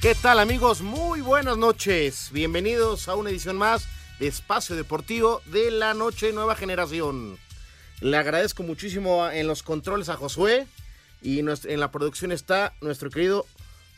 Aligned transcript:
¿Qué 0.00 0.14
tal 0.14 0.38
amigos? 0.38 0.80
Muy 0.80 1.22
buenas 1.22 1.58
noches. 1.58 2.30
Bienvenidos 2.30 3.08
a 3.08 3.16
una 3.16 3.30
edición 3.30 3.56
más 3.56 3.88
de 4.20 4.28
Espacio 4.28 4.76
Deportivo 4.76 5.42
de 5.46 5.72
la 5.72 5.92
Noche 5.92 6.32
Nueva 6.32 6.54
Generación. 6.54 7.36
Le 8.00 8.16
agradezco 8.16 8.62
muchísimo 8.62 9.28
en 9.28 9.48
los 9.48 9.64
controles 9.64 10.08
a 10.08 10.16
Josué 10.16 10.68
y 11.20 11.40
en 11.40 11.80
la 11.80 11.90
producción 11.90 12.30
está 12.30 12.74
nuestro 12.80 13.10
querido 13.10 13.44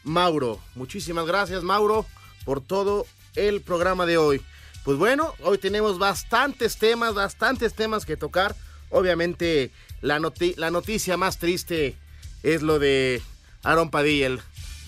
Mauro. 0.02 0.58
Muchísimas 0.74 1.26
gracias 1.26 1.64
Mauro 1.64 2.06
por 2.46 2.62
todo 2.62 3.06
el 3.36 3.60
programa 3.60 4.06
de 4.06 4.16
hoy. 4.16 4.40
Pues 4.86 4.96
bueno, 4.96 5.34
hoy 5.42 5.58
tenemos 5.58 5.98
bastantes 5.98 6.78
temas, 6.78 7.12
bastantes 7.12 7.74
temas 7.74 8.06
que 8.06 8.16
tocar. 8.16 8.56
Obviamente 8.88 9.70
la, 10.00 10.18
la 10.56 10.70
noticia 10.70 11.18
más 11.18 11.36
triste 11.36 11.94
es 12.42 12.62
lo 12.62 12.78
de 12.78 13.20
Aaron 13.62 13.90
Padilla, 13.90 14.38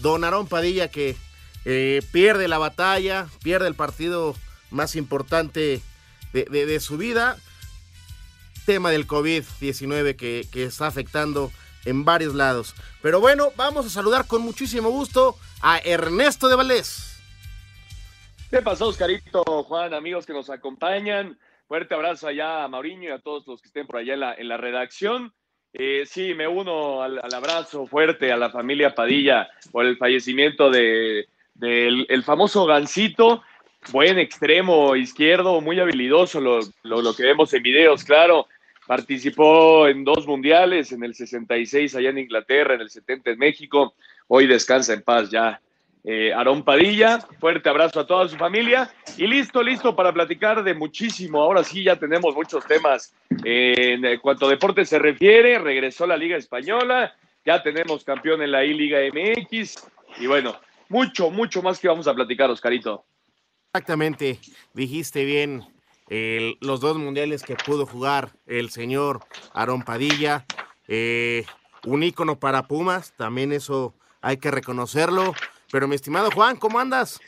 Don 0.02 0.24
Aarón 0.24 0.48
Padilla 0.48 0.88
que 0.88 1.16
eh, 1.64 2.02
pierde 2.10 2.48
la 2.48 2.58
batalla, 2.58 3.28
pierde 3.42 3.68
el 3.68 3.74
partido 3.74 4.34
más 4.70 4.96
importante 4.96 5.80
de, 6.32 6.80
su 6.80 6.98
vida. 6.98 7.38
Tema 8.66 8.90
del 8.90 9.06
COVID-19 9.06 10.16
que, 10.16 10.64
está 10.64 10.88
afectando 10.88 11.52
en 11.84 12.04
varios 12.04 12.34
lados. 12.34 12.74
Pero 13.00 13.20
bueno, 13.20 13.52
vamos 13.56 13.86
a 13.86 13.90
saludar 13.90 14.26
con 14.26 14.42
muchísimo 14.42 14.90
gusto 14.90 15.36
a 15.60 15.78
Ernesto 15.78 16.48
de 16.48 16.56
Valdés. 16.56 17.20
¿Qué 18.50 18.60
pasó, 18.60 18.88
Oscarito, 18.88 19.42
Juan, 19.64 19.94
amigos 19.94 20.26
que 20.26 20.32
nos 20.32 20.50
acompañan? 20.50 21.38
Fuerte 21.66 21.94
abrazo 21.94 22.28
allá 22.28 22.64
a 22.64 22.68
Mauriño 22.68 23.08
y 23.08 23.12
a 23.12 23.18
todos 23.18 23.46
los 23.46 23.62
que 23.62 23.68
estén 23.68 23.86
por 23.86 23.96
allá 23.96 24.34
en 24.36 24.48
la 24.48 24.56
redacción. 24.56 25.32
Eh, 25.74 26.04
sí, 26.06 26.34
me 26.34 26.46
uno 26.46 27.02
al, 27.02 27.18
abrazo 27.32 27.86
fuerte 27.86 28.30
a 28.30 28.36
la 28.36 28.50
familia 28.50 28.94
Padilla 28.94 29.48
por 29.70 29.86
el 29.86 29.96
fallecimiento 29.96 30.70
de, 30.70 31.28
del 31.54 32.04
el 32.10 32.22
famoso 32.22 32.66
Gancito, 32.66 33.42
buen 33.90 34.18
extremo 34.18 34.94
izquierdo, 34.96 35.62
muy 35.62 35.80
habilidoso, 35.80 36.40
lo, 36.40 36.60
lo, 36.82 37.14
que 37.14 37.22
vemos 37.22 37.52
en 37.54 37.62
videos, 37.62 38.04
claro. 38.04 38.48
Participó 38.86 39.88
en 39.88 40.04
dos 40.04 40.26
mundiales, 40.26 40.92
en 40.92 41.04
el 41.04 41.14
66 41.14 41.94
allá 41.94 42.10
en 42.10 42.18
Inglaterra, 42.18 42.74
en 42.74 42.80
el 42.80 42.90
70 42.90 43.30
en 43.30 43.38
México. 43.38 43.94
Hoy 44.26 44.46
descansa 44.46 44.92
en 44.92 45.02
paz 45.02 45.30
ya 45.30 45.60
eh, 46.04 46.32
Aarón 46.32 46.64
Padilla. 46.64 47.20
Fuerte 47.40 47.68
abrazo 47.68 48.00
a 48.00 48.06
toda 48.06 48.28
su 48.28 48.36
familia. 48.36 48.92
Y 49.16 49.26
listo, 49.26 49.62
listo 49.62 49.94
para 49.94 50.12
platicar 50.12 50.62
de 50.64 50.74
muchísimo. 50.74 51.42
Ahora 51.42 51.64
sí, 51.64 51.84
ya 51.84 51.96
tenemos 51.96 52.34
muchos 52.34 52.66
temas. 52.66 53.14
en 53.44 54.18
cuanto 54.20 54.46
a 54.46 54.50
deporte 54.50 54.84
se 54.84 54.98
refiere, 54.98 55.58
regresó 55.58 56.06
la 56.06 56.16
Liga 56.16 56.36
Española. 56.36 57.14
Ya 57.44 57.62
tenemos 57.62 58.04
campeón 58.04 58.42
en 58.42 58.52
la 58.52 58.64
I-Liga 58.64 58.98
MX. 59.12 59.88
Y 60.18 60.26
bueno, 60.26 60.54
mucho, 60.88 61.30
mucho 61.30 61.62
más 61.62 61.78
que 61.78 61.88
vamos 61.88 62.06
a 62.06 62.14
platicar, 62.14 62.50
Oscarito. 62.50 63.04
Exactamente, 63.74 64.38
dijiste 64.74 65.24
bien. 65.24 65.62
los 66.60 66.80
dos 66.80 66.98
mundiales 66.98 67.42
que 67.42 67.56
pudo 67.56 67.86
jugar 67.86 68.32
el 68.46 68.70
señor 68.70 69.20
Aarón 69.54 69.82
Padilla. 69.82 70.44
Eh, 70.88 71.44
un 71.86 72.02
ícono 72.02 72.38
para 72.38 72.68
Pumas, 72.68 73.14
también 73.16 73.52
eso 73.52 73.94
hay 74.20 74.36
que 74.36 74.50
reconocerlo. 74.50 75.34
Pero 75.72 75.88
mi 75.88 75.94
estimado 75.94 76.30
Juan, 76.30 76.56
¿cómo 76.56 76.78
andas? 76.78 77.18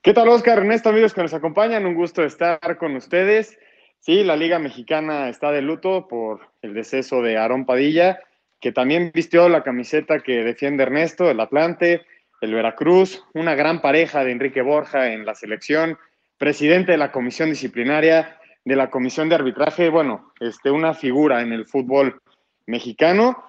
¿Qué 0.00 0.14
tal, 0.14 0.28
Oscar? 0.28 0.58
Ernesto, 0.58 0.88
amigos 0.88 1.12
que 1.12 1.20
nos 1.20 1.34
acompañan, 1.34 1.84
un 1.84 1.94
gusto 1.94 2.24
estar 2.24 2.78
con 2.78 2.96
ustedes. 2.96 3.58
Sí, 4.00 4.24
la 4.24 4.36
Liga 4.36 4.58
Mexicana 4.58 5.28
está 5.28 5.52
de 5.52 5.60
luto 5.60 6.08
por 6.08 6.48
el 6.62 6.72
deceso 6.72 7.20
de 7.20 7.36
Aarón 7.36 7.66
Padilla, 7.66 8.20
que 8.58 8.72
también 8.72 9.10
vistió 9.12 9.50
la 9.50 9.62
camiseta 9.62 10.20
que 10.20 10.44
defiende 10.44 10.84
Ernesto, 10.84 11.30
el 11.30 11.38
Atlante, 11.38 12.06
el 12.40 12.54
Veracruz, 12.54 13.22
una 13.34 13.54
gran 13.54 13.82
pareja 13.82 14.24
de 14.24 14.32
Enrique 14.32 14.62
Borja 14.62 15.12
en 15.12 15.26
la 15.26 15.34
selección, 15.34 15.98
presidente 16.38 16.92
de 16.92 16.98
la 16.98 17.12
comisión 17.12 17.50
disciplinaria, 17.50 18.38
de 18.64 18.76
la 18.76 18.88
comisión 18.88 19.28
de 19.28 19.34
arbitraje, 19.34 19.90
bueno, 19.90 20.32
este, 20.40 20.70
una 20.70 20.94
figura 20.94 21.42
en 21.42 21.52
el 21.52 21.66
fútbol 21.66 22.18
mexicano. 22.64 23.44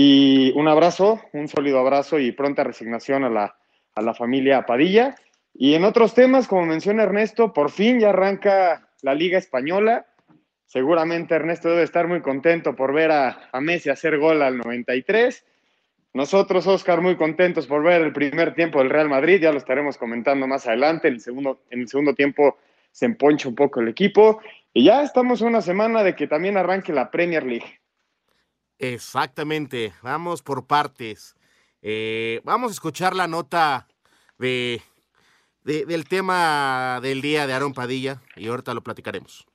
Y 0.00 0.52
un 0.54 0.68
abrazo, 0.68 1.20
un 1.32 1.48
sólido 1.48 1.80
abrazo 1.80 2.20
y 2.20 2.30
pronta 2.30 2.62
resignación 2.62 3.24
a 3.24 3.30
la, 3.30 3.56
a 3.96 4.00
la 4.00 4.14
familia 4.14 4.64
Padilla. 4.64 5.16
Y 5.52 5.74
en 5.74 5.82
otros 5.82 6.14
temas, 6.14 6.46
como 6.46 6.66
menciona 6.66 7.02
Ernesto, 7.02 7.52
por 7.52 7.72
fin 7.72 7.98
ya 7.98 8.10
arranca 8.10 8.90
la 9.02 9.12
Liga 9.16 9.38
Española. 9.38 10.06
Seguramente 10.66 11.34
Ernesto 11.34 11.70
debe 11.70 11.82
estar 11.82 12.06
muy 12.06 12.20
contento 12.20 12.76
por 12.76 12.94
ver 12.94 13.10
a, 13.10 13.50
a 13.50 13.60
Messi 13.60 13.90
hacer 13.90 14.18
gol 14.18 14.40
al 14.42 14.58
93. 14.58 15.44
Nosotros, 16.14 16.68
Oscar, 16.68 17.00
muy 17.00 17.16
contentos 17.16 17.66
por 17.66 17.82
ver 17.82 18.00
el 18.00 18.12
primer 18.12 18.54
tiempo 18.54 18.78
del 18.78 18.90
Real 18.90 19.08
Madrid, 19.08 19.40
ya 19.40 19.50
lo 19.50 19.58
estaremos 19.58 19.98
comentando 19.98 20.46
más 20.46 20.64
adelante. 20.68 21.08
En 21.08 21.14
el 21.14 21.20
segundo, 21.20 21.62
en 21.70 21.80
el 21.80 21.88
segundo 21.88 22.14
tiempo 22.14 22.58
se 22.92 23.06
emponcha 23.06 23.48
un 23.48 23.56
poco 23.56 23.80
el 23.80 23.88
equipo. 23.88 24.40
Y 24.72 24.84
ya 24.84 25.02
estamos 25.02 25.40
una 25.40 25.60
semana 25.60 26.04
de 26.04 26.14
que 26.14 26.28
también 26.28 26.56
arranque 26.56 26.92
la 26.92 27.10
Premier 27.10 27.44
League. 27.44 27.80
Exactamente, 28.78 29.92
vamos 30.02 30.42
por 30.42 30.66
partes. 30.66 31.34
Eh, 31.82 32.40
vamos 32.44 32.70
a 32.70 32.74
escuchar 32.74 33.14
la 33.14 33.26
nota 33.26 33.88
de, 34.38 34.80
del 35.64 36.08
tema 36.08 37.00
del 37.02 37.20
día 37.20 37.48
de 37.48 37.54
Aaron 37.54 37.74
Padilla 37.74 38.22
y 38.36 38.46
ahorita 38.46 38.74
lo 38.74 38.82
platicaremos. 38.84 39.47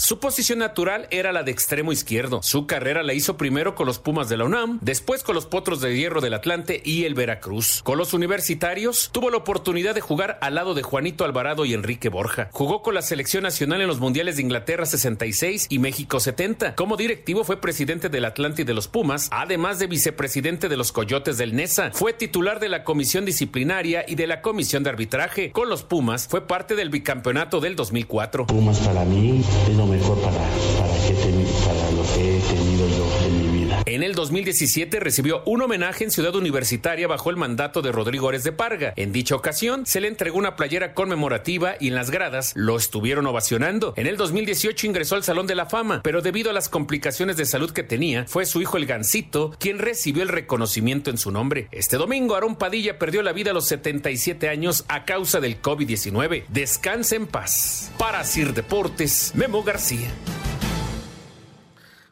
Su 0.00 0.18
posición 0.18 0.60
natural 0.60 1.06
era 1.10 1.30
la 1.30 1.42
de 1.42 1.52
extremo 1.52 1.92
izquierdo. 1.92 2.40
Su 2.42 2.66
carrera 2.66 3.02
la 3.02 3.12
hizo 3.12 3.36
primero 3.36 3.74
con 3.74 3.86
los 3.86 3.98
Pumas 3.98 4.30
de 4.30 4.38
la 4.38 4.44
UNAM, 4.46 4.78
después 4.80 5.22
con 5.22 5.34
los 5.34 5.44
Potros 5.44 5.82
de 5.82 5.94
Hierro 5.94 6.22
del 6.22 6.32
Atlante 6.32 6.80
y 6.82 7.04
el 7.04 7.12
Veracruz. 7.12 7.82
Con 7.84 7.98
los 7.98 8.14
universitarios 8.14 9.10
tuvo 9.12 9.28
la 9.28 9.36
oportunidad 9.36 9.94
de 9.94 10.00
jugar 10.00 10.38
al 10.40 10.54
lado 10.54 10.72
de 10.72 10.82
Juanito 10.82 11.26
Alvarado 11.26 11.66
y 11.66 11.74
Enrique 11.74 12.08
Borja. 12.08 12.48
Jugó 12.50 12.80
con 12.80 12.94
la 12.94 13.02
selección 13.02 13.42
nacional 13.42 13.82
en 13.82 13.88
los 13.88 14.00
Mundiales 14.00 14.36
de 14.36 14.42
Inglaterra 14.42 14.86
66 14.86 15.66
y 15.68 15.78
México 15.78 16.18
70. 16.18 16.76
Como 16.76 16.96
directivo 16.96 17.44
fue 17.44 17.60
presidente 17.60 18.08
del 18.08 18.24
Atlante 18.24 18.62
y 18.62 18.64
de 18.64 18.72
los 18.72 18.88
Pumas, 18.88 19.28
además 19.30 19.78
de 19.78 19.86
vicepresidente 19.86 20.70
de 20.70 20.78
los 20.78 20.92
Coyotes 20.92 21.36
del 21.36 21.54
Nesa. 21.54 21.90
Fue 21.92 22.14
titular 22.14 22.58
de 22.58 22.70
la 22.70 22.84
comisión 22.84 23.26
disciplinaria 23.26 24.06
y 24.08 24.14
de 24.14 24.26
la 24.26 24.40
comisión 24.40 24.82
de 24.82 24.88
arbitraje. 24.88 25.52
Con 25.52 25.68
los 25.68 25.82
Pumas 25.82 26.26
fue 26.26 26.46
parte 26.46 26.74
del 26.74 26.88
bicampeonato 26.88 27.60
del 27.60 27.76
2004. 27.76 28.46
Pumas 28.46 28.78
para 28.78 29.04
mí 29.04 29.44
es 29.68 29.76
lo 29.76 29.89
mejor 29.90 30.18
para, 30.18 30.38
para, 30.78 31.90
lo 31.90 32.02
que 32.14 32.38
he 32.38 32.40
tenido 32.40 32.86
yo 32.88 33.06
en. 33.26 33.49
En 33.86 34.02
el 34.02 34.14
2017 34.14 35.00
recibió 35.00 35.42
un 35.46 35.62
homenaje 35.62 36.04
en 36.04 36.10
Ciudad 36.10 36.34
Universitaria 36.36 37.08
bajo 37.08 37.30
el 37.30 37.36
mandato 37.36 37.82
de 37.82 37.90
Rodrigo 37.90 38.30
de 38.30 38.52
Parga. 38.52 38.92
En 38.96 39.12
dicha 39.12 39.34
ocasión 39.34 39.86
se 39.86 40.00
le 40.00 40.08
entregó 40.08 40.38
una 40.38 40.54
playera 40.54 40.92
conmemorativa 40.94 41.74
y 41.80 41.88
en 41.88 41.94
las 41.94 42.10
gradas 42.10 42.52
lo 42.54 42.76
estuvieron 42.76 43.26
ovacionando. 43.26 43.94
En 43.96 44.06
el 44.06 44.16
2018 44.16 44.86
ingresó 44.86 45.16
al 45.16 45.24
Salón 45.24 45.46
de 45.46 45.54
la 45.54 45.66
Fama, 45.66 46.00
pero 46.04 46.20
debido 46.20 46.50
a 46.50 46.52
las 46.52 46.68
complicaciones 46.68 47.36
de 47.36 47.46
salud 47.46 47.70
que 47.72 47.82
tenía, 47.82 48.26
fue 48.26 48.46
su 48.46 48.60
hijo 48.60 48.76
el 48.76 48.86
Gancito 48.86 49.52
quien 49.58 49.78
recibió 49.78 50.22
el 50.22 50.28
reconocimiento 50.28 51.10
en 51.10 51.18
su 51.18 51.30
nombre. 51.30 51.68
Este 51.72 51.96
domingo 51.96 52.34
Aarón 52.34 52.56
Padilla 52.56 52.98
perdió 52.98 53.22
la 53.22 53.32
vida 53.32 53.50
a 53.50 53.54
los 53.54 53.66
77 53.66 54.48
años 54.48 54.84
a 54.88 55.04
causa 55.04 55.40
del 55.40 55.60
COVID-19. 55.60 56.44
Descansa 56.48 57.16
en 57.16 57.26
paz. 57.26 57.90
Para 57.98 58.24
Sir 58.24 58.52
Deportes, 58.52 59.32
Memo 59.34 59.62
García. 59.62 60.10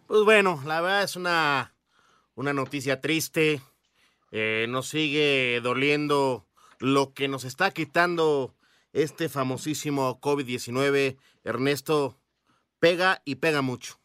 Pues 0.09 0.23
bueno, 0.25 0.63
la 0.65 0.81
verdad 0.81 1.03
es 1.03 1.17
una, 1.17 1.75
una 2.35 2.55
noticia 2.55 2.99
triste. 3.03 3.61
Eh, 4.33 4.65
nos 4.67 4.89
sigue 4.89 5.61
doliendo 5.63 6.47
lo 6.79 7.13
que 7.13 7.29
nos 7.29 7.45
está 7.45 7.73
quitando 7.73 8.55
este 8.95 9.29
famosísimo 9.29 10.19
COVID-19. 10.23 11.19
Ernesto, 11.45 12.17
pega 12.81 13.21
y 13.27 13.35
pega 13.35 13.61
mucho. 13.61 14.01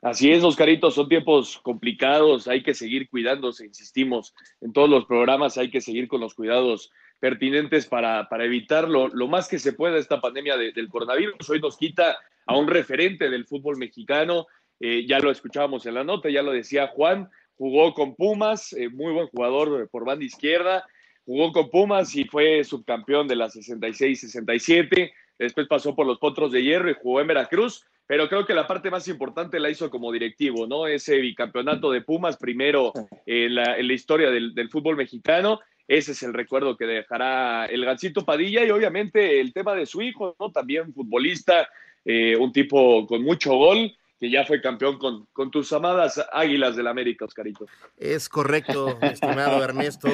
Así 0.00 0.32
es, 0.32 0.42
Oscarito, 0.42 0.90
son 0.90 1.10
tiempos 1.10 1.58
complicados, 1.58 2.48
hay 2.48 2.62
que 2.62 2.72
seguir 2.72 3.10
cuidándose, 3.10 3.66
insistimos, 3.66 4.32
en 4.62 4.72
todos 4.72 4.88
los 4.88 5.04
programas 5.04 5.58
hay 5.58 5.70
que 5.70 5.82
seguir 5.82 6.08
con 6.08 6.22
los 6.22 6.34
cuidados 6.34 6.90
pertinentes 7.20 7.86
para, 7.86 8.28
para 8.28 8.44
evitar 8.44 8.88
lo, 8.88 9.10
más 9.28 9.48
que 9.48 9.58
se 9.58 9.72
pueda 9.72 9.98
esta 9.98 10.20
pandemia 10.20 10.56
del 10.56 10.88
coronavirus. 10.88 11.50
Hoy 11.50 11.60
nos 11.60 11.76
quita 11.76 12.16
a 12.46 12.56
un 12.56 12.68
referente 12.68 13.28
del 13.28 13.46
fútbol 13.46 13.76
mexicano, 13.76 14.46
eh, 14.80 15.04
ya 15.06 15.18
lo 15.18 15.30
escuchábamos 15.30 15.84
en 15.86 15.94
la 15.94 16.04
nota, 16.04 16.30
ya 16.30 16.42
lo 16.42 16.52
decía 16.52 16.88
Juan, 16.88 17.28
jugó 17.56 17.92
con 17.94 18.14
Pumas, 18.14 18.72
eh, 18.72 18.88
muy 18.88 19.12
buen 19.12 19.26
jugador 19.28 19.88
por 19.90 20.04
banda 20.04 20.24
izquierda, 20.24 20.86
jugó 21.26 21.52
con 21.52 21.70
Pumas 21.70 22.14
y 22.14 22.24
fue 22.24 22.64
subcampeón 22.64 23.28
de 23.28 23.36
la 23.36 23.48
66-67. 23.48 25.12
Después 25.38 25.66
pasó 25.68 25.94
por 25.94 26.06
los 26.06 26.18
Potros 26.18 26.52
de 26.52 26.62
Hierro 26.62 26.90
y 26.90 26.94
jugó 26.94 27.20
en 27.20 27.26
Veracruz. 27.26 27.84
Pero 28.08 28.26
creo 28.26 28.46
que 28.46 28.54
la 28.54 28.66
parte 28.66 28.90
más 28.90 29.06
importante 29.06 29.60
la 29.60 29.68
hizo 29.68 29.90
como 29.90 30.10
directivo, 30.10 30.66
¿no? 30.66 30.86
Ese 30.86 31.18
bicampeonato 31.18 31.90
de 31.90 32.00
Pumas, 32.00 32.38
primero 32.38 32.90
en 33.26 33.54
la, 33.54 33.78
historia 33.92 34.30
del, 34.30 34.70
fútbol 34.70 34.96
mexicano. 34.96 35.60
Ese 35.88 36.12
es 36.12 36.22
el 36.22 36.34
recuerdo 36.34 36.76
que 36.76 36.84
dejará 36.84 37.64
el 37.64 37.82
Gancito 37.84 38.24
Padilla 38.24 38.62
y 38.64 38.70
obviamente 38.70 39.40
el 39.40 39.54
tema 39.54 39.74
de 39.74 39.86
su 39.86 40.02
hijo, 40.02 40.36
¿no? 40.38 40.52
También 40.52 40.92
futbolista, 40.92 41.68
eh, 42.04 42.36
un 42.36 42.52
tipo 42.52 43.06
con 43.06 43.22
mucho 43.22 43.54
gol 43.54 43.96
que 44.20 44.30
ya 44.30 44.44
fue 44.44 44.60
campeón 44.60 44.98
con, 44.98 45.26
con 45.32 45.50
tus 45.50 45.72
amadas 45.72 46.22
Águilas 46.32 46.76
del 46.76 46.88
América, 46.88 47.24
Oscarito. 47.24 47.66
Es 47.96 48.28
correcto, 48.28 48.98
estimado 49.00 49.64
Ernesto. 49.64 50.08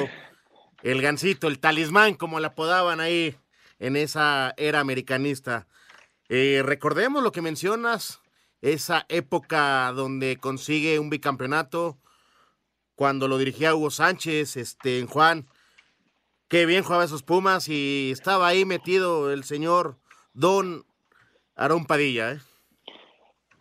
El 0.81 1.01
gancito, 1.01 1.47
el 1.47 1.59
talismán, 1.59 2.13
como 2.13 2.39
la 2.39 2.49
apodaban 2.49 2.99
ahí 2.99 3.35
en 3.79 3.95
esa 3.95 4.53
era 4.57 4.79
americanista. 4.79 5.67
Eh, 6.29 6.61
recordemos 6.63 7.23
lo 7.23 7.31
que 7.31 7.41
mencionas, 7.41 8.21
esa 8.61 9.05
época 9.09 9.91
donde 9.93 10.37
consigue 10.37 10.99
un 10.99 11.09
bicampeonato, 11.09 11.97
cuando 12.95 13.27
lo 13.27 13.37
dirigía 13.37 13.75
Hugo 13.75 13.89
Sánchez, 13.89 14.55
este, 14.57 14.99
en 14.99 15.07
Juan. 15.07 15.47
Qué 16.47 16.67
bien 16.67 16.83
jugaba 16.83 17.03
esos 17.03 17.23
Pumas 17.23 17.67
y 17.69 18.11
estaba 18.11 18.47
ahí 18.47 18.65
metido 18.65 19.33
el 19.33 19.43
señor 19.45 19.97
Don 20.33 20.85
Aarón 21.55 21.85
Padilla. 21.85 22.33
¿eh? 22.33 22.37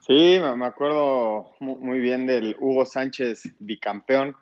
Sí, 0.06 0.38
me 0.38 0.66
acuerdo 0.66 1.50
muy 1.60 1.98
bien 1.98 2.26
del 2.26 2.54
Hugo 2.60 2.84
Sánchez 2.84 3.54
bicampeón 3.58 4.36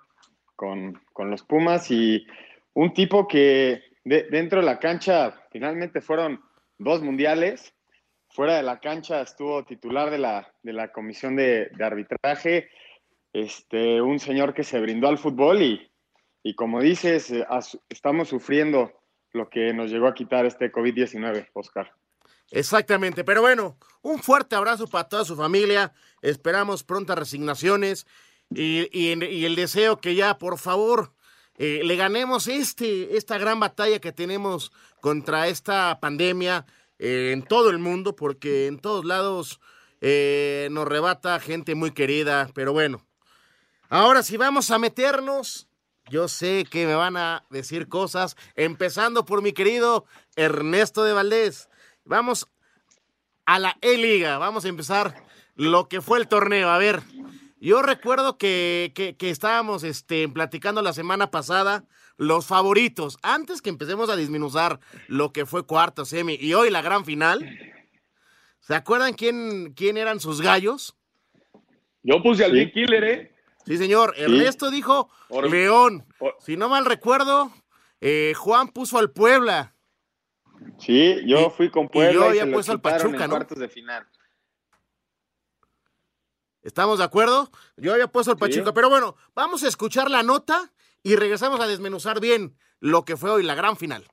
con, 0.56 1.00
los 1.18 1.44
Pumas 1.44 1.88
y 1.92 2.26
un 2.74 2.92
tipo 2.92 3.28
que 3.28 3.84
dentro 4.04 4.58
de 4.58 4.66
la 4.66 4.80
cancha 4.80 5.40
finalmente 5.52 6.00
fueron 6.00 6.42
dos 6.78 7.00
mundiales. 7.00 7.72
Fuera 8.30 8.56
de 8.56 8.64
la 8.64 8.80
cancha 8.80 9.20
estuvo 9.20 9.64
titular 9.64 10.10
de 10.10 10.18
la, 10.18 10.52
de 10.64 10.72
la 10.72 10.90
comisión 10.90 11.36
de, 11.36 11.70
arbitraje, 11.80 12.70
este, 13.32 14.02
un 14.02 14.18
señor 14.18 14.52
que 14.52 14.64
se 14.64 14.80
brindó 14.80 15.06
al 15.06 15.18
fútbol 15.18 15.62
y, 15.62 15.91
y 16.42 16.54
como 16.54 16.80
dices, 16.80 17.30
eh, 17.30 17.46
estamos 17.88 18.28
sufriendo 18.28 18.92
lo 19.32 19.48
que 19.48 19.72
nos 19.72 19.90
llegó 19.90 20.08
a 20.08 20.14
quitar 20.14 20.44
este 20.44 20.72
COVID-19, 20.72 21.48
Oscar. 21.52 21.92
Exactamente, 22.50 23.24
pero 23.24 23.40
bueno, 23.40 23.78
un 24.02 24.18
fuerte 24.18 24.56
abrazo 24.56 24.86
para 24.86 25.08
toda 25.08 25.24
su 25.24 25.36
familia. 25.36 25.92
Esperamos 26.20 26.84
prontas 26.84 27.18
resignaciones 27.18 28.06
y, 28.50 29.44
el 29.44 29.56
deseo 29.56 30.00
que 30.00 30.14
ya, 30.14 30.36
por 30.38 30.58
favor, 30.58 31.12
eh, 31.56 31.80
le 31.84 31.96
ganemos 31.96 32.48
este, 32.48 33.16
esta 33.16 33.38
gran 33.38 33.58
batalla 33.58 34.00
que 34.00 34.12
tenemos 34.12 34.72
contra 35.00 35.48
esta 35.48 35.98
pandemia 36.00 36.66
eh, 36.98 37.30
en 37.32 37.42
todo 37.42 37.70
el 37.70 37.78
mundo, 37.78 38.14
porque 38.16 38.66
en 38.66 38.78
todos 38.78 39.04
lados 39.04 39.60
nos 40.02 40.88
rebata 40.88 41.38
gente 41.38 41.76
muy 41.76 41.92
querida. 41.92 42.50
Pero 42.54 42.72
bueno, 42.72 43.06
ahora 43.88 44.24
sí 44.24 44.36
vamos 44.36 44.70
a 44.72 44.78
meternos. 44.78 45.68
Yo 46.10 46.28
sé 46.28 46.66
que 46.69 46.87
me 46.87 46.94
van 46.94 47.16
a 47.16 47.44
decir 47.50 47.88
cosas, 47.88 48.37
empezando 48.54 49.25
por 49.25 49.43
mi 49.43 49.52
querido 49.52 50.04
Ernesto 50.37 51.04
de 51.04 51.12
Valdés. 51.12 51.69
Vamos 52.04 52.49
a 53.46 53.58
la 53.58 53.76
E-Liga. 53.81 54.38
Vamos 54.38 54.64
a 54.64 54.69
empezar 54.69 55.25
lo 55.54 55.88
que 55.88 56.00
fue 56.00 56.19
el 56.19 56.28
torneo. 56.28 56.69
A 56.70 56.78
ver, 56.78 57.02
yo 57.60 57.82
recuerdo 57.82 58.38
que, 58.38 58.93
estábamos 59.20 59.84
este, 59.84 60.28
platicando 60.28 60.82
la 60.82 60.93
semana 60.93 61.31
pasada 61.31 61.84
los 62.16 62.46
favoritos. 62.46 63.19
Antes 63.22 63.62
que 63.62 63.70
empecemos 63.70 64.10
a 64.10 64.16
disminuir 64.16 64.78
lo 65.08 65.32
que 65.32 65.46
fue 65.46 65.66
cuarto, 65.66 66.05
semi 66.05 66.34
y 66.34 66.55
hoy 66.55 66.70
la 66.70 66.82
gran 66.82 67.05
final. 67.05 67.48
¿Se 68.60 68.75
acuerdan 68.75 69.14
quién, 69.14 69.72
quién 69.75 69.96
eran 69.96 70.20
sus 70.20 70.40
gallos? 70.40 70.96
Yo 72.02 72.22
puse 72.22 72.44
al 72.44 72.52
Big 72.52 72.72
Killer, 72.72 73.05
¿eh? 73.05 73.31
Sí, 73.66 73.76
señor. 73.78 74.14
Ernesto 74.16 74.70
dijo 74.70 75.10
León. 75.50 76.06
Si 76.40 76.56
no 76.56 76.68
mal 76.68 76.84
recuerdo, 76.84 77.52
eh, 78.00 78.34
Juan 78.36 78.68
puso 78.68 78.98
al 78.98 79.10
Puebla. 79.10 79.74
Sí, 80.78 81.16
yo 81.26 81.50
fui 81.50 81.70
con 81.70 81.88
Puebla. 81.88 82.10
Y 82.10 82.14
yo 82.14 82.24
había 82.24 82.52
puesto 82.52 82.72
al 82.72 82.80
Pachuca, 82.80 83.26
¿no? 83.26 83.34
Cuartos 83.34 83.58
de 83.58 83.68
final. 83.68 84.08
¿Estamos 86.62 86.98
de 86.98 87.04
acuerdo? 87.04 87.50
Yo 87.76 87.92
había 87.92 88.06
puesto 88.06 88.30
al 88.30 88.38
Pachuca, 88.38 88.72
pero 88.72 88.88
bueno, 88.88 89.16
vamos 89.34 89.64
a 89.64 89.68
escuchar 89.68 90.10
la 90.10 90.22
nota 90.22 90.72
y 91.02 91.16
regresamos 91.16 91.60
a 91.60 91.66
desmenuzar 91.66 92.20
bien 92.20 92.56
lo 92.78 93.04
que 93.04 93.16
fue 93.16 93.30
hoy 93.30 93.42
la 93.42 93.56
gran 93.56 93.76
final. 93.76 94.06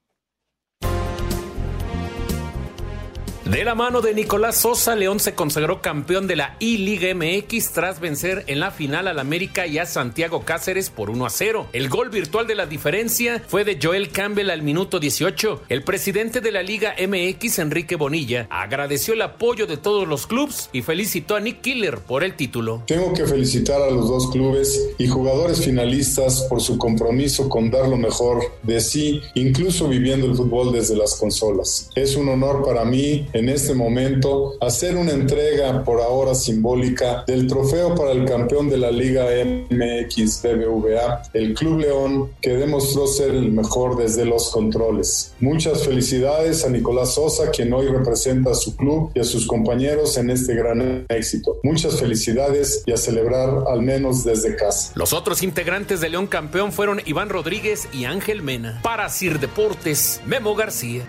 De 3.49 3.63
la 3.63 3.73
mano 3.73 4.01
de 4.01 4.13
Nicolás 4.13 4.57
Sosa, 4.57 4.95
León 4.95 5.19
se 5.19 5.33
consagró 5.33 5.81
campeón 5.81 6.27
de 6.27 6.35
la 6.35 6.55
I-Liga 6.59 7.15
MX 7.15 7.71
tras 7.71 7.99
vencer 7.99 8.43
en 8.45 8.59
la 8.59 8.69
final 8.69 9.07
al 9.07 9.17
América 9.17 9.65
y 9.65 9.79
a 9.79 9.87
Santiago 9.87 10.43
Cáceres 10.45 10.91
por 10.91 11.09
1 11.09 11.25
a 11.25 11.31
0. 11.31 11.65
El 11.73 11.89
gol 11.89 12.11
virtual 12.11 12.45
de 12.45 12.53
la 12.53 12.67
diferencia 12.67 13.41
fue 13.47 13.63
de 13.63 13.79
Joel 13.81 14.11
Campbell 14.11 14.51
al 14.51 14.61
minuto 14.61 14.99
18. 14.99 15.63
El 15.67 15.81
presidente 15.81 16.41
de 16.41 16.51
la 16.51 16.61
Liga 16.61 16.93
MX, 16.99 17.57
Enrique 17.57 17.95
Bonilla, 17.95 18.45
agradeció 18.51 19.15
el 19.15 19.23
apoyo 19.23 19.65
de 19.65 19.77
todos 19.77 20.07
los 20.07 20.27
clubes 20.27 20.69
y 20.71 20.83
felicitó 20.83 21.35
a 21.35 21.39
Nick 21.39 21.61
Killer 21.61 21.97
por 21.97 22.23
el 22.23 22.35
título. 22.35 22.83
Tengo 22.85 23.15
que 23.15 23.25
felicitar 23.25 23.81
a 23.81 23.89
los 23.89 24.09
dos 24.09 24.29
clubes 24.29 24.91
y 24.99 25.07
jugadores 25.07 25.65
finalistas 25.65 26.43
por 26.43 26.61
su 26.61 26.77
compromiso 26.77 27.49
con 27.49 27.71
dar 27.71 27.87
lo 27.87 27.97
mejor 27.97 28.43
de 28.61 28.79
sí, 28.79 29.23
incluso 29.33 29.87
viviendo 29.87 30.27
el 30.27 30.35
fútbol 30.35 30.71
desde 30.71 30.95
las 30.95 31.15
consolas. 31.15 31.89
Es 31.95 32.15
un 32.15 32.29
honor 32.29 32.63
para 32.63 32.85
mí 32.85 33.25
en 33.39 33.47
este 33.47 33.73
momento 33.73 34.55
hacer 34.59 34.97
una 34.97 35.13
entrega 35.13 35.85
por 35.85 36.01
ahora 36.01 36.35
simbólica 36.35 37.23
del 37.25 37.47
trofeo 37.47 37.95
para 37.95 38.11
el 38.11 38.25
campeón 38.25 38.69
de 38.69 38.77
la 38.77 38.91
Liga 38.91 39.27
MX 39.69 40.41
BBVA, 40.43 41.23
el 41.33 41.53
Club 41.53 41.79
León, 41.79 42.31
que 42.41 42.51
demostró 42.51 43.07
ser 43.07 43.29
el 43.29 43.53
mejor 43.53 43.95
desde 43.95 44.25
los 44.25 44.49
controles. 44.49 45.33
Muchas 45.39 45.85
felicidades 45.85 46.65
a 46.65 46.69
Nicolás 46.69 47.15
Sosa, 47.15 47.49
quien 47.49 47.71
hoy 47.71 47.87
representa 47.87 48.51
a 48.51 48.55
su 48.55 48.75
club 48.75 49.11
y 49.15 49.21
a 49.21 49.23
sus 49.23 49.47
compañeros 49.47 50.17
en 50.17 50.31
este 50.31 50.53
gran 50.55 51.05
éxito. 51.07 51.59
Muchas 51.63 51.97
felicidades 51.97 52.83
y 52.85 52.91
a 52.91 52.97
celebrar 52.97 53.63
al 53.69 53.81
menos 53.81 54.25
desde 54.25 54.57
casa. 54.57 54.91
Los 54.95 55.13
otros 55.13 55.43
integrantes 55.43 56.01
de 56.01 56.09
León 56.09 56.27
campeón 56.27 56.73
fueron 56.73 57.01
Iván 57.05 57.29
Rodríguez 57.29 57.87
y 57.93 58.03
Ángel 58.03 58.41
Mena. 58.41 58.81
Para 58.83 59.07
Sir 59.07 59.39
Deportes, 59.39 60.19
Memo 60.25 60.55
García. 60.55 61.07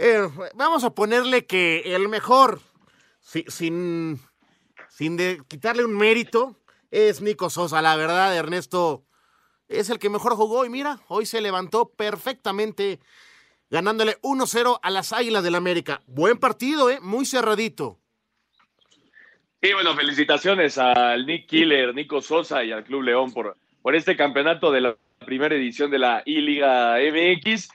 Eh, 0.00 0.28
vamos 0.54 0.84
a 0.84 0.94
ponerle 0.94 1.44
que 1.44 1.96
el 1.96 2.08
mejor, 2.08 2.60
sin, 3.20 4.20
sin 4.88 5.16
de 5.16 5.42
quitarle 5.48 5.84
un 5.84 5.96
mérito, 5.96 6.56
es 6.92 7.20
Nico 7.20 7.50
Sosa. 7.50 7.82
La 7.82 7.96
verdad, 7.96 8.36
Ernesto 8.36 9.04
es 9.66 9.90
el 9.90 9.98
que 9.98 10.08
mejor 10.08 10.36
jugó 10.36 10.64
y 10.64 10.68
mira, 10.68 11.00
hoy 11.08 11.26
se 11.26 11.40
levantó 11.40 11.90
perfectamente 11.90 13.00
ganándole 13.70 14.18
1-0 14.22 14.78
a 14.80 14.90
las 14.90 15.12
Águilas 15.12 15.42
del 15.42 15.56
América. 15.56 16.00
Buen 16.06 16.38
partido, 16.38 16.90
¿eh? 16.90 17.00
Muy 17.02 17.26
cerradito. 17.26 17.98
Y 19.60 19.72
bueno, 19.72 19.96
felicitaciones 19.96 20.78
al 20.78 21.26
Nick 21.26 21.48
Killer, 21.48 21.92
Nico 21.92 22.22
Sosa 22.22 22.62
y 22.62 22.70
al 22.70 22.84
Club 22.84 23.02
León 23.02 23.32
por, 23.32 23.56
por 23.82 23.96
este 23.96 24.16
campeonato 24.16 24.70
de 24.70 24.80
la 24.80 24.96
primera 25.26 25.56
edición 25.56 25.90
de 25.90 25.98
la 25.98 26.22
I-Liga 26.24 26.98
MX. 26.98 27.68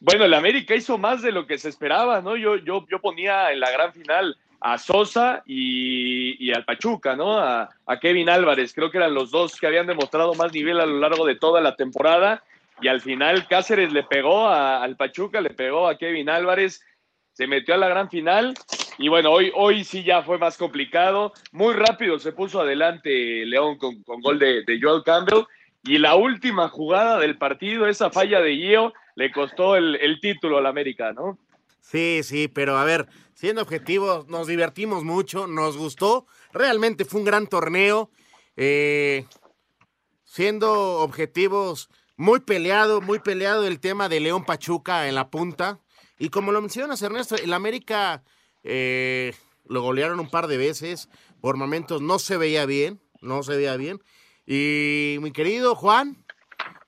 Bueno, 0.00 0.24
el 0.24 0.34
América 0.34 0.74
hizo 0.74 0.98
más 0.98 1.22
de 1.22 1.32
lo 1.32 1.46
que 1.46 1.58
se 1.58 1.68
esperaba, 1.68 2.20
¿no? 2.20 2.36
Yo, 2.36 2.56
yo, 2.56 2.86
yo 2.90 3.00
ponía 3.00 3.52
en 3.52 3.60
la 3.60 3.70
gran 3.70 3.92
final 3.92 4.36
a 4.64 4.78
Sosa 4.78 5.42
y, 5.46 6.50
al 6.50 6.64
Pachuca, 6.64 7.14
¿no? 7.14 7.38
A, 7.38 7.68
Kevin 8.00 8.30
Álvarez. 8.30 8.72
Creo 8.72 8.90
que 8.90 8.96
eran 8.96 9.12
los 9.12 9.30
dos 9.30 9.60
que 9.60 9.66
habían 9.66 9.86
demostrado 9.86 10.32
más 10.34 10.54
nivel 10.54 10.80
a 10.80 10.86
lo 10.86 10.98
largo 10.98 11.26
de 11.26 11.36
toda 11.36 11.60
la 11.60 11.76
temporada. 11.76 12.42
Y 12.80 12.88
al 12.88 13.02
final 13.02 13.46
Cáceres 13.46 13.92
le 13.92 14.04
pegó 14.04 14.48
al 14.48 14.96
Pachuca, 14.96 15.42
le 15.42 15.50
pegó 15.50 15.86
a 15.86 15.98
Kevin 15.98 16.30
Álvarez, 16.30 16.82
se 17.34 17.46
metió 17.46 17.74
a 17.74 17.78
la 17.78 17.88
gran 17.88 18.08
final. 18.08 18.54
Y 18.96 19.08
bueno, 19.08 19.32
hoy, 19.32 19.52
hoy 19.54 19.84
sí 19.84 20.02
ya 20.02 20.22
fue 20.22 20.38
más 20.38 20.56
complicado. 20.56 21.34
Muy 21.52 21.74
rápido 21.74 22.18
se 22.18 22.32
puso 22.32 22.62
adelante 22.62 23.44
León 23.44 23.76
con, 23.76 24.02
gol 24.22 24.38
de, 24.38 24.62
de 24.62 24.80
Joel 24.80 25.02
Campbell. 25.04 25.44
Y 25.84 25.98
la 25.98 26.16
última 26.16 26.68
jugada 26.68 27.18
del 27.18 27.36
partido, 27.36 27.86
esa 27.86 28.10
falla 28.10 28.40
de 28.40 28.56
Gio, 28.56 28.92
le 29.16 29.30
costó 29.30 29.76
el, 29.76 30.18
título 30.20 30.58
al 30.58 30.66
América, 30.66 31.12
¿no? 31.12 31.38
Sí, 31.80 32.22
sí, 32.22 32.48
pero 32.48 32.78
a 32.78 32.84
ver, 32.84 33.06
siendo 33.34 33.60
objetivos, 33.60 34.26
nos 34.28 34.46
divertimos 34.46 35.04
mucho, 35.04 35.46
nos 35.46 35.76
gustó. 35.76 36.26
Realmente 36.52 37.04
fue 37.04 37.20
un 37.20 37.26
gran 37.26 37.46
torneo. 37.46 38.10
Eh, 38.56 39.26
siendo 40.24 41.00
objetivos, 41.00 41.90
muy 42.16 42.40
peleado, 42.40 43.00
muy 43.00 43.18
peleado 43.18 43.66
el 43.66 43.80
tema 43.80 44.08
de 44.08 44.20
León 44.20 44.44
Pachuca 44.44 45.08
en 45.08 45.14
la 45.14 45.30
punta. 45.30 45.80
Y 46.18 46.30
como 46.30 46.52
lo 46.52 46.60
mencionas, 46.60 47.02
Ernesto, 47.02 47.36
el 47.36 47.52
América 47.52 48.24
eh, 48.62 49.34
lo 49.66 49.82
golearon 49.82 50.20
un 50.20 50.30
par 50.30 50.46
de 50.46 50.56
veces. 50.56 51.08
Por 51.40 51.56
momentos 51.56 52.00
no 52.00 52.18
se 52.18 52.36
veía 52.36 52.64
bien, 52.64 53.00
no 53.20 53.42
se 53.42 53.56
veía 53.56 53.76
bien. 53.76 54.00
Y 54.46 55.16
mi 55.20 55.32
querido 55.32 55.74
Juan, 55.74 56.24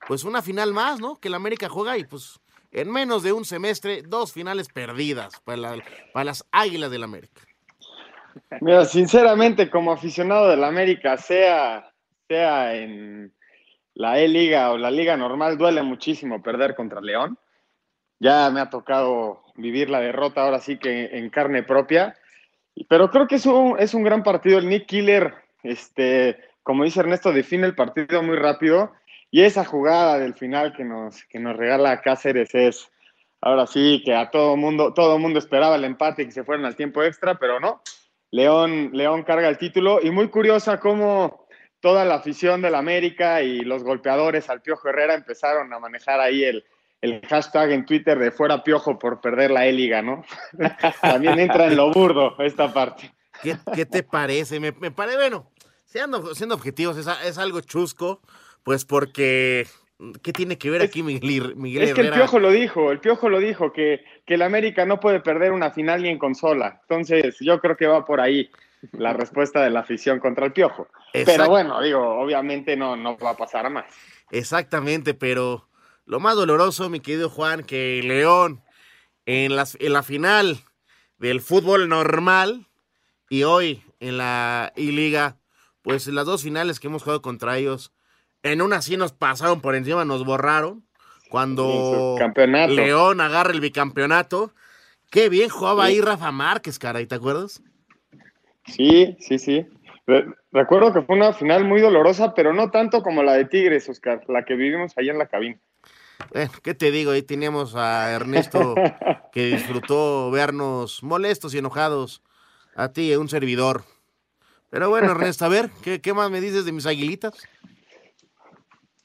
pues 0.07 0.25
una 0.25 0.43
final 0.43 0.73
más, 0.73 1.01
¿no? 1.01 1.19
Que 1.19 1.29
el 1.29 1.35
América 1.35 1.69
juega 1.69 1.97
y 1.97 2.05
pues 2.05 2.41
en 2.73 2.91
menos 2.91 3.23
de 3.23 3.33
un 3.33 3.45
semestre, 3.45 4.03
dos 4.03 4.33
finales 4.33 4.69
perdidas 4.69 5.41
para, 5.41 5.77
para 6.13 6.25
las 6.25 6.45
Águilas 6.53 6.91
del 6.91 7.05
América. 7.05 7.41
Mira, 8.61 8.85
sinceramente, 8.85 9.71
como 9.71 9.93
aficionado 9.93 10.49
del 10.49 10.63
América, 10.63 11.17
sea, 11.17 11.91
sea 12.29 12.75
en 12.75 13.33
la 13.95 14.21
E-Liga 14.21 14.73
o 14.73 14.79
la 14.79 14.91
Liga 14.91 15.17
normal, 15.17 15.57
duele 15.57 15.83
muchísimo 15.83 16.43
perder 16.43 16.75
contra 16.75 17.01
León. 17.01 17.39
Ya 18.19 18.51
me 18.51 18.61
ha 18.61 18.69
tocado 18.69 19.43
vivir 19.55 19.89
la 19.89 20.01
derrota 20.01 20.43
ahora 20.43 20.61
sí 20.61 20.79
que 20.79 21.17
en 21.17 21.31
carne 21.31 21.63
propia. 21.63 22.15
Pero 22.89 23.11
creo 23.11 23.27
que 23.27 23.37
es 23.37 23.47
un, 23.47 23.79
es 23.79 23.95
un 23.95 24.03
gran 24.03 24.23
partido. 24.23 24.59
El 24.59 24.69
Nick 24.69 24.87
Killer, 24.87 25.35
este, 25.63 26.39
como 26.67 26.83
dice 26.83 26.99
Ernesto, 26.99 27.33
define 27.33 27.65
el 27.65 27.77
partido 27.77 28.25
muy 28.25 28.37
rápido. 28.37 28.93
Y 29.31 29.43
esa 29.43 29.65
jugada 29.65 30.19
del 30.19 30.35
final 30.35 30.73
que 30.73 30.85
nos, 30.85 31.23
que 31.27 31.39
nos 31.39 31.57
regala 31.57 32.01
Cáceres 32.01 32.53
es, 32.57 32.91
ahora 33.41 33.69
sí, 33.69 34.03
que 34.05 34.17
a 34.17 34.31
todo 34.31 34.57
mundo, 34.57 34.93
todo 34.93 35.17
mundo 35.21 35.39
esperaba 35.39 35.77
el 35.77 35.85
empate 35.85 36.23
y 36.23 36.25
que 36.25 36.33
se 36.33 36.43
fueran 36.43 36.67
al 36.67 36.75
tiempo 36.75 37.05
extra, 37.05 37.37
pero 37.37 37.61
no. 37.61 37.83
León, 38.33 38.91
León 38.95 39.23
carga 39.23 39.49
el 39.49 39.59
título 39.59 40.01
y 40.03 40.11
muy 40.11 40.27
curiosa 40.29 40.81
cómo 40.81 41.47
toda 41.79 42.05
la 42.05 42.17
afición 42.17 42.63
del 42.63 42.75
América 42.75 43.43
y 43.43 43.61
los 43.61 43.85
golpeadores 43.85 44.51
al 44.51 44.61
Piojo 44.61 44.89
Herrera 44.89 45.15
empezaron 45.15 45.73
a 45.73 45.79
manejar 45.79 46.19
ahí 46.19 46.43
el, 46.43 46.65
el 47.01 47.21
hashtag 47.29 47.71
en 47.71 47.87
Twitter 47.87 48.19
de 48.19 48.33
fuera 48.33 48.65
Piojo 48.65 48.99
por 48.99 49.21
perder 49.21 49.53
la 49.53 49.67
E-Liga, 49.67 50.03
¿no? 50.03 50.25
También 51.01 51.39
entra 51.39 51.69
en 51.69 51.77
lo 51.77 51.93
burdo 51.93 52.35
esta 52.41 52.73
parte. 52.73 53.13
¿Qué, 53.43 53.87
te 53.87 54.03
parece? 54.03 54.61
Me, 54.61 54.73
parece, 54.73 55.17
bueno, 55.17 55.51
siendo, 55.87 56.35
siendo 56.35 56.55
objetivos, 56.55 56.97
es, 56.99 57.09
es 57.25 57.39
algo 57.39 57.61
chusco, 57.63 58.21
pues 58.63 58.85
porque 58.85 59.67
¿Qué 60.23 60.33
tiene 60.35 60.59
que 60.59 60.69
ver 60.69 60.83
aquí 60.83 61.03
Miguel, 61.03 61.57
Miguel 61.57 61.85
Es 61.85 61.95
que 61.95 62.03
el 62.03 62.13
Piojo 62.13 62.39
lo 62.39 62.51
dijo, 62.51 62.93
el 62.93 63.01
Piojo 63.01 63.31
lo 63.31 63.41
dijo, 63.41 63.73
que, 63.73 64.05
que 64.27 64.35
el 64.35 64.43
América 64.43 64.85
no 64.85 65.01
puede 65.01 65.21
perder 65.21 65.53
una 65.53 65.71
final 65.71 66.03
ni 66.03 66.11
en 66.11 66.19
consola. 66.19 66.81
Entonces, 66.83 67.37
yo 67.41 67.61
creo 67.61 67.79
que 67.79 67.87
va 67.87 68.05
por 68.05 68.21
ahí 68.21 68.51
la 68.93 69.13
respuesta 69.15 69.63
de 69.63 69.71
la 69.71 69.81
afición 69.81 70.21
contra 70.21 70.45
el 70.45 70.53
Piojo. 70.53 70.89
Pero 71.13 71.49
bueno, 71.49 71.81
digo, 71.81 72.21
obviamente 72.21 72.77
no, 72.77 72.95
no 72.95 73.17
va 73.17 73.31
a 73.31 73.37
pasar 73.37 73.65
a 73.65 73.71
más. 73.71 73.87
Exactamente, 74.31 75.15
pero 75.15 75.67
lo 76.05 76.21
más 76.21 76.35
doloroso, 76.35 76.91
mi 76.91 77.01
querido 77.01 77.31
Juan, 77.31 77.65
que 77.65 78.03
León 78.05 78.63
en, 79.25 79.57
las, 79.57 79.79
en 79.81 79.95
la 79.95 80.03
final 80.03 80.59
del 81.17 81.41
fútbol 81.41 81.89
normal 81.89 82.67
y 83.31 83.45
hoy 83.45 83.83
en 83.99 84.19
la 84.19 84.75
I-Liga, 84.77 85.39
pues 85.87 86.09
las 86.09 86.27
dos 86.27 86.43
finales 86.43 86.81
que 86.81 86.89
hemos 86.89 87.05
jugado 87.05 87.23
contra 87.23 87.59
ellos 87.59 87.93
en 88.43 88.61
una 88.61 88.83
sí 88.83 88.97
nos 88.97 89.13
pasaron 89.13 89.61
por 89.61 89.77
encima, 89.77 90.05
nos 90.05 90.25
borraron. 90.25 90.85
Cuando 91.31 92.17
León 92.69 93.21
agarra 93.21 93.53
el 93.53 93.61
bicampeonato. 93.61 94.53
Qué 95.13 95.29
bien 95.29 95.49
jugaba 95.49 95.85
ahí 95.85 96.01
Rafa 96.01 96.33
Márquez, 96.33 96.81
caray, 96.81 97.07
¿te 97.07 97.15
acuerdas? 97.15 97.63
Sí, 98.67 99.17
sí, 99.21 99.39
sí. 99.39 99.65
Recuerdo 100.51 100.93
que 100.93 101.03
fue 101.03 101.15
una 101.15 101.33
final 101.33 101.65
muy 101.65 101.81
dolorosa, 101.81 102.35
pero 102.35 102.53
no 102.53 102.73
tanto 102.73 103.05
como 103.05 103.23
la 103.23 103.35
de 103.35 103.45
Tigres, 103.45 103.89
Oscar, 103.89 104.25
la 104.27 104.45
que 104.45 104.57
vivimos 104.57 104.93
ahí 104.97 105.09
en 105.09 105.19
la 105.19 105.29
cabina. 105.29 105.61
Bueno, 106.33 106.51
¿qué 106.65 106.75
te 106.75 106.91
digo? 106.91 107.13
Ahí 107.13 107.23
teníamos 107.23 107.77
a 107.77 108.11
Ernesto 108.11 108.75
que 109.33 109.47
disfrutó 109.47 110.33
vernos 110.33 111.05
molestos 111.05 111.55
y 111.55 111.59
enojados. 111.59 112.25
A 112.75 112.93
ti, 112.93 113.15
un 113.15 113.29
servidor. 113.29 113.85
Pero 114.71 114.91
bueno, 114.91 115.11
Ernesto, 115.13 115.45
a 115.45 115.49
ver, 115.49 115.71
¿qué, 115.83 116.01
qué 116.01 116.13
más 116.13 116.31
me 116.31 116.41
dices 116.41 116.65
de 116.65 116.73
mis 116.73 116.87
aguilitas? 116.87 117.47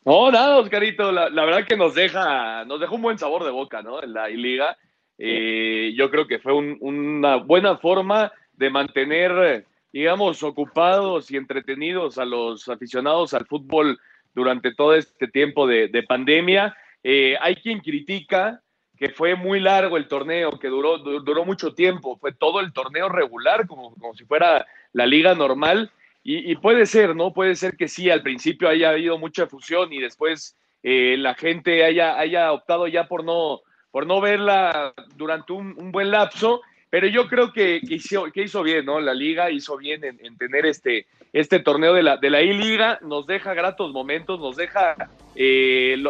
No, 0.03 0.31
nada, 0.31 0.57
Oscarito, 0.57 1.11
la, 1.11 1.29
verdad 1.29 1.65
que 1.67 1.77
nos 1.77 1.93
deja, 1.93 2.65
nos 2.65 2.79
dejó 2.79 2.95
un 2.95 3.03
buen 3.03 3.19
sabor 3.19 3.43
de 3.43 3.51
boca, 3.51 3.83
¿no? 3.83 4.01
En 4.01 4.13
la 4.13 4.27
liga. 4.29 4.75
Eh, 5.19 5.93
yo 5.95 6.09
creo 6.09 6.25
que 6.25 6.39
fue 6.39 6.53
una 6.53 7.35
buena 7.35 7.77
forma 7.77 8.31
de 8.53 8.71
mantener, 8.71 9.67
digamos, 9.93 10.41
ocupados 10.41 11.29
y 11.29 11.37
entretenidos 11.37 12.17
a 12.17 12.25
los 12.25 12.67
aficionados 12.67 13.35
al 13.35 13.45
fútbol 13.45 13.99
durante 14.33 14.73
todo 14.73 14.95
este 14.95 15.27
tiempo 15.27 15.67
de, 15.67 16.03
pandemia. 16.07 16.75
Eh, 17.03 17.35
hay 17.39 17.55
quien 17.57 17.79
critica 17.79 18.59
que 18.97 19.09
fue 19.09 19.35
muy 19.35 19.59
largo 19.59 19.97
el 19.97 20.07
torneo, 20.07 20.51
que 20.59 20.67
duró, 20.67 20.97
duró 20.97 21.45
mucho 21.45 21.75
tiempo, 21.75 22.17
fue 22.17 22.33
todo 22.33 22.59
el 22.59 22.73
torneo 22.73 23.07
regular, 23.07 23.67
como, 23.67 23.93
como 23.95 24.15
si 24.15 24.25
fuera 24.25 24.65
la 24.93 25.05
liga 25.05 25.36
normal. 25.36 25.91
Y, 26.24 26.55
puede 26.57 26.86
ser, 26.86 27.15
¿no? 27.15 27.33
Puede 27.33 27.55
ser 27.55 27.75
que 27.75 27.88
sí, 27.88 28.12
al 28.12 28.21
principio 28.21 28.69
haya 28.69 28.91
habido 28.91 29.17
mucha 29.17 29.48
fusión 29.48 29.91
y 29.91 30.00
después 30.00 30.55
eh, 30.83 31.15
la 31.17 31.33
gente 31.33 31.83
haya, 31.83 32.19
haya 32.19 32.51
optado 32.51 32.88
ya 32.88 33.07
por 33.07 33.24
no, 33.24 33.62
por 33.89 34.05
no 34.05 34.21
verla 34.21 34.93
durante 35.15 35.53
un, 35.53 35.91
buen 35.91 36.12
lapso, 36.12 36.62
pero 36.91 37.07
yo 37.07 37.27
creo 37.27 37.51
que, 37.51 37.81
que, 37.81 37.95
hizo, 37.95 38.25
que, 38.31 38.43
hizo, 38.43 38.62
bien, 38.62 38.86
¿no? 38.86 39.00
La 39.00 39.15
liga 39.15 39.50
hizo 39.50 39.77
bien 39.77 40.03
en, 40.03 40.38
tener 40.38 40.67
este, 40.67 41.07
este 41.33 41.60
torneo 41.60 41.95
de 41.95 42.03
la, 42.03 42.17
de 42.17 42.29
la 42.29 42.43
I-Liga, 42.43 43.00
nos 43.01 43.25
deja 43.25 43.55
gratos 43.55 43.91
momentos, 43.91 44.39
nos 44.39 44.55
deja 44.55 44.95
eh, 45.36 46.03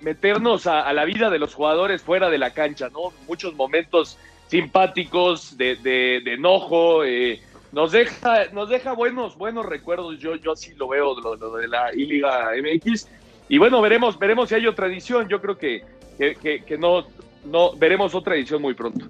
meternos 0.00 0.66
a, 0.66 0.90
la 0.94 1.04
vida 1.04 1.28
de 1.28 1.38
los 1.38 1.54
jugadores 1.54 2.02
fuera 2.02 2.30
de 2.30 2.38
la 2.38 2.54
cancha, 2.54 2.88
¿no? 2.88 3.12
Muchos 3.28 3.54
momentos 3.54 4.18
simpáticos, 4.46 5.58
de, 5.58 5.76
de, 5.76 6.22
de 6.24 6.32
enojo, 6.34 7.04
eh, 7.04 7.40
nos 7.74 7.90
deja, 7.90 8.46
nos 8.52 8.68
deja 8.68 8.92
buenos, 8.92 9.36
buenos 9.36 9.66
recuerdos. 9.66 10.18
Yo, 10.20 10.36
yo 10.36 10.52
así 10.52 10.72
lo 10.74 10.88
veo 10.88 11.18
lo, 11.20 11.56
de 11.56 11.66
la 11.66 11.92
I-Liga 11.92 12.52
MX. 12.56 13.08
Y 13.48 13.58
bueno, 13.58 13.82
veremos, 13.82 14.16
veremos 14.16 14.48
si 14.48 14.54
hay 14.54 14.66
otra 14.68 14.86
edición. 14.86 15.28
Yo 15.28 15.40
creo 15.40 15.58
que, 15.58 15.84
que, 16.16 16.78
no, 16.78 17.04
no 17.44 17.74
veremos 17.76 18.14
otra 18.14 18.36
edición 18.36 18.62
muy 18.62 18.74
pronto. 18.74 19.06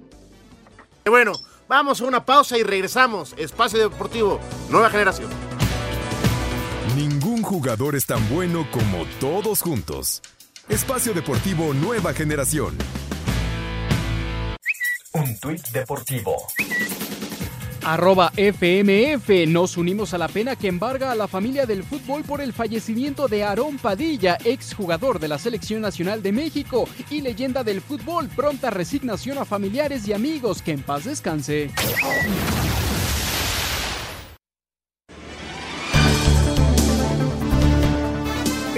Bueno, 1.05 1.33
vamos 1.69 2.01
a 2.01 2.07
una 2.07 2.25
pausa 2.25 2.57
y 2.57 2.63
regresamos. 2.63 3.35
Espacio 3.37 3.79
Deportivo, 3.79 4.41
nueva 4.71 4.89
generación. 4.89 5.31
Ningún 6.97 7.43
jugador 7.43 7.95
es 7.95 8.07
tan 8.07 8.27
bueno 8.31 8.67
como 8.71 9.05
todos 9.21 9.61
juntos. 9.61 10.23
Espacio 10.71 11.13
Deportivo 11.13 11.75
Nueva 11.75 12.15
Generación. 12.15 12.79
Un 15.13 15.39
tuit 15.39 15.69
deportivo 15.69 16.47
Arroba 17.85 18.33
FMF, 18.35 19.47
nos 19.47 19.77
unimos 19.77 20.15
a 20.15 20.19
la 20.19 20.29
pena 20.29 20.57
que 20.57 20.69
embarga 20.69 21.13
a 21.13 21.15
la 21.15 21.29
familia 21.29 21.67
del 21.67 21.85
fútbol 21.85 22.23
por 22.23 22.41
el 22.41 22.55
fallecimiento 22.55 23.29
de 23.29 23.45
Aarón 23.45 23.77
Padilla, 23.77 24.39
exjugador 24.43 25.19
de 25.19 25.29
la 25.29 25.39
Selección 25.39 25.83
Nacional 25.83 26.23
de 26.23 26.33
México 26.33 26.89
y 27.11 27.21
leyenda 27.21 27.63
del 27.63 27.83
fútbol. 27.83 28.31
Pronta 28.35 28.71
resignación 28.71 29.37
a 29.37 29.45
familiares 29.45 30.09
y 30.09 30.15
amigos, 30.15 30.63
que 30.63 30.73
en 30.73 30.83
paz 30.83 31.05
descanse. 31.05 31.71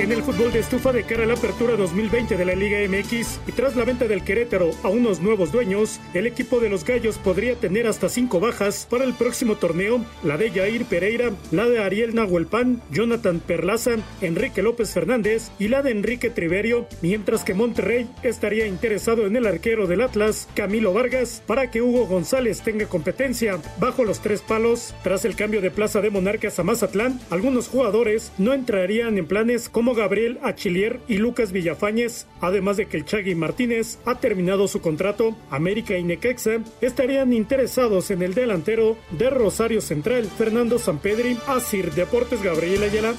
En 0.06 0.12
el 0.12 0.22
fútbol 0.22 0.52
de 0.52 0.60
estufa 0.60 0.92
de 0.92 1.02
cara 1.02 1.24
a 1.24 1.26
la 1.26 1.34
apertura 1.34 1.74
2020 1.74 2.36
de 2.36 2.44
la 2.44 2.54
Liga 2.54 2.78
MX 2.88 3.40
y 3.48 3.50
tras 3.50 3.74
la 3.74 3.84
venta 3.84 4.06
del 4.06 4.22
Querétaro 4.22 4.70
a 4.84 4.88
unos 4.88 5.18
nuevos 5.20 5.50
dueños, 5.50 5.98
el 6.14 6.28
equipo 6.28 6.60
de 6.60 6.68
los 6.68 6.84
Gallos 6.84 7.18
podría 7.18 7.56
tener 7.56 7.88
hasta 7.88 8.08
cinco 8.08 8.38
bajas 8.38 8.86
para 8.88 9.02
el 9.02 9.14
próximo 9.14 9.56
torneo, 9.56 10.04
la 10.22 10.38
de 10.38 10.52
Jair 10.52 10.84
Pereira, 10.84 11.32
la 11.50 11.68
de 11.68 11.82
Ariel 11.82 12.14
Nahuelpan, 12.14 12.80
Jonathan 12.92 13.40
Perlaza, 13.40 13.96
Enrique 14.20 14.62
López 14.62 14.92
Fernández 14.92 15.50
y 15.58 15.66
la 15.66 15.82
de 15.82 15.90
Enrique 15.90 16.30
Triverio, 16.30 16.86
mientras 17.02 17.42
que 17.42 17.54
Monterrey 17.54 18.08
estaría 18.22 18.68
interesado 18.68 19.26
en 19.26 19.34
el 19.34 19.44
arquero 19.44 19.88
del 19.88 20.02
Atlas, 20.02 20.48
Camilo 20.54 20.92
Vargas, 20.92 21.42
para 21.48 21.72
que 21.72 21.82
Hugo 21.82 22.06
González 22.06 22.62
tenga 22.62 22.86
competencia 22.86 23.58
bajo 23.80 24.04
los 24.04 24.20
tres 24.20 24.40
palos. 24.40 24.94
Tras 25.02 25.24
el 25.24 25.34
cambio 25.34 25.60
de 25.60 25.72
plaza 25.72 26.00
de 26.00 26.10
Monarcas 26.10 26.60
a 26.60 26.62
Mazatlán, 26.62 27.18
algunos 27.28 27.66
jugadores 27.66 28.30
no 28.38 28.52
entrarían 28.52 29.18
en 29.18 29.26
planes 29.26 29.68
como 29.68 29.95
Gabriel 29.96 30.38
Achillier 30.42 31.00
y 31.08 31.16
Lucas 31.16 31.50
Villafañez, 31.50 32.26
además 32.40 32.76
de 32.76 32.86
que 32.86 32.98
el 32.98 33.04
Chagui 33.04 33.34
Martínez 33.34 33.98
ha 34.04 34.20
terminado 34.20 34.68
su 34.68 34.80
contrato, 34.80 35.36
América 35.50 35.96
y 35.98 36.04
Necaxa 36.04 36.60
estarían 36.80 37.32
interesados 37.32 38.10
en 38.12 38.22
el 38.22 38.34
delantero 38.34 38.96
de 39.10 39.30
Rosario 39.30 39.80
Central, 39.80 40.26
Fernando 40.26 40.78
Sampedri, 40.78 41.36
Asir 41.48 41.90
Deportes 41.92 42.42
Gabriel 42.42 42.84
Ayala. 42.84 43.14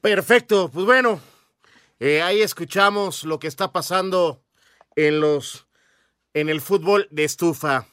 Perfecto, 0.00 0.70
pues 0.72 0.86
bueno, 0.86 1.20
eh, 1.98 2.20
ahí 2.20 2.42
escuchamos 2.42 3.24
lo 3.24 3.38
que 3.38 3.48
está 3.48 3.72
pasando 3.72 4.42
en 4.94 5.20
los 5.20 5.66
en 6.34 6.48
el 6.48 6.60
fútbol 6.60 7.08
de 7.10 7.24
estufa. 7.24 7.86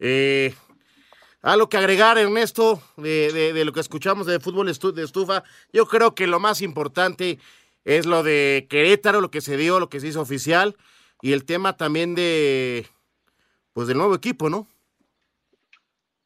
Eh, 0.00 0.54
algo 1.42 1.68
que 1.68 1.76
agregar, 1.76 2.18
Ernesto, 2.18 2.82
de, 2.96 3.52
de, 3.52 3.64
lo 3.64 3.72
que 3.72 3.80
escuchamos 3.80 4.26
de 4.26 4.40
fútbol 4.40 4.66
de 4.66 5.02
estufa. 5.02 5.44
Yo 5.72 5.86
creo 5.86 6.14
que 6.14 6.26
lo 6.26 6.40
más 6.40 6.60
importante 6.60 7.38
es 7.84 8.04
lo 8.04 8.22
de 8.22 8.66
Querétaro, 8.68 9.20
lo 9.20 9.30
que 9.30 9.40
se 9.40 9.56
dio, 9.56 9.78
lo 9.78 9.88
que 9.88 10.00
se 10.00 10.08
hizo 10.08 10.20
oficial, 10.20 10.76
y 11.22 11.32
el 11.32 11.44
tema 11.44 11.76
también 11.76 12.14
de, 12.14 12.86
pues, 13.72 13.86
del 13.88 13.96
nuevo 13.96 14.14
equipo, 14.14 14.50
¿no? 14.50 14.66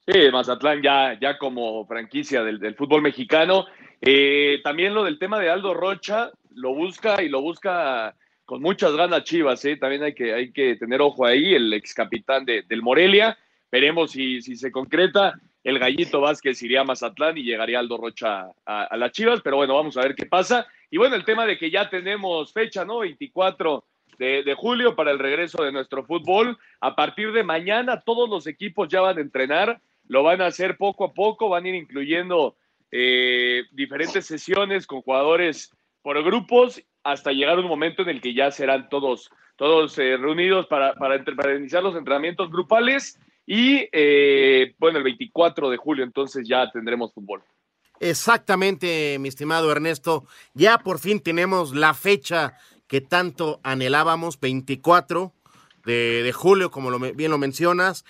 Sí, 0.06 0.30
Mazatlán 0.32 0.82
ya, 0.82 1.18
ya 1.20 1.38
como 1.38 1.86
franquicia 1.86 2.42
del, 2.42 2.74
fútbol 2.74 3.02
mexicano. 3.02 3.66
Eh, 4.00 4.60
también 4.64 4.94
lo 4.94 5.04
del 5.04 5.18
tema 5.18 5.38
de 5.38 5.50
Aldo 5.50 5.74
Rocha, 5.74 6.30
lo 6.54 6.74
busca 6.74 7.22
y 7.22 7.28
lo 7.28 7.42
busca 7.42 8.16
con 8.44 8.62
muchas 8.62 8.92
ganas 8.96 9.22
Chivas, 9.22 9.64
¿eh? 9.64 9.76
también 9.76 10.02
hay 10.02 10.14
que, 10.14 10.34
hay 10.34 10.52
que 10.52 10.74
tener 10.74 11.00
ojo 11.00 11.24
ahí, 11.24 11.54
el 11.54 11.72
ex 11.72 11.94
capitán 11.94 12.44
de, 12.44 12.62
del 12.62 12.82
Morelia, 12.82 13.38
veremos 13.70 14.12
si, 14.12 14.40
si 14.42 14.56
se 14.56 14.70
concreta, 14.70 15.34
el 15.62 15.78
Gallito 15.78 16.20
Vázquez 16.20 16.62
iría 16.62 16.80
a 16.80 16.84
Mazatlán 16.84 17.36
y 17.36 17.42
llegaría 17.42 17.78
Aldo 17.78 17.98
Rocha 17.98 18.48
a, 18.64 18.96
las 18.96 19.12
Chivas, 19.12 19.40
pero 19.42 19.56
bueno, 19.56 19.74
vamos 19.74 19.96
a 19.96 20.02
ver 20.02 20.14
qué 20.14 20.26
pasa. 20.26 20.66
Y 20.90 20.96
bueno, 20.96 21.16
el 21.16 21.24
tema 21.24 21.46
de 21.46 21.58
que 21.58 21.70
ya 21.70 21.90
tenemos 21.90 22.52
fecha, 22.52 22.84
¿no? 22.84 23.00
24 23.00 23.84
de, 24.18 24.42
de, 24.42 24.54
julio 24.54 24.96
para 24.96 25.10
el 25.10 25.18
regreso 25.18 25.62
de 25.62 25.72
nuestro 25.72 26.04
fútbol. 26.04 26.58
A 26.80 26.96
partir 26.96 27.32
de 27.32 27.42
mañana 27.42 28.00
todos 28.00 28.28
los 28.28 28.46
equipos 28.46 28.88
ya 28.88 29.00
van 29.02 29.18
a 29.18 29.20
entrenar, 29.20 29.80
lo 30.08 30.22
van 30.22 30.40
a 30.40 30.46
hacer 30.46 30.76
poco 30.76 31.04
a 31.04 31.12
poco, 31.12 31.50
van 31.50 31.64
a 31.64 31.68
ir 31.68 31.74
incluyendo 31.74 32.56
eh, 32.90 33.64
diferentes 33.70 34.26
sesiones 34.26 34.86
con 34.86 35.02
jugadores 35.02 35.72
por 36.02 36.22
grupos 36.24 36.82
hasta 37.04 37.32
llegar 37.32 37.58
un 37.58 37.68
momento 37.68 38.02
en 38.02 38.08
el 38.08 38.20
que 38.20 38.34
ya 38.34 38.50
serán 38.50 38.88
todos, 38.88 39.30
todos 39.56 39.96
eh, 39.98 40.16
reunidos 40.16 40.66
para, 40.66 40.94
para, 40.94 41.22
para, 41.24 41.56
iniciar 41.56 41.82
los 41.82 41.96
entrenamientos 41.96 42.50
grupales 42.50 43.18
y 43.46 43.88
eh, 43.92 44.74
bueno, 44.78 44.98
el 44.98 45.04
24 45.04 45.70
de 45.70 45.76
julio 45.76 46.04
entonces 46.04 46.46
ya 46.48 46.70
tendremos 46.70 47.12
fútbol. 47.12 47.42
Exactamente, 48.00 49.18
mi 49.20 49.28
estimado 49.28 49.70
Ernesto. 49.70 50.24
Ya 50.54 50.78
por 50.78 50.98
fin 50.98 51.20
tenemos 51.20 51.74
la 51.74 51.92
fecha 51.92 52.56
que 52.86 53.00
tanto 53.00 53.60
anhelábamos, 53.62 54.40
24 54.40 55.32
de, 55.84 56.22
de 56.22 56.32
julio, 56.32 56.70
como 56.70 56.90
lo, 56.90 56.98
bien 56.98 57.30
lo 57.30 57.38
mencionas. 57.38 58.04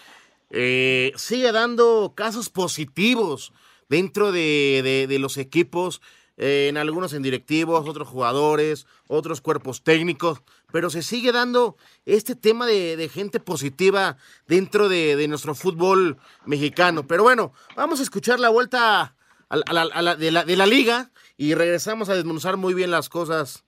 Eh, 0.51 1.13
sigue 1.17 1.53
dando 1.53 2.15
casos 2.17 2.51
positivos 2.51 3.53
dentro 3.89 4.33
de, 4.33 4.81
de, 4.83 5.07
de 5.07 5.19
los 5.19 5.37
equipos 5.39 6.01
en 6.43 6.79
algunos 6.79 7.13
en 7.13 7.23
directivos, 7.23 7.87
otros 7.87 8.09
jugadores, 8.09 8.87
otros 9.09 9.43
cuerpos 9.43 9.83
técnicos, 9.83 10.41
pero 10.73 10.89
se 10.89 11.03
sigue 11.03 11.33
dando 11.33 11.77
este 12.07 12.35
tema 12.35 12.65
de, 12.67 13.11
gente 13.13 13.41
positiva 13.41 14.17
dentro 14.47 14.89
de, 14.89 15.29
nuestro 15.29 15.55
fútbol 15.55 16.17
mexicano. 16.47 17.07
Pero 17.07 17.25
bueno, 17.25 17.53
vamos 17.77 18.01
a 18.01 18.03
escuchar 18.03 18.41
la 18.41 18.49
vuelta 18.49 19.15
de, 19.51 20.31
la, 20.31 20.45
de 20.45 20.57
la 20.57 20.67
liga 20.67 21.11
y 21.37 21.53
regresamos 21.53 22.09
a 22.09 22.15
desmenuzar 22.15 22.57
muy 22.57 22.73
bien 22.73 22.91
las 22.91 23.11
cosas 23.11 23.65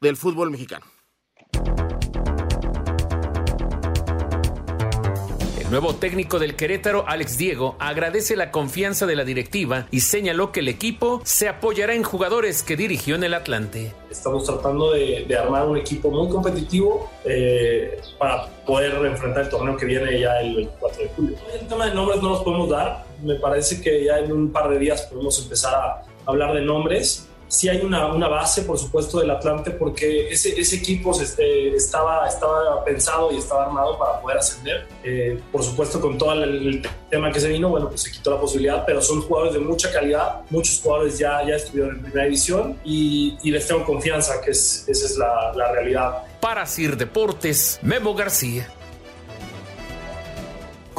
del 0.00 0.16
fútbol 0.16 0.50
mexicano. 0.50 0.86
Nuevo 5.70 5.94
técnico 5.94 6.38
del 6.38 6.56
Querétaro, 6.56 7.04
Alex 7.06 7.38
Diego, 7.38 7.76
agradece 7.78 8.36
la 8.36 8.50
confianza 8.50 9.06
de 9.06 9.16
la 9.16 9.24
directiva 9.24 9.86
y 9.90 10.00
señaló 10.00 10.52
que 10.52 10.60
el 10.60 10.68
equipo 10.68 11.20
se 11.24 11.48
apoyará 11.48 11.94
en 11.94 12.02
jugadores 12.02 12.62
que 12.62 12.76
dirigió 12.76 13.14
en 13.14 13.24
el 13.24 13.34
Atlante. 13.34 13.92
Estamos 14.10 14.44
tratando 14.44 14.92
de, 14.92 15.26
armar 15.36 15.66
un 15.66 15.76
equipo 15.76 16.10
muy 16.10 16.28
competitivo 16.28 17.10
eh, 17.24 18.00
para 18.18 18.46
poder 18.66 18.94
enfrentar 19.04 19.44
el 19.44 19.48
torneo 19.48 19.76
que 19.76 19.86
viene 19.86 20.20
ya 20.20 20.40
el 20.40 20.54
24 20.54 21.02
de 21.02 21.08
julio. 21.16 21.36
El 21.60 21.66
tema 21.66 21.86
de 21.86 21.94
nombres 21.94 22.22
no 22.22 22.30
los 22.30 22.42
podemos 22.42 22.68
dar. 22.68 23.04
Me 23.22 23.34
parece 23.36 23.80
que 23.80 24.04
ya 24.04 24.18
en 24.18 24.32
un 24.32 24.52
par 24.52 24.68
de 24.70 24.78
días 24.78 25.02
podemos 25.02 25.42
empezar 25.42 25.74
a 25.74 26.02
hablar 26.26 26.54
de 26.54 26.60
nombres 26.60 27.28
sí 27.48 27.68
hay 27.68 27.80
una, 27.80 28.12
una, 28.12 28.28
base, 28.28 28.62
por 28.62 28.78
supuesto, 28.78 29.20
del 29.20 29.30
Atlante, 29.30 29.70
porque 29.70 30.28
ese, 30.28 30.58
ese 30.58 30.76
equipo 30.76 31.18
este, 31.20 31.74
estaba, 31.74 32.28
estaba 32.28 32.84
pensado 32.84 33.32
y 33.32 33.38
estaba 33.38 33.66
armado 33.66 33.98
para 33.98 34.20
poder 34.20 34.38
ascender. 34.38 34.86
Eh, 35.02 35.40
por 35.52 35.62
supuesto, 35.62 36.00
con 36.00 36.18
todo 36.18 36.32
el, 36.32 36.86
tema 37.10 37.30
que 37.30 37.38
se 37.38 37.48
vino, 37.48 37.68
bueno, 37.68 37.88
pues 37.88 38.02
se 38.02 38.10
quitó 38.10 38.32
la 38.32 38.40
posibilidad, 38.40 38.84
pero 38.84 39.00
son 39.00 39.22
jugadores 39.22 39.54
de 39.54 39.60
mucha 39.60 39.92
calidad. 39.92 40.40
Muchos 40.50 40.80
jugadores 40.80 41.16
ya, 41.16 41.46
ya 41.46 41.54
estuvieron 41.54 41.96
en 41.96 42.02
primera 42.02 42.24
división 42.24 42.76
y, 42.84 43.38
y 43.42 43.50
les 43.52 43.68
tengo 43.68 43.84
confianza, 43.84 44.40
que 44.40 44.50
es, 44.50 44.84
esa 44.88 45.06
es 45.06 45.16
la, 45.16 45.52
la 45.54 45.70
realidad. 45.70 46.24
Para 46.40 46.66
Sir 46.66 46.96
Deportes, 46.96 47.78
Memo 47.82 48.14
García. 48.14 48.68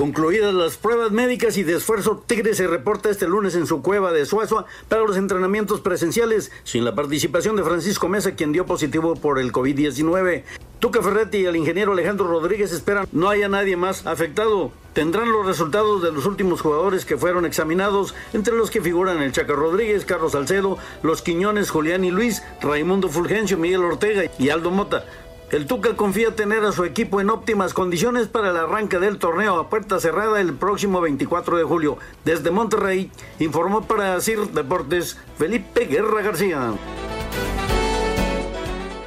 Concluidas 0.06 0.54
las 0.54 0.78
pruebas 0.78 1.12
médicas 1.12 1.58
y 1.58 1.63
de 1.63 1.78
esfuerzo, 1.78 2.24
Tigre 2.28 2.54
se 2.54 2.68
reporta 2.68 3.10
este 3.10 3.28
lunes 3.28 3.56
en 3.56 3.65
su 3.65 3.82
cueva 3.82 4.12
de 4.12 4.28
Suazua 4.28 4.68
para 4.88 5.02
los 5.02 5.18
entrenamientos 5.18 5.82
presenciales, 5.82 6.52
sin 6.63 6.86
la 6.86 6.94
participación 6.94 7.56
de 7.56 7.63
Francisco 7.63 8.08
Mesa, 8.08 8.36
quien 8.36 8.52
dio 8.52 8.68
positivo 8.68 9.15
por 9.15 9.39
el 9.39 9.52
COVID-19. 9.52 10.44
Tuca 10.78 11.02
Ferretti 11.02 11.39
y 11.39 11.46
el 11.46 11.56
ingeniero 11.56 11.94
Alejandro 11.94 12.28
Rodríguez 12.28 12.72
esperan 12.72 13.08
no 13.12 13.30
haya 13.30 13.50
nadie 13.50 13.78
más 13.78 14.06
afectado. 14.06 14.72
Tendrán 14.94 15.32
los 15.32 15.48
resultados 15.48 16.04
de 16.04 16.12
los 16.12 16.28
últimos 16.28 16.62
jugadores 16.62 17.04
que 17.04 17.18
fueron 17.18 17.44
examinados, 17.44 18.13
entre 18.34 18.56
los 18.56 18.70
que 18.70 18.82
figuran 18.82 19.24
el 19.24 19.32
Chaca 19.32 19.54
Rodríguez, 19.54 20.06
Carlos 20.06 20.34
Salcedo, 20.34 20.78
Los 21.02 21.24
Quiñones, 21.24 21.72
Julián 21.72 22.06
y 22.06 22.12
Luis, 22.12 22.44
Raimundo 22.62 23.10
Fulgencio, 23.10 23.58
Miguel 23.58 23.84
Ortega 23.84 24.32
y 24.38 24.50
Aldo 24.50 24.70
Mota. 24.70 25.04
El 25.52 25.68
Tuca 25.68 25.96
confía 25.96 26.36
tener 26.36 26.66
a 26.66 26.72
su 26.72 26.86
equipo 26.86 27.22
en 27.22 27.30
óptimas 27.30 27.76
condiciones 27.76 28.28
para 28.28 28.50
el 28.50 28.58
arranque 28.58 28.98
del 28.98 29.20
torneo 29.20 29.60
a 29.60 29.70
puerta 29.70 30.00
cerrada 30.00 30.42
el 30.42 30.56
próximo 30.56 31.02
24 31.02 31.58
de 31.58 31.64
julio. 31.64 32.00
Desde 32.24 32.50
Monterrey, 32.50 33.12
informó 33.38 33.84
para 33.84 34.20
CIR 34.20 34.50
Deportes 34.50 35.18
Felipe 35.38 35.86
Guerra 35.86 36.24
García. 36.24 36.74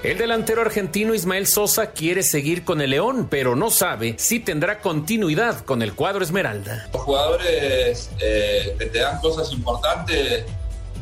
El 0.05 0.17
delantero 0.17 0.63
argentino 0.63 1.13
Ismael 1.13 1.49
Sosa 1.49 1.91
quiere 1.91 2.23
seguir 2.23 2.65
con 2.65 2.81
el 2.81 2.91
León, 2.91 3.27
pero 3.29 3.57
no 3.57 3.69
sabe 3.69 4.15
si 4.17 4.39
tendrá 4.39 4.79
continuidad 4.79 5.65
con 5.65 5.83
el 5.83 5.95
cuadro 5.95 6.23
Esmeralda. 6.23 6.89
Los 6.93 7.03
jugadores 7.03 8.11
eh, 8.21 8.77
que 8.79 8.87
te 8.87 9.01
dan 9.01 9.21
cosas 9.21 9.53
importantes 9.53 10.45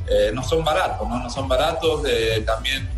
eh, 0.08 0.30
no 0.32 0.42
son 0.42 0.64
baratos, 0.64 1.06
no, 1.06 1.18
no 1.18 1.28
son 1.28 1.46
baratos. 1.46 2.02
Eh, 2.08 2.42
también 2.46 2.88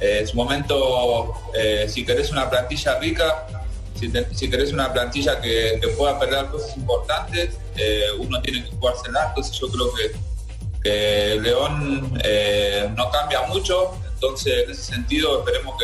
en 0.00 0.26
su 0.26 0.36
momento, 0.36 1.34
eh, 1.54 1.86
si 1.88 2.04
querés 2.04 2.30
una 2.30 2.48
plantilla 2.48 2.98
rica, 2.98 3.46
si, 3.94 4.48
querés 4.48 4.72
una 4.72 4.90
plantilla 4.90 5.40
que, 5.40 5.78
pueda 5.96 6.18
perder 6.18 6.46
cosas 6.46 6.74
importantes, 6.76 7.58
eh, 7.76 8.04
uno 8.18 8.40
tiene 8.40 8.64
que 8.64 8.70
jugársela. 8.70 9.28
Entonces 9.28 9.58
yo 9.60 9.68
creo 9.68 9.92
que, 9.94 11.38
León 11.42 12.18
eh, 12.24 12.90
no 12.96 13.10
cambia 13.10 13.42
mucho. 13.42 13.92
Entonces 14.14 14.64
en 14.64 14.70
ese 14.70 14.82
sentido 14.82 15.40
esperemos 15.40 15.76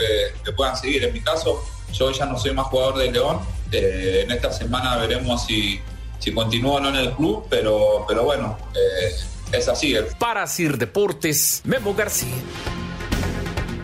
que, 0.43 0.53
puedan 0.53 0.77
seguir. 0.77 1.05
En 1.05 1.13
mi 1.13 1.21
caso, 1.21 1.63
yo 1.93 2.11
ya 2.11 2.25
no 2.25 2.39
soy 2.39 2.53
más 2.53 2.69
jugador 2.69 2.99
de 2.99 3.13
León. 3.13 3.41
en 3.71 4.31
esta 4.31 4.51
semana 4.51 4.97
veremos 4.97 5.45
si, 5.45 5.81
si 6.19 6.33
continúo 6.33 6.77
o 6.77 6.81
no 6.81 6.89
en 6.89 6.97
el 6.97 7.13
club, 7.13 7.47
pero, 7.51 8.07
pero 8.09 8.25
bueno, 8.25 8.57
es 9.53 9.69
así. 9.69 9.95
Para 10.19 10.47
Sir 10.47 10.79
Deportes, 10.79 11.61
Memo 11.65 11.95
García. 11.95 12.33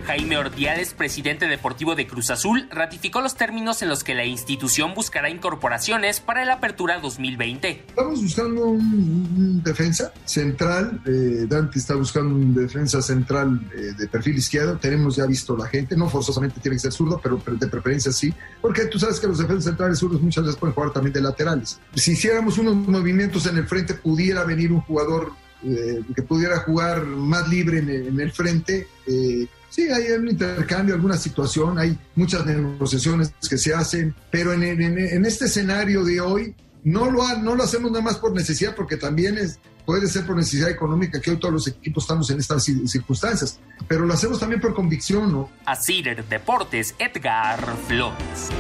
Jaime 0.06 0.36
Ordiales, 0.36 0.94
presidente 0.94 1.46
deportivo 1.46 1.94
de 1.94 2.06
Cruz 2.06 2.30
Azul, 2.30 2.68
ratificó 2.70 3.20
los 3.20 3.36
términos 3.36 3.82
en 3.82 3.88
los 3.88 4.02
que 4.02 4.14
la 4.14 4.24
institución 4.24 4.94
buscará 4.94 5.30
incorporaciones 5.30 6.20
para 6.20 6.44
la 6.44 6.54
apertura 6.54 6.98
2020. 7.00 7.84
Estamos 7.88 8.22
buscando 8.22 8.66
un, 8.66 9.62
defensa 9.62 10.12
central. 10.24 11.00
Eh, 11.06 11.46
Dante 11.48 11.78
está 11.78 11.94
buscando 11.94 12.34
un 12.34 12.54
defensa 12.54 13.00
central 13.00 13.60
eh, 13.74 13.92
de 13.96 14.08
perfil 14.08 14.36
izquierdo. 14.36 14.76
Tenemos 14.76 15.16
ya 15.16 15.26
visto 15.26 15.56
la 15.56 15.66
gente, 15.66 15.96
no 15.96 16.08
forzosamente 16.08 16.60
tiene 16.60 16.76
que 16.76 16.80
ser 16.80 16.92
zurdo, 16.92 17.20
pero, 17.22 17.40
de 17.46 17.66
preferencia 17.68 18.12
sí, 18.12 18.32
porque 18.60 18.86
tú 18.86 18.98
sabes 18.98 19.20
que 19.20 19.26
los 19.26 19.38
defensas 19.38 19.64
centrales 19.64 19.98
zurdos 19.98 20.20
muchas 20.20 20.44
veces 20.44 20.58
pueden 20.58 20.74
jugar 20.74 20.92
también 20.92 21.12
de 21.12 21.20
laterales. 21.20 21.80
Si 21.94 22.12
hiciéramos 22.12 22.58
unos 22.58 22.74
movimientos 22.74 23.46
en 23.46 23.58
el 23.58 23.66
frente, 23.66 23.94
pudiera 23.94 24.44
venir 24.44 24.72
un 24.72 24.80
jugador 24.80 25.32
eh, 25.64 26.02
que 26.14 26.22
pudiera 26.22 26.58
jugar 26.60 27.04
más 27.04 27.48
libre 27.48 27.78
en, 27.78 28.18
el 28.18 28.32
frente. 28.32 28.88
Sí, 29.72 29.88
hay 29.90 30.12
un 30.12 30.28
intercambio, 30.28 30.94
alguna 30.94 31.16
situación, 31.16 31.78
hay 31.78 31.98
muchas 32.14 32.44
negociaciones 32.44 33.32
que 33.48 33.56
se 33.56 33.72
hacen, 33.72 34.14
pero 34.30 34.52
en, 34.52 34.62
en, 34.62 35.24
este 35.24 35.46
escenario 35.46 36.04
de 36.04 36.20
hoy 36.20 36.54
no 36.84 37.10
lo, 37.10 37.26
no 37.38 37.54
lo 37.54 37.62
hacemos 37.62 37.90
nada 37.90 38.04
más 38.04 38.16
por 38.18 38.34
necesidad, 38.34 38.76
porque 38.76 38.98
también 38.98 39.38
es, 39.38 39.60
puede 39.86 40.08
ser 40.08 40.26
por 40.26 40.36
necesidad 40.36 40.68
económica, 40.68 41.22
que 41.22 41.30
hoy 41.30 41.38
todos 41.38 41.54
los 41.54 41.68
equipos 41.68 42.04
estamos 42.04 42.28
en 42.28 42.38
estas 42.38 42.64
circunstancias, 42.64 43.60
pero 43.88 44.04
lo 44.04 44.12
hacemos 44.12 44.38
también 44.38 44.60
por 44.60 44.74
convicción, 44.74 45.32
¿no? 45.32 45.48
Así 45.64 46.02
Deportes, 46.02 46.94
Edgar 46.98 47.58
Flores. 47.88 48.50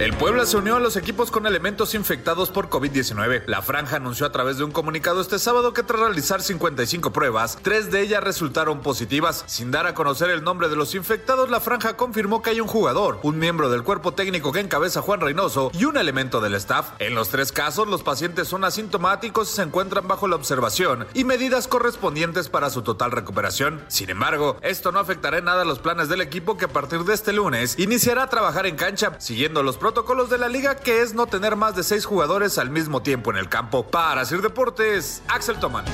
El 0.00 0.14
Puebla 0.14 0.46
se 0.46 0.56
unió 0.56 0.76
a 0.76 0.80
los 0.80 0.96
equipos 0.96 1.30
con 1.30 1.46
elementos 1.46 1.94
infectados 1.94 2.48
por 2.48 2.70
COVID-19. 2.70 3.42
La 3.44 3.60
franja 3.60 3.96
anunció 3.96 4.24
a 4.24 4.32
través 4.32 4.56
de 4.56 4.64
un 4.64 4.70
comunicado 4.70 5.20
este 5.20 5.38
sábado 5.38 5.74
que 5.74 5.82
tras 5.82 6.00
realizar 6.00 6.40
55 6.40 7.12
pruebas, 7.12 7.58
tres 7.60 7.90
de 7.90 8.00
ellas 8.00 8.24
resultaron 8.24 8.80
positivas. 8.80 9.44
Sin 9.46 9.70
dar 9.70 9.86
a 9.86 9.92
conocer 9.92 10.30
el 10.30 10.42
nombre 10.42 10.70
de 10.70 10.76
los 10.76 10.94
infectados, 10.94 11.50
la 11.50 11.60
franja 11.60 11.98
confirmó 11.98 12.40
que 12.40 12.48
hay 12.48 12.62
un 12.62 12.66
jugador, 12.66 13.20
un 13.22 13.38
miembro 13.38 13.68
del 13.68 13.82
cuerpo 13.82 14.14
técnico 14.14 14.52
que 14.52 14.60
encabeza 14.60 15.02
Juan 15.02 15.20
Reynoso 15.20 15.70
y 15.74 15.84
un 15.84 15.98
elemento 15.98 16.40
del 16.40 16.54
staff. 16.54 16.92
En 16.98 17.14
los 17.14 17.28
tres 17.28 17.52
casos, 17.52 17.86
los 17.86 18.02
pacientes 18.02 18.48
son 18.48 18.64
asintomáticos 18.64 19.52
y 19.52 19.56
se 19.56 19.62
encuentran 19.64 20.08
bajo 20.08 20.28
la 20.28 20.36
observación 20.36 21.08
y 21.12 21.24
medidas 21.24 21.68
correspondientes 21.68 22.48
para 22.48 22.70
su 22.70 22.80
total 22.80 23.10
recuperación. 23.10 23.84
Sin 23.88 24.08
embargo, 24.08 24.56
esto 24.62 24.92
no 24.92 24.98
afectará 24.98 25.36
en 25.36 25.44
nada 25.44 25.66
los 25.66 25.78
planes 25.78 26.08
del 26.08 26.22
equipo 26.22 26.56
que 26.56 26.64
a 26.64 26.68
partir 26.68 27.00
de 27.00 27.12
este 27.12 27.34
lunes 27.34 27.78
iniciará 27.78 28.22
a 28.22 28.30
trabajar 28.30 28.64
en 28.64 28.76
cancha, 28.76 29.20
siguiendo 29.20 29.62
los 29.62 29.76
protocolos 29.92 30.30
de 30.30 30.38
la 30.38 30.48
liga, 30.48 30.76
que 30.76 31.02
es 31.02 31.14
no 31.14 31.26
tener 31.26 31.56
más 31.56 31.74
de 31.74 31.82
seis 31.82 32.04
jugadores 32.04 32.58
al 32.58 32.70
mismo 32.70 33.02
tiempo 33.02 33.32
en 33.32 33.36
el 33.38 33.48
campo. 33.48 33.82
Para 33.82 34.24
Sir 34.24 34.40
Deportes, 34.40 35.20
Axel 35.26 35.56
Toman. 35.58 35.84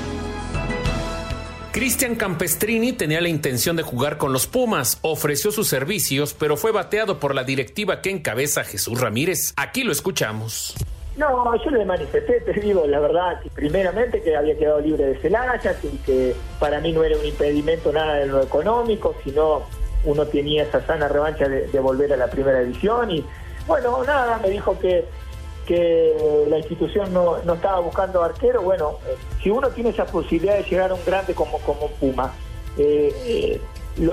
Cristian 1.71 2.13
Campestrini 2.13 2.93
tenía 2.93 3.21
la 3.21 3.29
intención 3.29 3.75
de 3.75 3.81
jugar 3.81 4.19
con 4.19 4.33
los 4.33 4.45
Pumas, 4.45 4.99
ofreció 5.01 5.51
sus 5.51 5.67
servicios, 5.67 6.35
pero 6.35 6.57
fue 6.57 6.71
bateado 6.71 7.19
por 7.19 7.33
la 7.33 7.43
directiva 7.43 8.01
que 8.01 8.11
encabeza 8.11 8.63
Jesús 8.63 9.01
Ramírez. 9.01 9.55
Aquí 9.57 9.83
lo 9.83 9.91
escuchamos. 9.91 10.75
No, 11.17 11.55
yo 11.65 11.71
le 11.71 11.83
manifesté, 11.83 12.41
te 12.41 12.53
digo, 12.53 12.85
la 12.85 12.99
verdad, 12.99 13.41
primeramente 13.55 14.21
que 14.21 14.35
había 14.35 14.55
quedado 14.55 14.79
libre 14.79 15.05
de 15.05 15.17
Celaya, 15.17 15.75
y 15.81 15.97
que 16.05 16.35
para 16.59 16.79
mí 16.81 16.91
no 16.91 17.03
era 17.03 17.17
un 17.17 17.25
impedimento 17.25 17.91
nada 17.91 18.17
de 18.17 18.27
lo 18.27 18.43
económico, 18.43 19.15
sino 19.23 19.63
uno 20.05 20.27
tenía 20.27 20.65
esa 20.65 20.85
sana 20.85 21.07
revancha 21.07 21.49
de, 21.49 21.65
de 21.65 21.79
volver 21.79 22.13
a 22.13 22.17
la 22.17 22.27
primera 22.27 22.59
división 22.59 23.09
y 23.09 23.25
bueno, 23.67 24.03
nada, 24.03 24.37
me 24.37 24.49
dijo 24.49 24.77
que 24.79 25.05
que 25.67 26.45
la 26.49 26.57
institución 26.57 27.13
no, 27.13 27.43
no 27.43 27.53
estaba 27.55 27.79
buscando 27.81 28.23
arquero, 28.23 28.61
bueno, 28.61 28.97
eh, 29.05 29.15
si 29.43 29.49
uno 29.49 29.69
tiene 29.69 29.89
esa 29.89 30.05
posibilidad 30.05 30.55
de 30.55 30.63
llegar 30.63 30.91
a 30.91 30.93
un 30.95 31.05
grande 31.05 31.35
como, 31.35 31.59
como 31.59 31.89
Puma, 31.91 32.33
eh, 32.77 33.13
eh, 33.25 33.61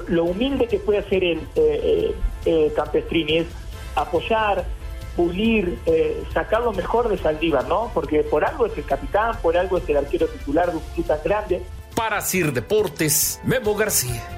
lo, 0.08 0.24
humilde 0.24 0.66
que 0.66 0.78
puede 0.78 0.98
hacer 0.98 1.22
el 1.22 2.72
Campestrini 2.74 3.38
es 3.38 3.46
apoyar, 3.94 4.64
pulir, 5.14 5.78
sacar 6.32 6.62
lo 6.62 6.72
mejor 6.72 7.08
de 7.08 7.18
Saldívar, 7.18 7.68
¿no? 7.68 7.90
Porque 7.94 8.22
por 8.24 8.44
algo 8.44 8.66
es 8.66 8.76
el 8.76 8.84
capitán, 8.84 9.36
por 9.42 9.56
algo 9.56 9.78
es 9.78 9.88
el 9.88 9.98
arquero 9.98 10.26
titular 10.26 10.70
de 10.70 10.78
un 10.78 10.82
club 10.94 11.06
tan 11.06 11.18
grande. 11.22 11.62
Para 11.94 12.20
Sir 12.22 12.52
Deportes, 12.52 13.40
Memo 13.44 13.74
García. 13.74 14.33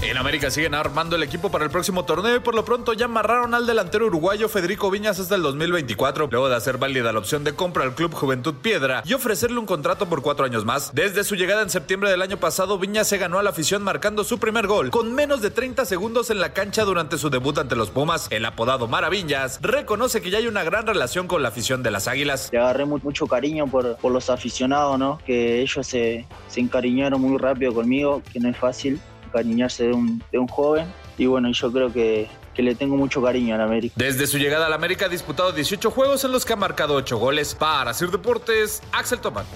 En 0.00 0.16
América 0.16 0.48
siguen 0.50 0.74
armando 0.74 1.16
el 1.16 1.24
equipo 1.24 1.50
para 1.50 1.64
el 1.64 1.70
próximo 1.70 2.04
torneo 2.04 2.36
y 2.36 2.40
por 2.40 2.54
lo 2.54 2.64
pronto 2.64 2.92
ya 2.92 3.06
amarraron 3.06 3.52
al 3.52 3.66
delantero 3.66 4.06
uruguayo 4.06 4.48
Federico 4.48 4.90
Viñas 4.90 5.18
hasta 5.18 5.34
el 5.34 5.42
2024, 5.42 6.28
luego 6.30 6.48
de 6.48 6.54
hacer 6.54 6.78
válida 6.78 7.12
la 7.12 7.18
opción 7.18 7.42
de 7.42 7.54
compra 7.54 7.82
al 7.82 7.94
Club 7.94 8.14
Juventud 8.14 8.54
Piedra 8.62 9.02
y 9.04 9.14
ofrecerle 9.14 9.58
un 9.58 9.66
contrato 9.66 10.08
por 10.08 10.22
cuatro 10.22 10.44
años 10.46 10.64
más. 10.64 10.94
Desde 10.94 11.24
su 11.24 11.34
llegada 11.34 11.62
en 11.62 11.70
septiembre 11.70 12.10
del 12.10 12.22
año 12.22 12.36
pasado, 12.38 12.78
Viñas 12.78 13.08
se 13.08 13.18
ganó 13.18 13.40
a 13.40 13.42
la 13.42 13.50
afición 13.50 13.82
marcando 13.82 14.22
su 14.22 14.38
primer 14.38 14.68
gol 14.68 14.90
con 14.90 15.12
menos 15.12 15.42
de 15.42 15.50
30 15.50 15.84
segundos 15.84 16.30
en 16.30 16.40
la 16.40 16.52
cancha 16.52 16.84
durante 16.84 17.18
su 17.18 17.28
debut 17.28 17.58
ante 17.58 17.74
los 17.74 17.90
Pumas. 17.90 18.28
El 18.30 18.44
apodado 18.44 18.86
Maravillas 18.86 19.58
reconoce 19.62 20.22
que 20.22 20.30
ya 20.30 20.38
hay 20.38 20.46
una 20.46 20.62
gran 20.62 20.86
relación 20.86 21.26
con 21.26 21.42
la 21.42 21.48
afición 21.48 21.82
de 21.82 21.90
las 21.90 22.06
Águilas. 22.06 22.50
Le 22.52 22.60
agarré 22.60 22.84
mucho 22.84 23.26
cariño 23.26 23.66
por, 23.66 23.96
por 23.96 24.12
los 24.12 24.30
aficionados, 24.30 24.96
¿no? 24.96 25.18
Que 25.26 25.60
ellos 25.60 25.86
se, 25.86 26.24
se 26.46 26.60
encariñaron 26.60 27.20
muy 27.20 27.36
rápido 27.36 27.74
conmigo, 27.74 28.22
que 28.32 28.38
no 28.38 28.48
es 28.48 28.56
fácil 28.56 29.00
cariñarse 29.28 29.84
de 29.84 29.92
un, 29.92 30.22
de 30.32 30.38
un 30.38 30.48
joven. 30.48 30.86
Y 31.16 31.26
bueno, 31.26 31.50
yo 31.50 31.72
creo 31.72 31.92
que, 31.92 32.28
que 32.54 32.62
le 32.62 32.74
tengo 32.74 32.96
mucho 32.96 33.22
cariño 33.22 33.54
al 33.54 33.60
América. 33.60 33.94
Desde 33.96 34.26
su 34.26 34.38
llegada 34.38 34.66
al 34.66 34.72
América 34.72 35.06
ha 35.06 35.08
disputado 35.08 35.52
18 35.52 35.90
juegos 35.90 36.24
en 36.24 36.32
los 36.32 36.44
que 36.44 36.52
ha 36.52 36.56
marcado 36.56 36.94
8 36.94 37.16
goles. 37.18 37.54
Para 37.54 37.94
Sir 37.94 38.10
Deportes, 38.10 38.82
Axel 38.92 39.20
Tomán. 39.20 39.46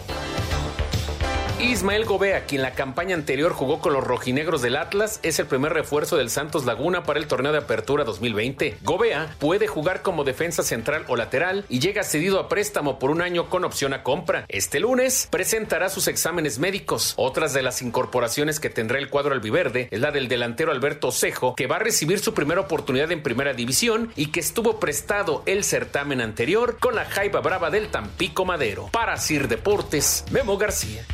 Ismael 1.63 2.05
Gobea, 2.07 2.45
quien 2.45 2.61
la 2.61 2.73
campaña 2.73 3.15
anterior 3.15 3.53
jugó 3.53 3.81
con 3.81 3.93
los 3.93 4.03
rojinegros 4.03 4.63
del 4.63 4.75
Atlas, 4.75 5.21
es 5.23 5.39
el 5.39 5.47
primer 5.47 5.73
refuerzo 5.73 6.17
del 6.17 6.29
Santos 6.29 6.65
Laguna 6.65 7.05
para 7.05 7.21
el 7.21 7.29
torneo 7.29 7.53
de 7.53 7.59
apertura 7.59 8.03
2020. 8.03 8.79
Gobea 8.83 9.37
puede 9.39 9.69
jugar 9.69 10.03
como 10.03 10.25
defensa 10.25 10.65
central 10.65 11.05
o 11.07 11.15
lateral 11.15 11.65
y 11.69 11.79
llega 11.79 12.03
cedido 12.03 12.41
a 12.41 12.49
préstamo 12.49 12.99
por 12.99 13.13
un 13.13 13.23
año 13.23 13.49
con 13.49 13.65
opción 13.65 13.95
a 13.95 14.03
compra. 14.03 14.45
Este 14.49 14.81
lunes 14.81 15.29
presentará 15.31 15.89
sus 15.89 16.09
exámenes 16.09 16.59
médicos. 16.59 17.15
Otras 17.17 17.53
de 17.53 17.63
las 17.63 17.81
incorporaciones 17.81 18.59
que 18.59 18.69
tendrá 18.69 18.99
el 18.99 19.09
cuadro 19.09 19.33
albiverde 19.33 19.87
es 19.93 20.01
la 20.01 20.11
del 20.11 20.27
delantero 20.27 20.73
Alberto 20.73 21.13
Cejo, 21.13 21.55
que 21.55 21.69
va 21.69 21.77
a 21.77 21.81
recibir 21.81 22.19
su 22.19 22.35
primera 22.35 22.61
oportunidad 22.61 23.13
en 23.13 23.23
primera 23.23 23.55
división 23.55 24.13
y 24.17 24.33
que 24.33 24.41
estuvo 24.41 24.81
prestado 24.81 25.45
el 25.47 25.63
certamen 25.63 26.21
anterior 26.21 26.79
con 26.81 26.97
la 26.97 27.05
Jaiba 27.05 27.41
Brava 27.41 27.71
del 27.71 27.89
Tampico 27.89 28.45
Madero. 28.45 28.89
Para 28.91 29.17
Sir 29.17 29.47
Deportes, 29.47 30.25
Memo 30.33 30.59
García. 30.59 31.07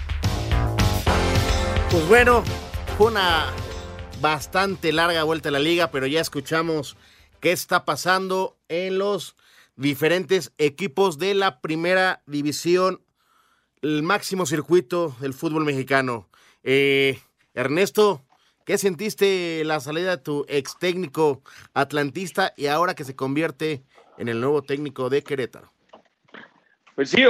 Pues 1.91 2.07
bueno, 2.07 2.43
fue 2.99 3.11
una 3.11 3.47
bastante 4.21 4.93
larga 4.93 5.25
vuelta 5.25 5.49
a 5.49 5.53
la 5.53 5.59
liga, 5.59 5.91
pero 5.91 6.07
ya 6.07 6.21
escuchamos 6.21 6.99
qué 7.41 7.51
está 7.51 7.87
pasando 7.87 8.59
en 8.69 8.99
los 8.99 9.37
diferentes 9.75 10.53
equipos 10.59 11.19
de 11.19 11.33
la 11.33 11.63
primera 11.63 12.21
división, 12.27 13.01
el 13.81 14.03
máximo 14.03 14.45
circuito 14.45 15.17
del 15.21 15.33
fútbol 15.33 15.65
mexicano. 15.65 16.29
Eh, 16.63 17.21
Ernesto, 17.55 18.23
¿qué 18.67 18.77
sentiste 18.77 19.63
la 19.65 19.81
salida 19.81 20.17
de 20.17 20.23
tu 20.23 20.45
ex 20.47 20.79
técnico 20.79 21.43
atlantista 21.73 22.53
y 22.55 22.67
ahora 22.67 22.95
que 22.95 23.05
se 23.05 23.17
convierte 23.17 23.83
en 24.19 24.29
el 24.29 24.43
nuevo 24.43 24.61
técnico 24.61 25.09
de 25.09 25.23
Querétaro? 25.23 25.73
Pues 26.95 27.09
sí, 27.09 27.23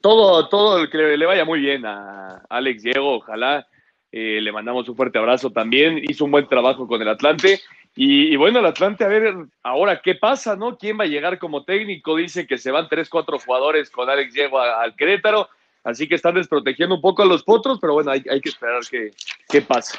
todo, 0.00 0.48
todo 0.48 0.78
el 0.78 0.90
que 0.90 0.98
le 0.98 1.26
vaya 1.26 1.44
muy 1.44 1.58
bien 1.58 1.84
a 1.86 2.44
Alex 2.48 2.82
Diego, 2.84 3.16
ojalá 3.16 3.66
eh, 4.12 4.40
le 4.40 4.52
mandamos 4.52 4.88
un 4.88 4.96
fuerte 4.96 5.18
abrazo 5.18 5.50
también. 5.50 6.00
Hizo 6.02 6.24
un 6.24 6.30
buen 6.30 6.48
trabajo 6.48 6.86
con 6.86 7.00
el 7.00 7.08
Atlante. 7.08 7.60
Y, 7.96 8.36
bueno, 8.36 8.60
el 8.60 8.66
Atlante, 8.66 9.04
a 9.04 9.08
ver 9.08 9.34
ahora 9.62 10.00
qué 10.00 10.14
pasa, 10.14 10.54
¿no? 10.56 10.78
¿Quién 10.78 10.98
va 10.98 11.04
a 11.04 11.08
llegar 11.08 11.38
como 11.38 11.64
técnico? 11.64 12.16
Dicen 12.16 12.46
que 12.46 12.56
se 12.56 12.70
van 12.70 12.88
tres, 12.88 13.08
cuatro 13.08 13.38
jugadores 13.38 13.90
con 13.90 14.08
Alex 14.08 14.32
Diego 14.32 14.60
al 14.60 14.94
Querétaro. 14.94 15.48
Así 15.82 16.06
que 16.08 16.14
están 16.14 16.34
desprotegiendo 16.34 16.94
un 16.94 17.00
poco 17.00 17.22
a 17.22 17.26
los 17.26 17.42
potros, 17.42 17.78
pero 17.80 17.94
bueno, 17.94 18.10
hay, 18.10 18.22
que 18.22 18.48
esperar 18.48 18.82
qué, 18.90 19.10
qué 19.48 19.62
pasa. 19.62 19.98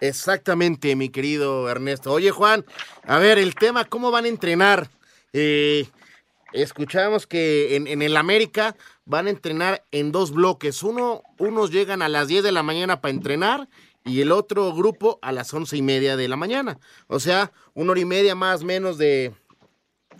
Exactamente, 0.00 0.96
mi 0.96 1.10
querido 1.10 1.68
Ernesto. 1.68 2.12
Oye, 2.12 2.32
Juan, 2.32 2.64
a 3.04 3.18
ver, 3.18 3.38
el 3.38 3.54
tema, 3.54 3.84
¿cómo 3.84 4.10
van 4.10 4.24
a 4.24 4.28
entrenar? 4.28 4.88
Eh, 5.32 5.86
escuchamos 6.52 7.26
que 7.26 7.76
en, 7.76 8.02
el 8.02 8.16
América 8.16 8.76
van 9.04 9.26
a 9.26 9.30
entrenar 9.30 9.84
en 9.90 10.12
dos 10.12 10.32
bloques. 10.32 10.82
Uno, 10.82 11.22
unos 11.38 11.70
llegan 11.70 12.02
a 12.02 12.08
las 12.08 12.28
10 12.28 12.44
de 12.44 12.52
la 12.52 12.62
mañana 12.62 13.00
para 13.00 13.14
entrenar 13.14 13.68
y 14.04 14.20
el 14.20 14.32
otro 14.32 14.72
grupo 14.74 15.18
a 15.22 15.32
las 15.32 15.52
once 15.54 15.76
y 15.76 15.82
media 15.82 16.16
de 16.16 16.28
la 16.28 16.36
mañana. 16.36 16.78
O 17.06 17.20
sea, 17.20 17.52
una 17.74 17.92
hora 17.92 18.00
y 18.00 18.04
media 18.04 18.34
más 18.34 18.64
menos 18.64 18.98
de, 18.98 19.32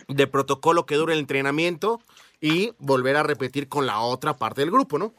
de 0.07 0.27
protocolo 0.27 0.85
que 0.85 0.95
dura 0.95 1.13
el 1.13 1.19
entrenamiento 1.19 2.01
y 2.39 2.73
volver 2.77 3.15
a 3.15 3.23
repetir 3.23 3.67
con 3.67 3.85
la 3.85 3.99
otra 3.99 4.35
parte 4.35 4.61
del 4.61 4.71
grupo, 4.71 4.97
¿no? 4.97 5.13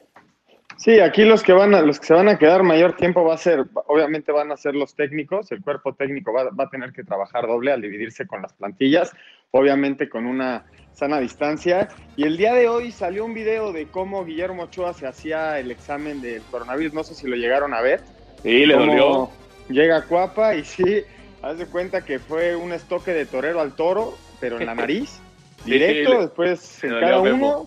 Sí, 0.77 0.99
aquí 0.99 1.25
los 1.25 1.43
que 1.43 1.53
van 1.53 1.75
a, 1.75 1.83
los 1.83 2.01
que 2.01 2.07
se 2.07 2.15
van 2.15 2.29
a 2.29 2.37
quedar 2.37 2.65
mayor 2.65 2.97
tiempo 2.97 3.25
va 3.25 3.35
a 3.35 3.39
ser, 3.39 3.65
obviamente 3.87 4.33
van 4.33 4.51
a 4.51 4.57
ser 4.57 4.75
los 4.75 4.95
técnicos, 4.95 5.53
el 5.53 5.63
cuerpo 5.63 5.95
técnico 5.95 6.33
va, 6.33 6.51
va 6.51 6.65
a 6.65 6.71
tener 6.71 6.93
que 6.93 7.05
trabajar 7.05 7.47
doble 7.47 7.71
al 7.71 7.81
dividirse 7.81 8.27
con 8.27 8.43
las 8.43 8.53
plantillas, 8.55 9.13
obviamente 9.53 10.09
con 10.09 10.27
una 10.27 10.67
sana 10.95 11.21
distancia. 11.21 11.89
Y 12.17 12.25
el 12.25 12.37
día 12.37 12.55
de 12.55 12.69
hoy 12.69 12.93
salió 12.93 13.25
un 13.25 13.35
video 13.35 13.73
de 13.73 13.87
cómo 13.87 14.25
Guillermo 14.25 14.65
Ochoa 14.65 14.95
se 14.95 15.07
hacía 15.07 15.59
el 15.59 15.71
examen 15.71 16.23
del 16.23 16.43
coronavirus. 16.51 16.95
No 16.95 17.05
sé 17.05 17.15
si 17.15 17.27
lo 17.27 17.37
llegaron 17.37 17.75
a 17.75 17.81
ver. 17.81 18.01
Sí, 18.43 18.65
le 18.65 18.75
dolió. 18.75 19.31
Llega 19.69 20.03
Cuapa 20.03 20.55
y 20.55 20.65
sí, 20.65 21.03
haz 21.43 21.59
de 21.59 21.67
cuenta 21.67 22.05
que 22.05 22.19
fue 22.19 22.55
un 22.55 22.73
estoque 22.73 23.13
de 23.13 23.27
torero 23.27 23.61
al 23.61 23.75
toro, 23.75 24.15
pero 24.41 24.61
en 24.61 24.67
la 24.67 24.75
nariz, 24.75 25.21
directo, 25.65 26.21
después 26.21 26.85
en 26.85 27.01
cada 27.01 27.21
uno, 27.21 27.67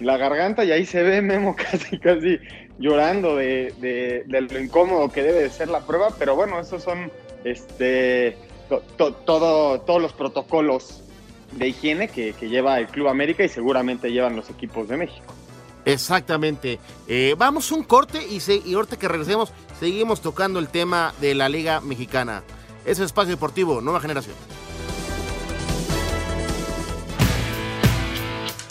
la 0.00 0.16
garganta, 0.16 0.64
y 0.64 0.72
ahí 0.72 0.86
se 0.86 1.02
ve 1.02 1.20
Memo 1.20 1.54
casi, 1.70 1.98
casi 1.98 2.38
llorando 2.78 3.36
de, 3.36 3.74
de, 3.78 4.24
lo 4.26 4.58
incómodo 4.58 5.10
que 5.10 5.22
debe 5.22 5.42
de 5.42 5.50
ser 5.50 5.68
la 5.68 5.80
prueba. 5.80 6.08
Pero 6.18 6.34
bueno, 6.34 6.58
esos 6.58 6.82
son 6.82 7.12
este, 7.44 8.38
todo, 8.96 9.80
todos 9.82 10.00
los 10.00 10.14
protocolos 10.14 11.05
de 11.52 11.68
higiene 11.68 12.08
que, 12.08 12.32
lleva 12.40 12.78
el 12.78 12.86
Club 12.88 13.08
América 13.08 13.44
y 13.44 13.48
seguramente 13.48 14.10
llevan 14.10 14.36
los 14.36 14.50
equipos 14.50 14.88
de 14.88 14.96
México. 14.96 15.34
Exactamente. 15.84 16.78
Eh, 17.06 17.34
vamos 17.38 17.70
un 17.70 17.84
corte 17.84 18.26
y, 18.26 18.40
se, 18.40 18.56
y 18.64 18.74
ahorita 18.74 18.98
que 18.98 19.08
regresemos 19.08 19.52
seguimos 19.78 20.20
tocando 20.20 20.58
el 20.58 20.68
tema 20.68 21.14
de 21.20 21.34
la 21.34 21.48
Liga 21.48 21.80
Mexicana. 21.80 22.42
Es 22.84 22.98
Espacio 22.98 23.34
Deportivo, 23.34 23.80
Nueva 23.80 24.00
Generación. 24.00 24.34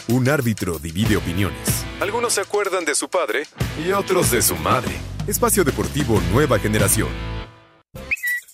Un 0.07 0.29
árbitro 0.29 0.77
divide 0.77 1.17
opiniones. 1.17 1.85
Algunos 1.99 2.33
se 2.33 2.41
acuerdan 2.41 2.85
de 2.85 2.93
su 2.93 3.09
padre 3.09 3.47
y 3.83 3.91
otros 3.91 4.29
de 4.29 4.41
su 4.41 4.55
madre. 4.57 4.91
Espacio 5.25 5.63
Deportivo 5.63 6.21
Nueva 6.31 6.59
Generación. 6.59 7.09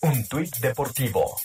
Un 0.02 0.28
tuit 0.28 0.56
deportivo 0.58 1.36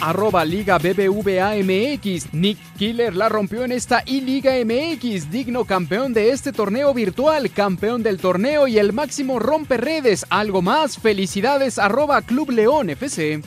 arroba 0.00 0.44
Liga 0.44 0.78
BBVA 0.78 1.54
MX. 1.62 2.32
Nick 2.32 2.58
Killer 2.76 3.14
la 3.14 3.28
rompió 3.28 3.64
en 3.64 3.72
esta 3.72 4.02
I-Liga 4.06 4.52
MX, 4.64 5.30
digno 5.30 5.64
campeón 5.64 6.12
de 6.14 6.30
este 6.30 6.52
torneo 6.52 6.94
virtual, 6.94 7.50
campeón 7.50 8.02
del 8.02 8.18
torneo 8.18 8.66
y 8.66 8.78
el 8.78 8.92
máximo 8.92 9.38
rompe 9.38 9.76
redes. 9.76 10.26
Algo 10.30 10.62
más, 10.62 10.98
felicidades 10.98 11.78
arroba 11.78 12.22
Club 12.22 12.50
León 12.50 12.90
FC. 12.90 13.42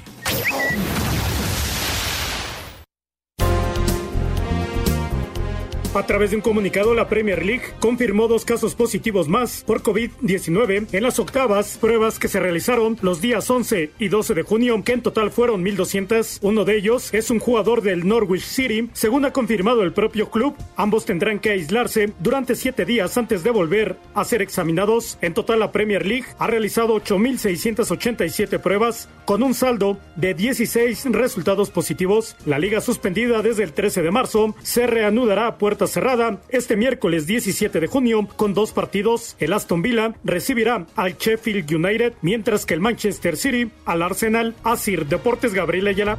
A 5.94 6.06
través 6.06 6.30
de 6.30 6.38
un 6.38 6.42
comunicado, 6.42 6.94
la 6.96 7.10
Premier 7.10 7.46
League 7.46 7.66
confirmó 7.82 8.30
dos 8.30 8.46
casos 8.46 8.76
positivos 8.76 9.28
más 9.28 9.66
por 9.68 9.84
COVID-19 9.84 10.88
en 10.90 11.04
las 11.04 11.20
octavas 11.20 11.78
pruebas 11.78 12.18
que 12.18 12.30
se 12.30 12.40
realizaron 12.40 12.98
los 13.02 13.20
días 13.20 13.50
11 13.50 13.92
y 14.00 14.08
12 14.08 14.34
de 14.34 14.44
junio, 14.44 14.82
que 14.86 14.94
en 14.94 15.02
total 15.02 15.32
fueron 15.32 15.66
1.200. 15.66 16.40
Uno 16.44 16.64
de 16.64 16.78
ellos 16.78 17.14
es 17.14 17.30
un 17.30 17.40
jugador 17.40 17.82
del 17.82 18.08
Norwich 18.08 18.44
City, 18.44 18.90
según 18.94 19.26
ha 19.26 19.34
confirmado 19.34 19.84
el 19.84 19.92
propio 19.92 20.32
club. 20.32 20.56
Ambos 20.78 21.04
tendrán 21.04 21.40
que 21.40 21.50
aislarse 21.50 22.14
durante 22.20 22.56
siete 22.56 22.86
días 22.86 23.18
antes 23.18 23.44
de 23.44 23.52
volver 23.52 23.98
a 24.14 24.24
ser 24.24 24.42
examinados. 24.42 25.18
En 25.20 25.34
total, 25.34 25.60
la 25.60 25.74
Premier 25.74 26.06
League 26.06 26.28
ha 26.40 26.48
realizado 26.48 26.96
8.687 27.02 28.60
pruebas 28.60 29.10
con 29.26 29.44
un 29.44 29.54
saldo 29.54 29.98
de 30.16 30.36
16 30.36 31.08
resultados 31.12 31.70
positivos. 31.70 32.38
La 32.46 32.60
liga 32.60 32.80
suspendida 32.80 33.42
desde 33.42 33.64
el 33.64 33.74
13 33.74 34.04
de 34.04 34.12
marzo 34.12 34.56
se 34.62 34.88
reanudará 34.88 35.48
a 35.48 35.58
puerta 35.58 35.81
cerrada 35.88 36.42
este 36.50 36.76
miércoles 36.76 37.28
17 37.28 37.80
de 37.80 37.88
junio 37.88 38.28
con 38.36 38.54
dos 38.54 38.72
partidos. 38.72 39.36
El 39.40 39.54
Aston 39.54 39.82
Villa 39.82 40.16
recibirá 40.24 40.86
al 40.96 41.18
Sheffield 41.18 41.72
United, 41.74 42.14
mientras 42.22 42.66
que 42.66 42.74
el 42.74 42.80
Manchester 42.80 43.38
City 43.38 43.72
al 43.86 44.02
Arsenal. 44.02 44.56
Asir 44.64 45.06
Deportes 45.06 45.54
Gabriel 45.54 45.88
Ayala. 45.88 46.18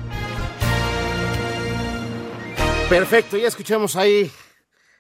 Perfecto, 2.89 3.37
ya 3.39 3.49
escuchamos 3.49 3.97
ahí 3.97 4.31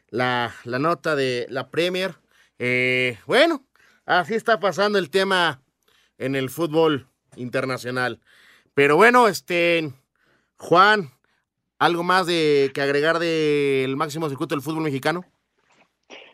la, 0.09 0.55
la 0.65 0.79
nota 0.79 1.15
de 1.17 1.47
la 1.51 1.71
Premier. 1.71 2.15
Eh, 2.59 3.19
bueno, 3.27 3.67
así 4.07 4.35
está 4.35 4.61
pasando 4.61 4.99
el 4.99 5.11
tema 5.11 5.63
en 6.19 6.37
el 6.37 6.49
fútbol 6.49 7.09
internacional. 7.37 8.21
Pero 8.75 8.97
bueno, 8.97 9.29
este, 9.29 9.93
Juan, 10.57 11.11
¿algo 11.83 12.05
más 12.05 12.29
de 12.29 12.71
que 12.73 12.81
agregar 12.81 13.19
del 13.19 13.97
máximo 13.97 14.29
circuito 14.29 14.55
del 14.55 14.63
fútbol 14.63 14.85
mexicano? 14.85 15.25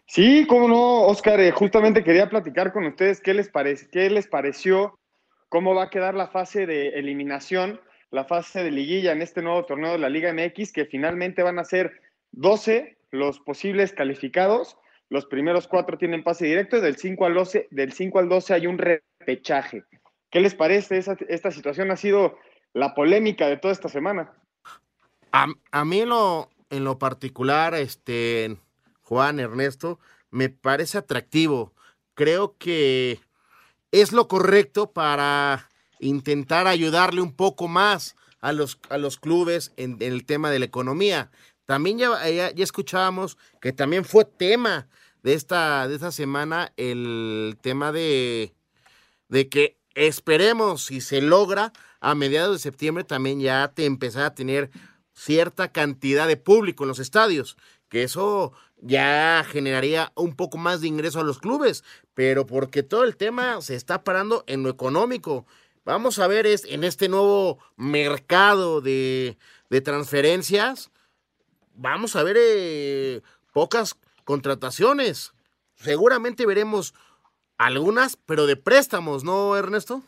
Sí, 0.05 0.47
cómo 0.47 0.69
no, 0.69 1.07
Oscar, 1.07 1.41
eh, 1.41 1.53
justamente 1.53 2.05
quería 2.05 2.29
platicar 2.29 2.71
con 2.71 2.85
ustedes 2.85 3.23
qué 3.23 3.33
les, 3.33 3.49
parece, 3.49 3.89
qué 3.91 4.11
les 4.11 4.27
pareció, 4.27 4.99
cómo 5.49 5.75
va 5.75 5.85
a 5.85 5.91
quedar 5.91 6.15
la 6.15 6.29
fase 6.29 6.67
de 6.67 6.89
eliminación, 6.89 7.81
la 8.11 8.25
fase 8.25 8.63
de 8.63 8.71
liguilla 8.71 9.13
en 9.13 9.23
este 9.23 9.41
nuevo 9.41 9.65
torneo 9.65 9.93
de 9.93 9.99
la 9.99 10.11
Liga 10.11 10.31
MX, 10.35 10.71
que 10.71 10.85
finalmente 10.85 11.43
van 11.43 11.59
a 11.59 11.65
ser 11.65 11.93
12 12.33 12.99
los 13.11 13.41
posibles 13.41 13.93
calificados. 13.93 14.77
Los 15.09 15.25
primeros 15.25 15.67
cuatro 15.67 15.97
tienen 15.97 16.25
pase 16.25 16.45
directo 16.45 16.77
y 16.77 16.83
del 16.83 16.97
5 16.97 17.25
al 17.25 17.33
12, 17.33 17.69
del 17.71 17.93
5 17.95 18.19
al 18.19 18.29
12 18.29 18.53
hay 18.53 18.67
un 18.67 18.77
repechaje. 18.77 19.85
¿Qué 20.31 20.41
les 20.41 20.55
parece? 20.55 20.99
esta 20.99 21.51
situación 21.51 21.91
ha 21.91 21.97
sido 21.97 22.37
la 22.75 22.95
polémica 22.95 23.49
de 23.49 23.57
toda 23.57 23.73
esta 23.73 23.89
semana. 23.89 24.35
A, 25.33 25.85
mí 25.85 26.01
en 26.01 26.09
lo, 26.09 26.51
en 26.71 26.85
lo 26.85 26.99
particular, 26.99 27.75
este, 27.75 28.57
Juan, 29.03 29.41
Ernesto, 29.41 29.99
me 30.31 30.49
parece 30.49 30.99
atractivo. 30.99 31.73
Creo 32.14 32.57
que 32.59 33.21
es 33.93 34.12
lo 34.12 34.29
correcto 34.29 34.93
para 34.93 35.69
intentar 36.01 36.67
ayudarle 36.67 37.21
un 37.21 37.35
poco 37.35 37.69
más 37.69 38.17
a 38.41 38.53
los, 38.53 38.79
a 38.88 38.99
los 38.99 39.19
clubes 39.19 39.73
en, 39.77 39.97
el 40.01 40.25
tema 40.25 40.51
de 40.51 40.59
la 40.59 40.64
economía. 40.64 41.31
También 41.67 41.99
ya, 41.99 42.29
ya, 42.29 42.51
ya, 42.51 42.64
escuchábamos 42.64 43.37
que 43.61 43.73
también 43.73 44.05
fue 44.05 44.25
tema 44.25 44.88
de 45.23 45.35
esta, 45.35 45.87
de 45.88 45.97
esta 45.97 46.12
semana 46.12 46.73
el 46.77 47.59
tema 47.61 47.93
de, 47.93 48.55
de 49.29 49.49
que 49.49 49.79
Esperemos, 49.99 50.85
si 50.85 51.01
se 51.01 51.21
logra, 51.21 51.73
a 51.99 52.14
mediados 52.14 52.53
de 52.53 52.59
septiembre 52.61 53.03
también 53.03 53.41
ya 53.41 53.73
te 53.75 53.85
empezar 53.85 54.27
a 54.27 54.35
tener 54.35 54.71
cierta 55.19 55.73
cantidad 55.73 56.29
de 56.29 56.37
público 56.37 56.85
en 56.85 56.89
los 56.89 57.01
estadios, 57.01 57.57
que 57.89 58.05
eso 58.05 58.53
ya 58.81 59.45
generaría 59.49 60.13
un 60.15 60.37
poco 60.37 60.59
más 60.59 60.81
de 60.81 60.89
ingreso 60.89 61.19
a 61.19 61.25
los 61.25 61.41
clubes, 61.41 61.83
pero 62.15 62.47
porque 62.47 62.85
todo 62.85 63.03
el 63.03 63.17
tema 63.17 63.61
se 63.61 63.75
está 63.75 64.05
parando 64.05 64.45
en 64.47 64.63
lo 64.63 64.71
económico. 64.71 65.47
Vamos 65.85 66.19
a 66.21 66.29
ver 66.29 66.47
es, 66.47 66.65
en 66.65 66.85
este 66.85 67.09
nuevo 67.09 67.59
mercado 67.77 68.81
de, 68.81 69.37
transferencias, 69.85 70.93
vamos 71.75 72.15
a 72.15 72.23
ver 72.23 72.37
eh, 72.39 73.23
pocas 73.53 73.97
contrataciones. 74.25 75.33
Seguramente 75.75 76.47
veremos 76.47 76.95
algunas, 77.57 78.17
pero 78.17 78.47
de 78.47 78.57
préstamos, 78.57 79.25
¿no, 79.25 79.57
Ernesto? 79.57 80.03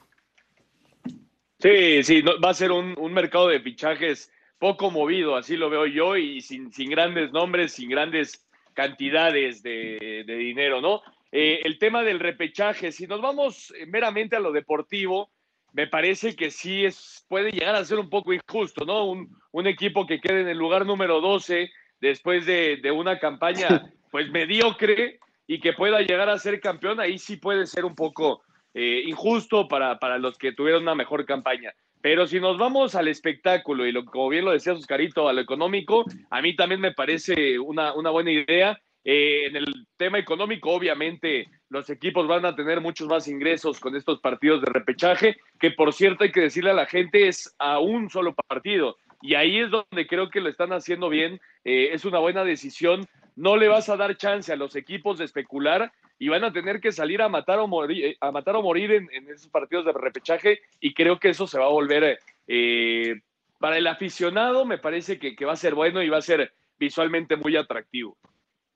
Sí, 1.58 2.02
sí, 2.04 2.22
va 2.22 2.50
a 2.50 2.54
ser 2.54 2.72
un, 2.72 2.94
mercado 3.12 3.48
de 3.48 3.60
fichajes 3.60 4.30
poco 4.60 4.92
movido, 4.92 5.34
así 5.34 5.56
lo 5.56 5.70
veo 5.70 5.86
yo, 5.86 6.16
y 6.16 6.40
sin, 6.40 6.72
sin 6.72 6.90
grandes 6.90 7.32
nombres, 7.32 7.72
sin 7.72 7.88
grandes 7.88 8.46
cantidades 8.74 9.62
de, 9.64 10.24
dinero, 10.24 10.80
¿no? 10.80 11.02
Eh, 11.32 11.62
el 11.64 11.78
tema 11.78 12.04
del 12.04 12.20
repechaje, 12.20 12.92
si 12.92 13.08
nos 13.08 13.20
vamos 13.20 13.74
meramente 13.88 14.36
a 14.36 14.40
lo 14.40 14.52
deportivo, 14.52 15.30
me 15.72 15.88
parece 15.88 16.36
que 16.36 16.52
sí 16.52 16.84
es, 16.84 17.24
puede 17.28 17.50
llegar 17.50 17.74
a 17.74 17.84
ser 17.84 17.98
un 17.98 18.08
poco 18.08 18.32
injusto, 18.32 18.84
¿no? 18.84 19.06
Un, 19.06 19.36
un 19.50 19.66
equipo 19.66 20.06
que 20.06 20.20
quede 20.20 20.42
en 20.42 20.48
el 20.48 20.58
lugar 20.58 20.86
número 20.86 21.20
12 21.20 21.70
después 22.00 22.46
de, 22.46 22.76
de 22.76 22.90
una 22.92 23.18
campaña 23.18 23.92
pues 24.12 24.30
mediocre, 24.30 25.18
y 25.50 25.58
que 25.58 25.72
pueda 25.72 26.00
llegar 26.00 26.28
a 26.28 26.38
ser 26.38 26.60
campeón, 26.60 27.00
ahí 27.00 27.18
sí 27.18 27.36
puede 27.36 27.66
ser 27.66 27.84
un 27.84 27.96
poco 27.96 28.40
eh, 28.72 29.02
injusto 29.04 29.66
para, 29.66 29.98
para, 29.98 30.16
los 30.16 30.38
que 30.38 30.52
tuvieron 30.52 30.84
una 30.84 30.94
mejor 30.94 31.26
campaña. 31.26 31.74
Pero 32.02 32.26
si 32.26 32.40
nos 32.40 32.56
vamos 32.56 32.94
al 32.94 33.08
espectáculo 33.08 33.86
y 33.86 33.92
lo, 33.92 34.04
como 34.04 34.28
bien 34.28 34.44
lo 34.44 34.52
decía 34.52 34.72
Oscarito, 34.72 35.28
a 35.28 35.32
lo 35.32 35.40
económico, 35.40 36.04
a 36.30 36.40
mí 36.40 36.56
también 36.56 36.80
me 36.80 36.92
parece 36.92 37.58
una, 37.58 37.92
una 37.94 38.10
buena 38.10 38.30
idea. 38.30 38.80
Eh, 39.02 39.46
en 39.46 39.56
el 39.56 39.66
tema 39.96 40.18
económico, 40.18 40.70
obviamente, 40.70 41.46
los 41.70 41.88
equipos 41.88 42.26
van 42.26 42.44
a 42.44 42.54
tener 42.54 42.80
muchos 42.80 43.08
más 43.08 43.28
ingresos 43.28 43.80
con 43.80 43.96
estos 43.96 44.20
partidos 44.20 44.60
de 44.60 44.70
repechaje, 44.70 45.36
que 45.58 45.70
por 45.70 45.92
cierto 45.92 46.24
hay 46.24 46.32
que 46.32 46.42
decirle 46.42 46.70
a 46.70 46.74
la 46.74 46.86
gente 46.86 47.28
es 47.28 47.54
a 47.58 47.78
un 47.78 48.10
solo 48.10 48.34
partido. 48.34 48.96
Y 49.22 49.34
ahí 49.34 49.58
es 49.58 49.70
donde 49.70 50.06
creo 50.06 50.30
que 50.30 50.40
lo 50.40 50.48
están 50.48 50.72
haciendo 50.72 51.08
bien. 51.08 51.40
Eh, 51.64 51.90
es 51.92 52.04
una 52.04 52.18
buena 52.18 52.44
decisión 52.44 53.06
no 53.40 53.56
le 53.56 53.68
vas 53.68 53.88
a 53.88 53.96
dar 53.96 54.18
chance 54.18 54.52
a 54.52 54.56
los 54.56 54.76
equipos 54.76 55.16
de 55.16 55.24
especular 55.24 55.90
y 56.18 56.28
van 56.28 56.44
a 56.44 56.52
tener 56.52 56.78
que 56.78 56.92
salir 56.92 57.22
a 57.22 57.28
matar 57.30 57.58
o 57.58 57.66
morir, 57.66 58.04
eh, 58.04 58.16
a 58.20 58.30
matar 58.30 58.54
o 58.56 58.62
morir 58.62 58.92
en, 58.92 59.08
esos 59.30 59.48
partidos 59.48 59.86
de 59.86 59.92
repechaje 59.92 60.60
y 60.78 60.92
creo 60.92 61.18
que 61.18 61.30
eso 61.30 61.46
se 61.46 61.58
va 61.58 61.64
a 61.64 61.70
volver 61.70 62.20
eh, 62.46 63.14
para 63.58 63.78
el 63.78 63.86
aficionado 63.86 64.66
me 64.66 64.76
parece 64.76 65.18
que, 65.18 65.34
va 65.46 65.54
a 65.54 65.56
ser 65.56 65.74
bueno 65.74 66.02
y 66.02 66.10
va 66.10 66.18
a 66.18 66.22
ser 66.22 66.52
visualmente 66.78 67.36
muy 67.36 67.56
atractivo. 67.56 68.18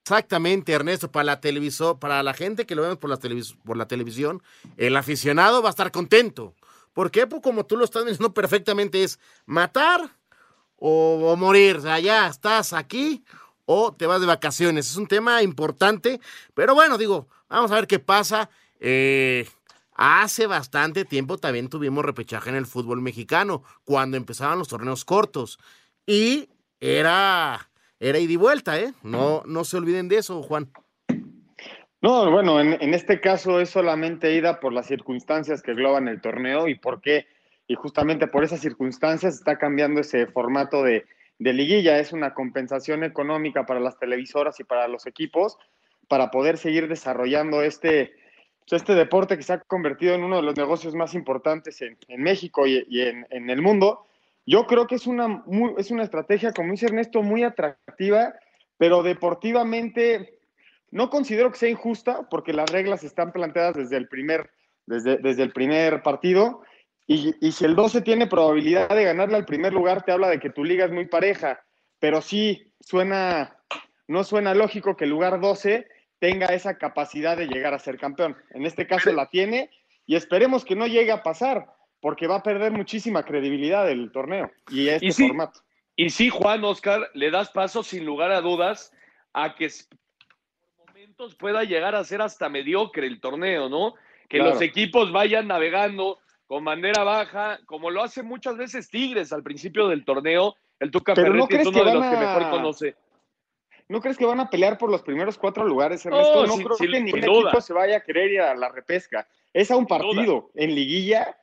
Exactamente, 0.02 0.72
Ernesto, 0.72 1.12
para 1.12 1.24
la 1.24 1.40
televisor, 1.40 1.98
para 1.98 2.22
la 2.22 2.32
gente 2.32 2.64
que 2.64 2.74
lo 2.74 2.82
vemos 2.82 2.96
por 2.96 3.10
la, 3.10 3.18
por 3.64 3.76
la 3.76 3.86
televisión, 3.86 4.42
el 4.78 4.96
aficionado 4.96 5.62
va 5.62 5.68
a 5.68 5.70
estar 5.70 5.90
contento. 5.90 6.54
Porque, 6.94 7.26
pues, 7.26 7.42
como 7.42 7.66
tú 7.66 7.76
lo 7.76 7.84
estás 7.84 8.04
diciendo 8.04 8.32
perfectamente, 8.32 9.02
es 9.02 9.18
matar 9.46 10.00
o, 10.76 11.32
o 11.32 11.36
morir. 11.36 11.76
O 11.76 11.80
sea, 11.80 11.98
ya 12.00 12.28
estás 12.28 12.72
aquí 12.74 13.24
o 13.66 13.92
te 13.92 14.06
vas 14.06 14.20
de 14.20 14.26
vacaciones. 14.26 14.90
Es 14.90 14.96
un 14.96 15.06
tema 15.06 15.42
importante, 15.42 16.20
pero 16.54 16.74
bueno, 16.74 16.98
digo, 16.98 17.28
vamos 17.48 17.70
a 17.70 17.76
ver 17.76 17.86
qué 17.86 17.98
pasa. 17.98 18.50
Eh, 18.80 19.46
hace 19.94 20.46
bastante 20.46 21.04
tiempo 21.04 21.38
también 21.38 21.68
tuvimos 21.68 22.04
repechaje 22.04 22.50
en 22.50 22.56
el 22.56 22.66
fútbol 22.66 23.00
mexicano, 23.00 23.62
cuando 23.84 24.16
empezaban 24.16 24.58
los 24.58 24.68
torneos 24.68 25.04
cortos. 25.04 25.58
Y 26.06 26.48
era, 26.80 27.68
era 27.98 28.18
ida 28.18 28.32
y 28.32 28.36
vuelta, 28.36 28.78
¿eh? 28.78 28.92
No, 29.02 29.42
no 29.46 29.64
se 29.64 29.76
olviden 29.76 30.08
de 30.08 30.18
eso, 30.18 30.42
Juan. 30.42 30.70
No, 32.02 32.30
bueno, 32.30 32.60
en, 32.60 32.76
en 32.82 32.92
este 32.92 33.18
caso 33.18 33.60
es 33.60 33.70
solamente 33.70 34.34
ida 34.34 34.60
por 34.60 34.74
las 34.74 34.86
circunstancias 34.86 35.62
que 35.62 35.72
globan 35.72 36.06
el 36.08 36.20
torneo 36.20 36.68
y 36.68 36.74
por 36.74 37.00
qué, 37.00 37.26
y 37.66 37.76
justamente 37.76 38.26
por 38.26 38.44
esas 38.44 38.60
circunstancias 38.60 39.36
está 39.36 39.56
cambiando 39.56 40.02
ese 40.02 40.26
formato 40.26 40.82
de, 40.82 41.06
de 41.38 41.52
liguilla, 41.52 41.98
es 41.98 42.12
una 42.12 42.34
compensación 42.34 43.04
económica 43.04 43.66
para 43.66 43.80
las 43.80 43.98
televisoras 43.98 44.60
y 44.60 44.64
para 44.64 44.88
los 44.88 45.06
equipos 45.06 45.58
para 46.08 46.30
poder 46.30 46.58
seguir 46.58 46.88
desarrollando 46.88 47.62
este, 47.62 48.14
este 48.70 48.94
deporte 48.94 49.36
que 49.36 49.42
se 49.42 49.54
ha 49.54 49.60
convertido 49.60 50.14
en 50.14 50.22
uno 50.22 50.36
de 50.36 50.42
los 50.42 50.56
negocios 50.56 50.94
más 50.94 51.14
importantes 51.14 51.80
en, 51.82 51.96
México 52.18 52.66
y, 52.66 52.84
en, 53.00 53.50
el 53.50 53.62
mundo. 53.62 54.06
Yo 54.46 54.66
creo 54.66 54.86
que 54.86 54.96
es 54.96 55.06
una, 55.06 55.42
es 55.78 55.90
una 55.90 56.02
estrategia, 56.02 56.52
como 56.52 56.72
dice 56.72 56.86
Ernesto, 56.86 57.22
muy 57.22 57.42
atractiva, 57.42 58.34
pero 58.76 59.02
deportivamente 59.02 60.38
no 60.90 61.10
considero 61.10 61.50
que 61.50 61.58
sea 61.58 61.70
injusta 61.70 62.28
porque 62.28 62.52
las 62.52 62.70
reglas 62.70 63.02
están 63.02 63.32
planteadas 63.32 63.74
desde 63.74 63.96
el 63.96 64.08
primer, 64.08 64.50
desde, 64.86 65.16
desde 65.16 65.42
el 65.42 65.52
primer 65.52 66.02
partido 66.02 66.62
y, 67.06 67.52
si 67.52 67.64
el 67.64 67.74
12 67.74 68.00
tiene 68.00 68.26
probabilidad 68.26 68.88
de 68.88 69.04
ganarle 69.04 69.36
al 69.36 69.44
primer 69.44 69.72
lugar, 69.74 70.04
te 70.04 70.12
habla 70.12 70.28
de 70.28 70.40
que 70.40 70.50
tu 70.50 70.64
liga 70.64 70.86
es 70.86 70.90
muy 70.90 71.06
pareja. 71.06 71.62
Pero 71.98 72.22
sí, 72.22 72.72
suena, 72.80 73.58
no 74.08 74.24
suena 74.24 74.54
lógico 74.54 74.96
que 74.96 75.04
el 75.04 75.10
lugar 75.10 75.40
12 75.40 75.86
tenga 76.18 76.46
esa 76.46 76.78
capacidad 76.78 77.36
de 77.36 77.46
llegar 77.46 77.74
a 77.74 77.78
ser 77.78 77.98
campeón. 77.98 78.36
En 78.50 78.64
este 78.64 78.86
caso 78.86 79.12
la 79.12 79.28
tiene 79.28 79.70
y 80.06 80.16
esperemos 80.16 80.64
que 80.64 80.76
no 80.76 80.86
llegue 80.86 81.12
a 81.12 81.22
pasar, 81.22 81.66
porque 82.00 82.26
va 82.26 82.36
a 82.36 82.42
perder 82.42 82.72
muchísima 82.72 83.22
credibilidad 83.22 83.90
el 83.90 84.10
torneo 84.10 84.50
y 84.70 84.88
este 84.88 85.28
formato. 85.28 85.60
Y 85.96 86.10
sí, 86.10 86.30
Juan 86.30 86.64
Oscar, 86.64 87.10
le 87.14 87.30
das 87.30 87.50
paso 87.50 87.82
sin 87.82 88.04
lugar 88.04 88.32
a 88.32 88.40
dudas 88.40 88.92
a 89.32 89.54
que 89.54 89.68
por 90.76 90.88
momentos 90.88 91.34
pueda 91.36 91.64
llegar 91.64 91.94
a 91.94 92.04
ser 92.04 92.22
hasta 92.22 92.48
mediocre 92.48 93.06
el 93.06 93.20
torneo, 93.20 93.68
¿no? 93.68 93.94
Que 94.28 94.38
Claro. 94.38 94.52
los 94.52 94.62
equipos 94.62 95.12
vayan 95.12 95.46
navegando 95.46 96.18
con 96.46 96.64
bandera 96.64 97.04
baja, 97.04 97.58
como 97.66 97.90
lo 97.90 98.02
hace 98.02 98.22
muchas 98.22 98.56
veces 98.56 98.88
Tigres 98.90 99.32
al 99.32 99.42
principio 99.42 99.88
del 99.88 100.04
torneo. 100.04 100.54
El 100.78 100.90
Tuca 100.90 101.14
Pero 101.14 101.32
¿no 101.34 101.46
Ferretti 101.46 101.54
es 101.54 101.58
crees 101.62 101.68
uno 101.68 101.78
que 101.78 101.84
de 101.84 101.94
los 101.94 102.00
van 102.02 102.10
que 102.10 102.16
a- 102.16 102.20
mejor 102.36 102.50
conoce. 102.50 102.96
¿No 103.88 104.00
crees 104.00 104.16
que 104.16 104.24
van 104.24 104.40
a 104.40 104.48
pelear 104.48 104.78
por 104.78 104.90
los 104.90 105.02
primeros 105.02 105.36
cuatro 105.36 105.66
lugares, 105.66 106.04
Ernesto? 106.06 106.32
Oh, 106.40 106.46
no 106.46 106.54
sin- 106.54 106.64
creo 106.64 106.76
sin- 106.76 106.90
que 106.90 107.00
ningún 107.00 107.20
duda. 107.20 107.50
equipo 107.50 107.60
se 107.60 107.72
vaya 107.74 107.98
a 107.98 108.00
querer 108.00 108.32
ir 108.32 108.40
a 108.40 108.54
la 108.54 108.68
repesca. 108.70 109.26
Es 109.52 109.70
a 109.70 109.76
un 109.76 109.86
partido. 109.86 110.50
En 110.54 110.74
liguilla, 110.74 111.36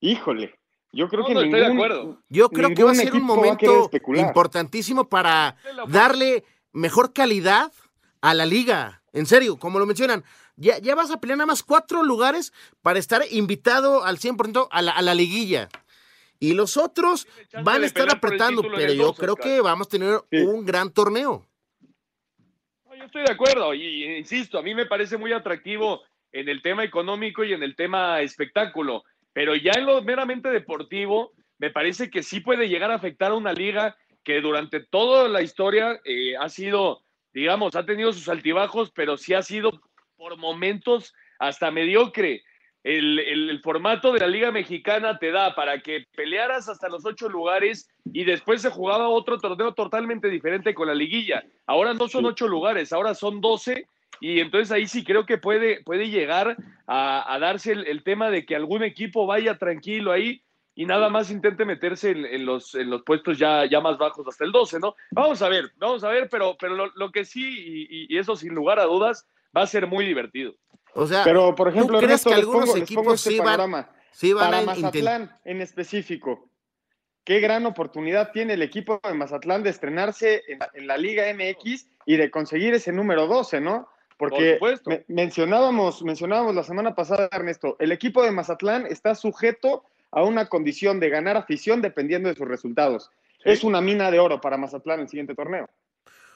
híjole. 0.00 0.54
Yo 0.92 1.08
creo 1.08 1.20
No, 1.22 1.26
que 1.28 1.34
no, 1.34 1.42
ningún, 1.42 1.58
estoy 1.58 1.70
de 1.70 1.74
acuerdo. 1.76 2.18
Yo 2.28 2.48
creo 2.50 2.74
que 2.74 2.82
va 2.84 2.92
a 2.92 2.94
ser 2.94 3.14
un 3.14 3.22
momento 3.24 3.90
importantísimo 4.14 5.08
para 5.08 5.56
darle 5.88 6.44
mejor 6.72 7.12
calidad 7.12 7.72
a 8.20 8.34
la 8.34 8.46
liga. 8.46 9.02
En 9.12 9.26
serio, 9.26 9.58
como 9.58 9.78
lo 9.78 9.86
mencionan, 9.86 10.24
ya, 10.56 10.78
ya 10.78 10.94
vas 10.94 11.10
a 11.10 11.20
pelear 11.20 11.38
nada 11.38 11.46
más 11.46 11.62
cuatro 11.62 12.02
lugares 12.02 12.52
para 12.82 12.98
estar 12.98 13.22
invitado 13.30 14.04
al 14.04 14.18
100% 14.18 14.68
a 14.70 14.82
la, 14.82 14.92
a 14.92 15.02
la 15.02 15.14
liguilla. 15.14 15.68
Y 16.38 16.54
los 16.54 16.76
otros 16.76 17.28
van 17.62 17.84
a 17.84 17.86
estar 17.86 18.10
apretando, 18.10 18.62
pero 18.62 18.92
yo 18.92 19.06
12, 19.06 19.20
creo 19.20 19.34
Oscar. 19.34 19.50
que 19.50 19.60
vamos 19.60 19.86
a 19.86 19.90
tener 19.90 20.20
un 20.32 20.66
gran 20.66 20.92
torneo. 20.92 21.46
No, 22.84 22.96
Yo 22.96 23.04
estoy 23.04 23.22
de 23.22 23.32
acuerdo 23.32 23.74
y, 23.74 23.82
y 23.82 24.16
insisto, 24.16 24.58
a 24.58 24.62
mí 24.62 24.74
me 24.74 24.86
parece 24.86 25.16
muy 25.16 25.32
atractivo 25.32 26.02
en 26.32 26.48
el 26.48 26.60
tema 26.60 26.82
económico 26.82 27.44
y 27.44 27.52
en 27.52 27.62
el 27.62 27.76
tema 27.76 28.20
espectáculo, 28.22 29.04
pero 29.32 29.54
ya 29.54 29.72
en 29.76 29.86
lo 29.86 30.02
meramente 30.02 30.48
deportivo, 30.48 31.32
me 31.58 31.70
parece 31.70 32.10
que 32.10 32.22
sí 32.22 32.40
puede 32.40 32.68
llegar 32.68 32.90
a 32.90 32.96
afectar 32.96 33.30
a 33.30 33.36
una 33.36 33.52
liga 33.52 33.96
que 34.24 34.40
durante 34.40 34.80
toda 34.80 35.28
la 35.28 35.42
historia 35.42 36.00
eh, 36.04 36.36
ha 36.36 36.48
sido, 36.48 37.04
digamos, 37.32 37.76
ha 37.76 37.84
tenido 37.86 38.12
sus 38.12 38.28
altibajos, 38.28 38.90
pero 38.90 39.16
sí 39.16 39.34
ha 39.34 39.42
sido 39.42 39.70
por 40.22 40.38
momentos 40.38 41.12
hasta 41.40 41.72
mediocre. 41.72 42.44
El, 42.84 43.18
el- 43.18 43.50
el 43.50 43.60
formato 43.60 44.12
de 44.12 44.20
la 44.20 44.28
Liga 44.28 44.52
Mexicana 44.52 45.18
te 45.18 45.32
da 45.32 45.54
para 45.56 45.80
que 45.80 46.04
pelearas 46.16 46.68
hasta 46.68 46.88
los 46.88 47.04
ocho 47.04 47.28
lugares 47.28 47.88
y 48.12 48.22
después 48.24 48.62
se 48.62 48.70
jugaba 48.70 49.08
otro 49.08 49.38
torneo 49.38 49.74
totalmente 49.74 50.28
diferente 50.28 50.74
con 50.74 50.86
la 50.86 50.94
liguilla. 50.94 51.42
Ahora 51.66 51.92
no 51.94 52.06
son 52.08 52.24
ocho 52.26 52.46
lugares, 52.46 52.92
ahora 52.92 53.14
son 53.14 53.40
doce 53.40 53.86
y 54.20 54.38
entonces 54.38 54.70
ahí 54.70 54.86
sí 54.86 55.02
creo 55.04 55.26
que 55.26 55.38
puede, 55.38 55.82
puede 55.82 56.08
llegar 56.08 56.56
a, 56.86 57.34
a 57.34 57.38
darse 57.40 57.72
el, 57.72 57.86
el 57.88 58.04
tema 58.04 58.30
de 58.30 58.44
que 58.46 58.54
algún 58.54 58.84
equipo 58.84 59.26
vaya 59.26 59.58
tranquilo 59.58 60.12
ahí 60.12 60.40
y 60.76 60.86
nada 60.86 61.08
más 61.08 61.30
intente 61.32 61.64
meterse 61.64 62.10
en, 62.10 62.24
en 62.26 62.46
los, 62.46 62.74
en 62.76 62.90
los 62.90 63.02
puestos 63.02 63.38
ya, 63.38 63.64
ya 63.66 63.80
más 63.80 63.98
bajos 63.98 64.26
hasta 64.28 64.44
el 64.44 64.52
12, 64.52 64.78
¿no? 64.78 64.94
Vamos 65.10 65.42
a 65.42 65.48
ver, 65.48 65.72
vamos 65.78 66.02
a 66.04 66.08
ver, 66.10 66.28
pero, 66.30 66.56
pero 66.60 66.74
lo, 66.76 66.86
lo 66.94 67.10
que 67.10 67.24
sí, 67.24 67.42
y, 67.44 67.82
y- 67.90 68.06
y 68.08 68.18
eso 68.18 68.36
sin 68.36 68.54
lugar 68.54 68.78
a 68.78 68.84
dudas, 68.84 69.28
va 69.56 69.62
a 69.62 69.66
ser 69.66 69.86
muy 69.86 70.04
divertido. 70.06 70.54
O 70.94 71.06
sea, 71.06 71.24
Pero, 71.24 71.54
por 71.54 71.68
ejemplo, 71.68 71.98
¿tú 71.98 72.04
crees 72.04 72.24
Ernesto, 72.24 72.30
que 72.30 72.34
algunos 72.36 72.70
pongo, 72.70 72.76
equipos 72.82 73.14
este 73.14 73.30
sí 73.30 73.38
van, 73.38 73.86
sí 74.10 74.32
van 74.32 74.44
Para 74.44 74.58
a 74.58 74.62
Mazatlán, 74.62 75.38
en 75.44 75.60
específico, 75.62 76.48
qué 77.24 77.40
gran 77.40 77.64
oportunidad 77.66 78.32
tiene 78.32 78.54
el 78.54 78.62
equipo 78.62 79.00
de 79.02 79.14
Mazatlán 79.14 79.62
de 79.62 79.70
estrenarse 79.70 80.42
en, 80.48 80.58
en 80.74 80.86
la 80.86 80.96
Liga 80.98 81.24
MX 81.32 81.86
y 82.04 82.16
de 82.16 82.30
conseguir 82.30 82.74
ese 82.74 82.92
número 82.92 83.26
12, 83.26 83.60
¿no? 83.60 83.88
Porque 84.18 84.56
Por 84.60 84.78
me- 84.86 85.04
mencionábamos, 85.08 86.02
mencionábamos 86.02 86.54
la 86.54 86.62
semana 86.62 86.94
pasada, 86.94 87.28
Ernesto, 87.32 87.76
el 87.78 87.90
equipo 87.90 88.22
de 88.22 88.30
Mazatlán 88.30 88.86
está 88.86 89.14
sujeto 89.14 89.84
a 90.10 90.22
una 90.22 90.46
condición 90.48 91.00
de 91.00 91.08
ganar 91.08 91.36
afición 91.38 91.80
dependiendo 91.80 92.28
de 92.28 92.34
sus 92.36 92.46
resultados. 92.46 93.10
Es 93.44 93.64
una 93.64 93.80
mina 93.80 94.10
de 94.10 94.20
oro 94.20 94.40
para 94.40 94.56
Mazatlán 94.58 94.98
en 94.98 95.02
el 95.04 95.08
siguiente 95.08 95.34
torneo. 95.34 95.68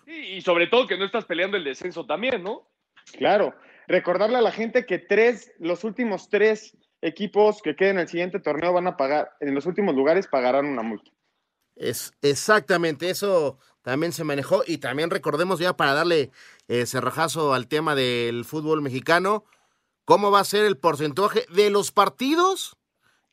Y 0.07 0.41
sobre 0.41 0.67
todo 0.67 0.87
que 0.87 0.97
no 0.97 1.05
estás 1.05 1.25
peleando 1.27 1.57
el 1.57 1.65
descenso 1.65 2.07
también, 2.07 2.43
¿no? 2.43 2.67
Claro, 3.13 3.55
recordarle 3.87 4.39
a 4.39 4.43
la 4.43 4.53
gente 4.53 4.87
que 4.87 4.99
tres, 4.99 5.53
los 5.59 5.85
últimos 5.85 6.29
tres 6.29 6.77
equipos 7.01 7.63
que 7.63 7.77
queden 7.77 7.97
en 7.97 8.03
el 8.03 8.09
siguiente 8.09 8.41
torneo 8.41 8.73
van 8.73 8.87
a 8.87 8.97
pagar, 8.97 9.31
en 9.41 9.55
los 9.55 9.67
últimos 9.67 9.95
lugares 9.95 10.27
pagarán 10.27 10.67
una 10.67 10.83
multa. 10.83 11.11
Es 11.77 12.15
exactamente, 12.23 13.11
eso 13.11 13.59
también 13.83 14.13
se 14.13 14.25
manejó 14.25 14.63
y 14.67 14.79
también 14.79 15.11
recordemos 15.11 15.61
ya 15.61 15.77
para 15.77 15.93
darle 15.93 16.31
eh, 16.69 16.87
cerrojazo 16.87 17.53
al 17.53 17.69
tema 17.69 17.95
del 17.95 18.45
fútbol 18.45 18.81
mexicano, 18.83 19.45
cómo 20.05 20.31
va 20.31 20.41
a 20.41 20.45
ser 20.45 20.65
el 20.65 20.79
porcentaje 20.79 21.47
de 21.51 21.71
los 21.71 21.93
partidos 21.93 22.77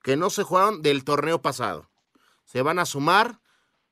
que 0.04 0.18
no 0.18 0.30
se 0.30 0.44
jugaron 0.44 0.82
del 0.82 1.06
torneo 1.06 1.42
pasado. 1.42 1.90
Se 2.44 2.62
van 2.62 2.78
a 2.80 2.86
sumar, 2.86 3.40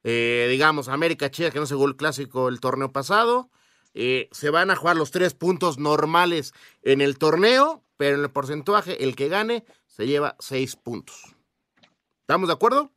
eh, 0.04 0.48
digamos, 0.52 0.90
América 0.90 1.32
Chivas 1.32 1.54
que 1.54 1.60
no 1.60 1.66
se 1.66 1.76
jugó 1.76 1.88
el 1.88 1.96
clásico 1.96 2.50
el 2.50 2.60
torneo 2.60 2.92
pasado, 2.92 3.50
eh, 3.94 4.30
se 4.32 4.50
van 4.50 4.72
a 4.72 4.76
jugar 4.76 4.96
los 4.96 5.12
tres 5.12 5.34
puntos 5.34 5.78
normales 5.78 6.54
en 6.82 7.02
el 7.02 7.18
torneo, 7.18 7.84
pero 7.98 8.18
en 8.18 8.24
el 8.24 8.32
porcentaje 8.32 9.04
el 9.04 9.16
que 9.16 9.28
gane 9.28 9.66
se 9.88 10.08
lleva 10.08 10.36
seis 10.40 10.76
puntos. 10.76 11.36
¿Estamos 12.22 12.48
de 12.48 12.54
acuerdo? 12.54 12.92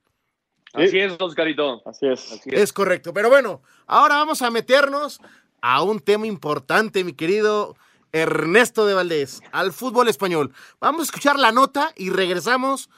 Así 0.73 0.99
es, 0.99 1.17
Oscarito. 1.19 1.83
Así 1.87 2.07
es. 2.07 2.41
Es 2.47 2.73
correcto. 2.73 3.13
Pero 3.13 3.29
bueno, 3.29 3.63
ahora 3.87 4.17
vamos 4.17 4.43
a 4.43 4.51
meternos 4.51 5.21
a 5.61 5.83
un 5.83 6.01
tema 6.01 6.27
importante, 6.27 7.05
mi 7.05 7.15
querido 7.15 7.77
Ernesto 8.13 8.87
de 8.87 8.95
Valdés, 8.95 9.41
al 9.51 9.73
fútbol 9.73 10.09
español. 10.09 10.53
Vamos 10.81 11.01
a 11.01 11.05
escuchar 11.05 11.39
la 11.39 11.53
nota 11.53 11.93
y 11.97 12.11
regresamos 12.11 12.91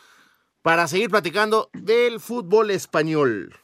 para 0.62 0.88
seguir 0.88 1.10
platicando 1.10 1.70
del 1.72 2.18
fútbol 2.20 2.70
español. 2.70 3.54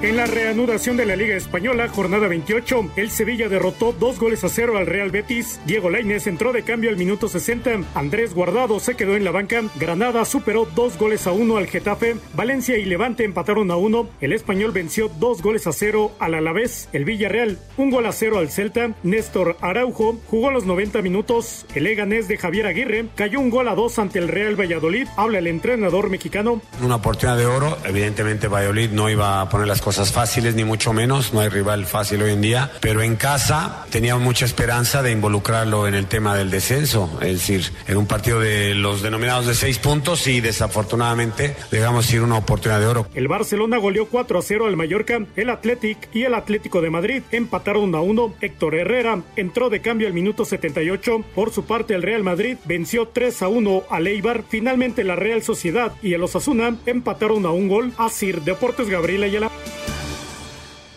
En 0.00 0.16
la 0.16 0.26
reanudación 0.26 0.96
de 0.96 1.04
la 1.04 1.16
Liga 1.16 1.34
Española, 1.34 1.88
jornada 1.88 2.28
28, 2.28 2.92
el 2.94 3.10
Sevilla 3.10 3.48
derrotó 3.48 3.92
dos 3.92 4.20
goles 4.20 4.44
a 4.44 4.48
cero 4.48 4.78
al 4.78 4.86
Real 4.86 5.10
Betis. 5.10 5.58
Diego 5.66 5.90
Lainez 5.90 6.28
entró 6.28 6.52
de 6.52 6.62
cambio 6.62 6.90
al 6.90 6.96
minuto 6.96 7.28
60. 7.28 7.80
Andrés 7.96 8.32
Guardado 8.32 8.78
se 8.78 8.94
quedó 8.94 9.16
en 9.16 9.24
la 9.24 9.32
banca. 9.32 9.60
Granada 9.74 10.24
superó 10.24 10.68
dos 10.72 10.96
goles 10.98 11.26
a 11.26 11.32
uno 11.32 11.56
al 11.56 11.66
Getafe. 11.66 12.14
Valencia 12.34 12.78
y 12.78 12.84
Levante 12.84 13.24
empataron 13.24 13.72
a 13.72 13.76
uno. 13.76 14.08
El 14.20 14.32
Español 14.32 14.70
venció 14.70 15.10
dos 15.18 15.42
goles 15.42 15.66
a 15.66 15.72
cero 15.72 16.12
al 16.20 16.34
Alavés. 16.34 16.88
El 16.92 17.04
Villarreal, 17.04 17.58
un 17.76 17.90
gol 17.90 18.06
a 18.06 18.12
cero 18.12 18.38
al 18.38 18.50
Celta. 18.50 18.94
Néstor 19.02 19.56
Araujo 19.60 20.16
jugó 20.28 20.52
los 20.52 20.64
90 20.64 21.02
minutos. 21.02 21.66
El 21.74 21.82
Leganés 21.82 22.28
de 22.28 22.38
Javier 22.38 22.66
Aguirre 22.66 23.06
cayó 23.16 23.40
un 23.40 23.50
gol 23.50 23.66
a 23.66 23.74
dos 23.74 23.98
ante 23.98 24.20
el 24.20 24.28
Real 24.28 24.54
Valladolid. 24.54 25.08
Habla 25.16 25.40
el 25.40 25.48
entrenador 25.48 26.08
mexicano. 26.08 26.62
Una 26.84 26.94
oportunidad 26.94 27.36
de 27.36 27.46
oro. 27.46 27.76
Evidentemente 27.84 28.46
Valladolid 28.46 28.90
no 28.90 29.10
iba 29.10 29.40
a 29.40 29.48
poner 29.48 29.66
las 29.66 29.80
cosas 29.80 29.87
fáciles, 29.96 30.54
ni 30.54 30.64
mucho 30.64 30.92
menos. 30.92 31.32
No 31.32 31.40
hay 31.40 31.48
rival 31.48 31.86
fácil 31.86 32.22
hoy 32.22 32.32
en 32.32 32.40
día. 32.40 32.70
Pero 32.80 33.02
en 33.02 33.16
casa 33.16 33.86
teníamos 33.90 34.22
mucha 34.22 34.44
esperanza 34.44 35.02
de 35.02 35.12
involucrarlo 35.12 35.88
en 35.88 35.94
el 35.94 36.06
tema 36.06 36.36
del 36.36 36.50
descenso. 36.50 37.10
Es 37.20 37.32
decir, 37.32 37.72
en 37.86 37.96
un 37.96 38.06
partido 38.06 38.40
de 38.40 38.74
los 38.74 39.02
denominados 39.02 39.46
de 39.46 39.54
seis 39.54 39.78
puntos 39.78 40.26
y 40.26 40.40
desafortunadamente 40.40 41.56
dejamos 41.70 42.12
ir 42.12 42.22
una 42.22 42.36
oportunidad 42.36 42.80
de 42.80 42.86
oro. 42.86 43.06
El 43.14 43.28
Barcelona 43.28 43.78
goleó 43.78 44.06
4 44.06 44.38
a 44.38 44.42
0 44.42 44.66
al 44.66 44.76
Mallorca, 44.76 45.20
el 45.36 45.50
Athletic 45.50 46.08
y 46.14 46.24
el 46.24 46.34
Atlético 46.34 46.80
de 46.80 46.90
Madrid 46.90 47.22
empataron 47.32 47.94
a 47.94 48.00
1. 48.00 48.34
Héctor 48.40 48.74
Herrera 48.74 49.22
entró 49.36 49.70
de 49.70 49.80
cambio 49.80 50.06
al 50.06 50.14
minuto 50.14 50.44
78. 50.44 51.24
Por 51.34 51.52
su 51.52 51.64
parte, 51.64 51.94
el 51.94 52.02
Real 52.02 52.22
Madrid 52.22 52.56
venció 52.64 53.08
3 53.08 53.42
a 53.42 53.48
1 53.48 53.84
al 53.90 54.06
Eibar. 54.06 54.44
Finalmente, 54.48 55.04
la 55.04 55.16
Real 55.16 55.42
Sociedad 55.42 55.92
y 56.02 56.14
el 56.14 56.22
Osasuna 56.22 56.76
empataron 56.86 57.46
a 57.46 57.50
un 57.50 57.68
gol. 57.68 57.92
Asir 57.98 58.42
Deportes 58.42 58.88
Gabriel 58.88 59.24
Ayala. 59.24 59.50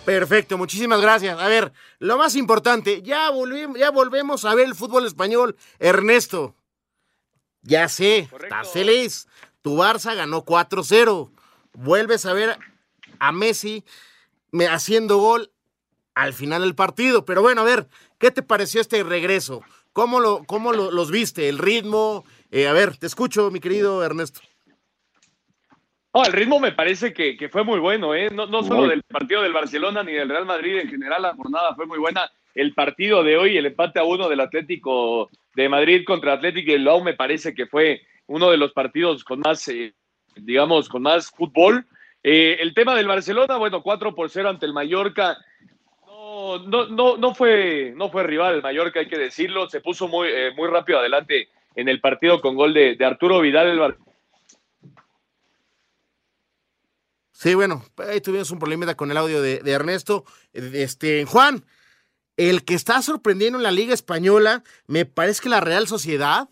Perfecto, 0.06 0.58
muchísimas 0.58 1.00
gracias. 1.02 1.40
A 1.40 1.48
ver, 1.48 1.72
lo 2.00 2.18
más 2.18 2.36
importante, 2.36 3.02
ya, 3.04 3.30
volvimos, 3.30 3.78
ya 3.78 3.92
volvemos 3.92 4.46
a 4.46 4.56
ver 4.56 4.66
el 4.68 4.76
fútbol 4.76 5.06
español. 5.06 5.56
Ernesto, 5.80 6.56
ya 7.62 7.88
sé, 7.88 8.28
estás 8.44 8.70
feliz. 8.74 9.28
Tu 9.62 9.78
Barça 9.78 10.16
ganó 10.16 10.44
4-0. 10.44 11.32
Vuelves 11.74 12.26
a 12.26 12.34
ver 12.34 12.58
a 13.20 13.32
Messi 13.32 13.86
me- 14.52 14.68
haciendo 14.68 15.18
gol 15.18 15.52
al 16.16 16.34
final 16.34 16.62
del 16.64 16.74
partido. 16.76 17.24
Pero 17.26 17.42
bueno, 17.44 17.62
a 17.62 17.66
ver, 17.66 17.88
¿qué 18.18 18.32
te 18.32 18.42
pareció 18.42 18.82
este 18.82 19.04
regreso? 19.04 19.62
¿Cómo, 19.94 20.19
lo, 20.19 20.44
cómo 20.46 20.73
lo- 20.73 20.90
los 20.90 21.12
viste? 21.12 21.48
¿El 21.48 21.60
ritmo? 21.60 22.25
Eh, 22.50 22.67
a 22.67 22.73
ver, 22.73 22.98
te 22.98 23.06
escucho, 23.06 23.52
mi 23.52 23.60
querido 23.60 24.04
Ernesto. 24.04 24.42
No, 26.14 26.26
el 26.26 26.34
ritmo 26.34 26.60
me 26.60 26.74
parece 26.74 27.14
que, 27.14 27.38
que 27.38 27.48
fue 27.48 27.64
muy 27.64 27.80
bueno, 27.80 28.14
¿eh? 28.14 28.30
No, 28.32 28.46
no 28.46 28.64
solo 28.64 28.82
del 28.90 29.04
partido 29.04 29.42
del 29.44 29.54
Barcelona 29.54 30.04
ni 30.04 30.12
del 30.12 30.28
Real 30.30 30.46
Madrid 30.46 30.78
en 30.80 30.90
general, 30.90 31.22
la 31.22 31.34
jornada 31.36 31.74
fue 31.76 31.86
muy 31.86 32.00
buena. 32.00 32.30
El 32.54 32.74
partido 32.74 33.24
de 33.24 33.38
hoy, 33.38 33.56
el 33.58 33.66
empate 33.66 34.00
a 34.00 34.04
uno 34.04 34.28
del 34.28 34.42
Atlético 34.42 35.30
de 35.56 35.70
Madrid 35.70 36.04
contra 36.06 36.34
Atlético 36.34 36.72
de 36.72 36.78
Bilbao, 36.80 37.02
me 37.02 37.14
parece 37.14 37.54
que 37.54 37.66
fue 37.66 38.02
uno 38.28 38.52
de 38.52 38.58
los 38.58 38.74
partidos 38.74 39.24
con 39.24 39.40
más, 39.40 39.66
eh, 39.70 39.94
digamos, 40.36 40.90
con 40.90 41.02
más 41.02 41.32
fútbol. 41.32 41.86
Eh, 42.24 42.58
el 42.60 42.74
tema 42.74 42.94
del 42.96 43.08
Barcelona, 43.08 43.56
bueno, 43.58 43.82
4 43.82 44.14
por 44.14 44.30
0 44.30 44.50
ante 44.50 44.66
el 44.66 44.74
Mallorca. 44.74 45.38
No, 46.06 46.60
no, 46.60 46.88
no, 46.88 47.18
no, 47.18 47.34
fue, 47.34 47.94
no 47.96 48.10
fue 48.10 48.24
rival 48.24 48.56
el 48.56 48.62
Mallorca, 48.62 49.00
hay 49.00 49.08
que 49.08 49.18
decirlo. 49.18 49.70
Se 49.70 49.80
puso 49.80 50.10
muy, 50.10 50.28
eh, 50.28 50.52
muy 50.58 50.68
rápido 50.68 51.00
adelante 51.00 51.48
en 51.76 51.88
el 51.88 52.02
partido 52.02 52.42
con 52.42 52.56
gol 52.56 52.74
de, 52.74 52.96
de 52.96 53.06
Arturo 53.06 53.40
Vidal. 53.40 53.68
El 53.70 53.80
Bar- 53.80 53.98
Sí, 57.42 57.56
bueno, 57.56 57.83
ahí 57.98 58.21
tuvimos 58.21 58.52
un 58.52 58.60
problema 58.60 58.94
con 58.94 59.10
el 59.10 59.17
audio 59.17 59.42
de, 59.42 59.62
Ernesto. 59.65 60.25
Este, 60.54 61.25
Juan, 61.25 61.65
el 62.37 62.63
que 62.63 62.75
está 62.75 63.02
sorprendiendo 63.02 63.58
en 63.58 63.63
la 63.63 63.71
Liga 63.71 63.96
Española, 63.96 64.62
me 64.85 65.08
parece 65.08 65.42
que 65.42 65.50
la 65.50 65.60
Real 65.60 65.87
Sociedad. 65.87 66.50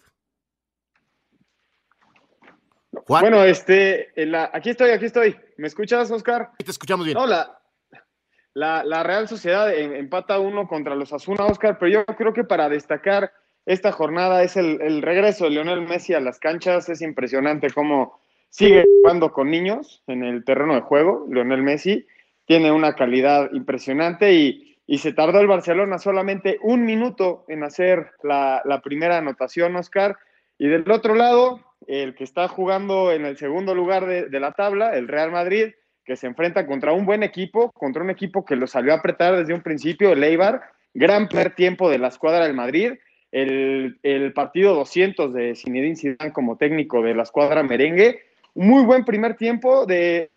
Bueno, 3.07 3.43
este, 3.43 4.09
aquí 4.51 4.71
estoy, 4.71 4.89
aquí 4.89 5.05
estoy. 5.05 5.37
¿Me 5.57 5.67
escuchas, 5.67 6.09
Oscar? 6.09 6.53
Te 6.57 6.71
escuchamos 6.71 7.05
bien. 7.05 7.15
No, 7.15 7.27
la, 7.27 9.03
Real 9.03 9.27
Sociedad 9.27 9.71
empata 9.71 10.39
uno 10.39 10.67
contra 10.67 10.95
los 10.95 11.13
Asuna, 11.13 11.45
Oscar, 11.45 11.77
pero 11.77 11.91
yo 11.91 12.05
creo 12.17 12.33
que 12.33 12.45
para 12.45 12.67
destacar 12.67 13.31
esta 13.67 13.91
jornada 13.91 14.41
es 14.41 14.57
el, 14.57 14.81
el 14.81 15.03
regreso 15.03 15.43
de 15.43 15.51
Lionel 15.51 15.81
Messi 15.81 16.15
a 16.15 16.19
las 16.19 16.39
canchas. 16.39 16.89
Es 16.89 17.03
impresionante 17.03 17.69
cómo 17.69 18.19
sigue 18.49 18.85
jugando 19.01 19.31
con 19.31 19.49
niños 19.49 20.03
en 20.07 20.23
el 20.23 20.43
terreno 20.43 20.75
de 20.75 20.81
juego. 20.81 21.27
Lionel 21.29 21.63
Messi 21.63 22.05
tiene 22.45 22.71
una 22.71 22.95
calidad 22.95 23.51
impresionante 23.53 24.33
y, 24.33 24.65
se 24.97 25.13
tardó 25.13 25.39
el 25.39 25.45
Barcelona 25.45 25.99
solamente 25.99 26.57
un 26.63 26.83
minuto 26.83 27.45
en 27.47 27.63
hacer 27.63 28.09
la, 28.23 28.81
primera 28.83 29.19
anotación, 29.19 29.75
Oscar. 29.75 30.17
Y 30.57 30.67
del 30.67 30.89
otro 30.89 31.13
lado, 31.13 31.59
el 31.85 32.15
que 32.15 32.23
está 32.23 32.47
jugando 32.47 33.11
en 33.11 33.23
el 33.23 33.37
segundo 33.37 33.75
lugar 33.75 34.07
de, 34.07 34.39
la 34.39 34.53
tabla, 34.53 34.95
el 34.95 35.07
Real 35.07 35.31
Madrid, 35.31 35.73
que 36.03 36.15
se 36.15 36.25
enfrenta 36.25 36.65
contra 36.65 36.91
un 36.91 37.05
buen 37.05 37.21
equipo, 37.21 37.71
contra 37.71 38.01
un 38.01 38.09
equipo 38.09 38.43
que 38.43 38.55
lo 38.55 38.65
salió 38.65 38.93
a 38.93 38.95
apretar 38.95 39.37
desde 39.37 39.53
un 39.53 39.61
principio, 39.61 40.11
el 40.11 40.23
Eibar, 40.23 40.59
gran 40.95 41.27
primer 41.27 41.53
tiempo 41.53 41.87
de 41.87 41.99
la 41.99 42.07
escuadra 42.07 42.45
del 42.45 42.55
Madrid, 42.55 42.93
el, 43.31 43.99
el 44.01 44.33
partido 44.33 44.73
200 44.73 45.31
de 45.35 45.53
Zinedine 45.55 45.95
Zidane 45.95 46.33
como 46.33 46.57
técnico 46.57 47.03
de 47.03 47.13
la 47.13 47.21
escuadra 47.21 47.61
merengue, 47.61 48.23
muy 48.59 48.83
buen 48.83 49.05
primer 49.05 49.37
tiempo 49.37 49.85
de... 49.85 50.31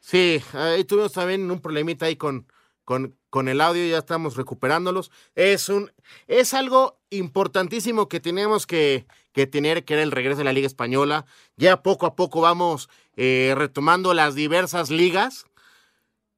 Sí, 0.00 0.42
ahí 0.54 0.84
tuvimos 0.84 1.12
también 1.12 1.50
un 1.50 1.60
problemita 1.60 2.06
ahí 2.06 2.16
con, 2.16 2.46
con, 2.84 3.16
con, 3.28 3.48
el 3.48 3.60
audio, 3.60 3.86
ya 3.86 3.98
estamos 3.98 4.36
recuperándolos. 4.36 5.10
Es, 5.34 5.68
un, 5.68 5.92
es 6.26 6.54
algo 6.54 6.98
importantísimo 7.10 8.08
que 8.08 8.20
tenemos 8.20 8.66
que, 8.66 9.06
que 9.32 9.46
tener, 9.46 9.84
que 9.84 9.94
era 9.94 10.02
el 10.02 10.10
regreso 10.10 10.38
de 10.38 10.44
la 10.44 10.54
Liga 10.54 10.66
Española. 10.66 11.26
Ya 11.56 11.82
poco 11.82 12.06
a 12.06 12.16
poco 12.16 12.40
vamos 12.40 12.88
eh, 13.16 13.54
retomando 13.54 14.14
las 14.14 14.34
diversas 14.34 14.90
ligas. 14.90 15.46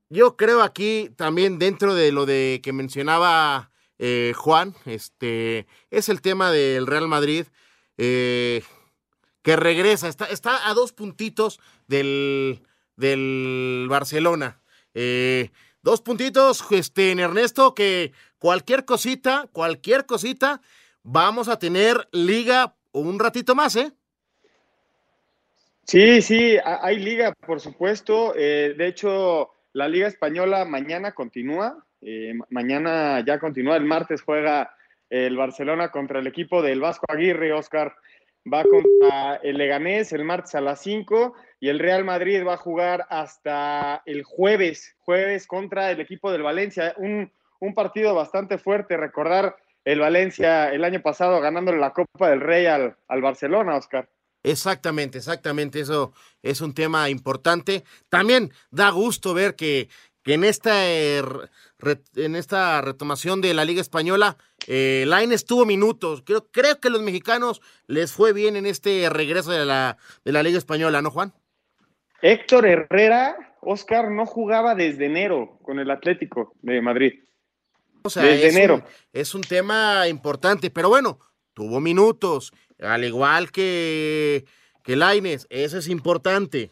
Yo 0.09 0.37
creo 0.37 0.63
aquí 0.63 1.11
también 1.17 1.61
dentro 1.61 1.95
de 1.95 2.11
lo 2.11 2.27
de 2.27 2.61
que 2.65 2.73
mencionaba 2.73 3.71
eh, 3.99 4.33
Juan, 4.37 4.75
este, 4.87 5.67
es 5.91 6.09
el 6.09 6.21
tema 6.21 6.51
del 6.51 6.87
Real 6.87 7.07
Madrid. 7.07 7.47
Eh, 7.97 8.63
que 9.47 9.55
regresa, 9.55 10.09
está, 10.09 10.25
está 10.25 10.69
a 10.69 10.75
dos 10.75 10.93
puntitos 10.93 11.61
del, 11.87 12.65
del 12.97 13.87
Barcelona. 13.89 14.61
Eh, 14.93 15.51
dos 15.83 16.03
puntitos, 16.03 16.67
este, 16.73 17.13
en 17.13 17.21
Ernesto, 17.21 17.73
que 17.73 18.11
cualquier 18.41 18.85
cosita, 18.85 19.49
cualquier 19.53 20.05
cosita, 20.05 20.61
vamos 21.05 21.47
a 21.47 21.61
tener 21.61 22.09
liga 22.11 22.75
un 22.91 23.21
ratito 23.21 23.55
más, 23.55 23.77
¿eh? 23.77 23.93
Sí, 25.85 26.21
sí, 26.23 26.57
hay 26.65 26.99
liga, 26.99 27.33
por 27.47 27.61
supuesto. 27.61 28.35
Eh, 28.37 28.75
de 28.77 28.89
hecho, 28.89 29.53
la 29.75 29.87
liga 29.87 30.09
española 30.09 30.65
mañana 30.65 31.13
continúa. 31.13 31.87
Eh, 32.03 32.35
mañana 32.51 33.25
ya 33.25 33.39
continúa. 33.39 33.77
El 33.77 33.85
martes 33.85 34.23
juega 34.23 34.75
el 35.09 35.37
Barcelona 35.37 35.93
contra 35.93 36.19
el 36.19 36.27
equipo 36.27 36.63
del 36.63 36.81
Vasco 36.81 37.07
Aguirre, 37.09 37.53
Oscar 37.53 37.95
va 38.53 38.65
contra 38.65 39.37
el 39.43 39.59
Leganés 39.59 40.13
el 40.13 40.25
martes 40.25 40.55
a 40.55 40.61
las 40.61 40.81
5 40.83 41.35
y 41.61 41.69
el 41.69 41.79
Real 41.79 42.05
Madrid 42.05 42.45
va 42.47 42.55
a 42.55 42.59
jugar 42.59 43.07
hasta 43.11 44.03
el 44.07 44.23
jueves, 44.23 44.95
jueves 44.99 45.47
contra 45.47 45.91
el 45.91 46.01
equipo 46.01 46.31
del 46.31 46.43
Valencia. 46.43 46.95
Un, 46.99 47.33
partido 47.75 48.15
bastante 48.15 48.59
fuerte, 48.59 48.97
recordar 48.97 49.57
el 49.85 49.99
Valencia 49.99 50.73
el 50.73 50.85
año 50.85 51.03
pasado 51.03 51.41
ganándole 51.41 51.79
la 51.79 51.93
Copa 51.93 52.31
del 52.31 52.41
Rey 52.41 52.67
al, 52.67 52.97
al 53.09 53.23
Barcelona, 53.23 53.77
Oscar. 53.77 54.09
Exactamente, 54.43 55.19
exactamente, 55.19 55.81
eso 55.81 56.13
es 56.43 56.61
un 56.61 56.73
tema 56.73 57.11
importante. 57.11 57.83
También 58.09 58.53
da 58.71 58.91
gusto 58.91 59.35
ver 59.35 59.57
que 59.57 59.89
que 60.27 60.35
en 60.35 60.43
esta, 60.43 60.91
eh, 60.91 61.23
en 62.17 62.35
esta 62.35 62.81
retomación 62.81 63.41
de 63.41 63.55
la 63.55 63.65
Liga 63.65 63.81
Española, 63.81 64.37
eh, 64.67 65.05
Laines 65.07 65.45
tuvo 65.45 65.65
minutos. 65.65 66.23
Creo, 66.25 66.47
creo 66.51 66.81
que 66.81 66.91
los 66.91 67.03
mexicanos 67.03 67.63
les 67.87 68.13
fue 68.13 68.33
bien 68.33 68.57
en 68.57 68.67
este 68.67 69.09
regreso 69.09 69.51
de 69.51 69.65
la, 69.65 69.97
de 70.25 70.33
la 70.33 70.43
Liga 70.43 70.59
Española, 70.59 71.03
¿no, 71.03 71.11
Juan? 71.11 71.33
Héctor 72.23 72.67
Herrera, 72.67 73.55
Oscar, 73.61 74.11
no 74.11 74.27
jugaba 74.27 74.75
desde 74.75 75.07
enero 75.07 75.59
con 75.63 75.79
el 75.79 75.91
Atlético 75.91 76.55
de 76.63 76.81
Madrid. 76.81 77.13
O 78.03 78.11
sea, 78.11 78.23
desde 78.23 78.51
enero. 78.51 78.85
es 79.13 79.35
un 79.35 79.43
tema 79.43 80.07
importante, 80.09 80.71
pero 80.71 80.89
bueno, 80.89 81.19
tuvo 81.55 81.81
minutos, 81.81 82.53
al 82.81 83.05
igual 83.05 83.51
que, 83.51 84.45
que 84.85 84.97
Laines, 84.97 85.47
eso 85.51 85.79
es 85.79 85.89
importante. 85.89 86.71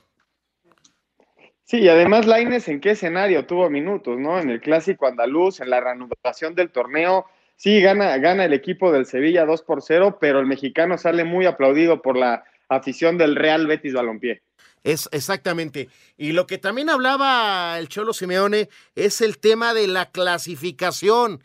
Sí, 1.64 1.78
y 1.80 1.88
además 1.88 2.26
Laines 2.26 2.68
en 2.68 2.80
qué 2.80 2.90
escenario 2.90 3.47
tuvo 3.47 3.70
minutos, 3.70 4.18
¿no? 4.18 4.38
En 4.38 4.51
el 4.51 4.61
clásico 4.61 5.07
andaluz, 5.07 5.61
en 5.61 5.70
la 5.70 5.80
reanudación 5.80 6.55
del 6.55 6.70
torneo, 6.70 7.26
sí 7.57 7.80
gana, 7.80 8.16
gana 8.18 8.44
el 8.44 8.52
equipo 8.52 8.92
del 8.92 9.07
Sevilla 9.07 9.44
2 9.44 9.62
por 9.62 9.82
0, 9.82 10.18
pero 10.20 10.40
el 10.40 10.46
mexicano 10.46 10.98
sale 10.98 11.24
muy 11.24 11.46
aplaudido 11.46 12.02
por 12.02 12.16
la 12.16 12.44
afición 12.68 13.18
del 13.18 13.36
Real 13.36 13.66
Betis 13.66 13.94
Balompié. 13.94 14.42
Es 14.82 15.09
exactamente. 15.12 15.88
Y 16.18 16.32
lo 16.32 16.46
que 16.46 16.59
también 16.59 16.90
hablaba 16.90 17.78
el 17.78 17.88
Cholo 17.88 18.12
Simeone 18.12 18.68
es 18.94 19.22
el 19.22 19.38
tema 19.38 19.72
de 19.72 19.88
la 19.88 20.11
clasificación. 20.11 21.42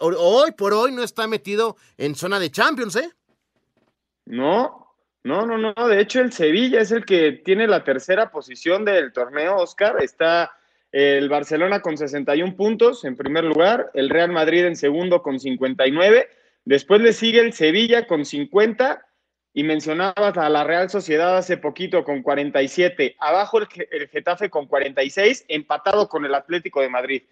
hoy 0.00 0.52
por 0.52 0.72
hoy 0.72 0.92
no 0.92 1.02
está 1.02 1.26
metido 1.26 1.76
en 1.96 2.14
zona 2.14 2.38
de 2.38 2.52
Champions, 2.52 2.94
¿eh? 2.94 3.10
No, 4.26 4.94
no, 5.24 5.44
no, 5.44 5.58
no. 5.58 5.88
De 5.88 6.00
hecho, 6.00 6.20
el 6.20 6.32
Sevilla 6.32 6.80
es 6.80 6.92
el 6.92 7.04
que 7.04 7.32
tiene 7.32 7.66
la 7.66 7.82
tercera 7.82 8.30
posición 8.30 8.84
del 8.84 9.12
torneo, 9.12 9.56
Oscar. 9.56 10.00
Está 10.00 10.52
el 10.92 11.28
Barcelona 11.28 11.80
con 11.80 11.98
61 11.98 12.56
puntos 12.56 13.04
en 13.04 13.16
primer 13.16 13.44
lugar, 13.44 13.90
el 13.94 14.08
Real 14.08 14.30
Madrid 14.30 14.64
en 14.64 14.76
segundo 14.76 15.22
con 15.22 15.38
59. 15.38 16.28
Después 16.64 17.00
le 17.00 17.12
sigue 17.12 17.40
el 17.40 17.52
Sevilla 17.52 18.06
con 18.06 18.24
50 18.24 19.04
y 19.52 19.64
mencionabas 19.64 20.36
a 20.36 20.48
la 20.48 20.64
Real 20.64 20.88
Sociedad 20.88 21.36
hace 21.36 21.56
poquito 21.56 22.04
con 22.04 22.22
47. 22.22 23.16
Abajo 23.18 23.58
el, 23.58 24.08
Getafe 24.08 24.50
con 24.50 24.66
46, 24.66 25.46
empatado 25.48 26.08
con 26.08 26.24
el 26.24 26.34
Atlético 26.34 26.80
de 26.80 26.88
Madrid. 26.88 27.22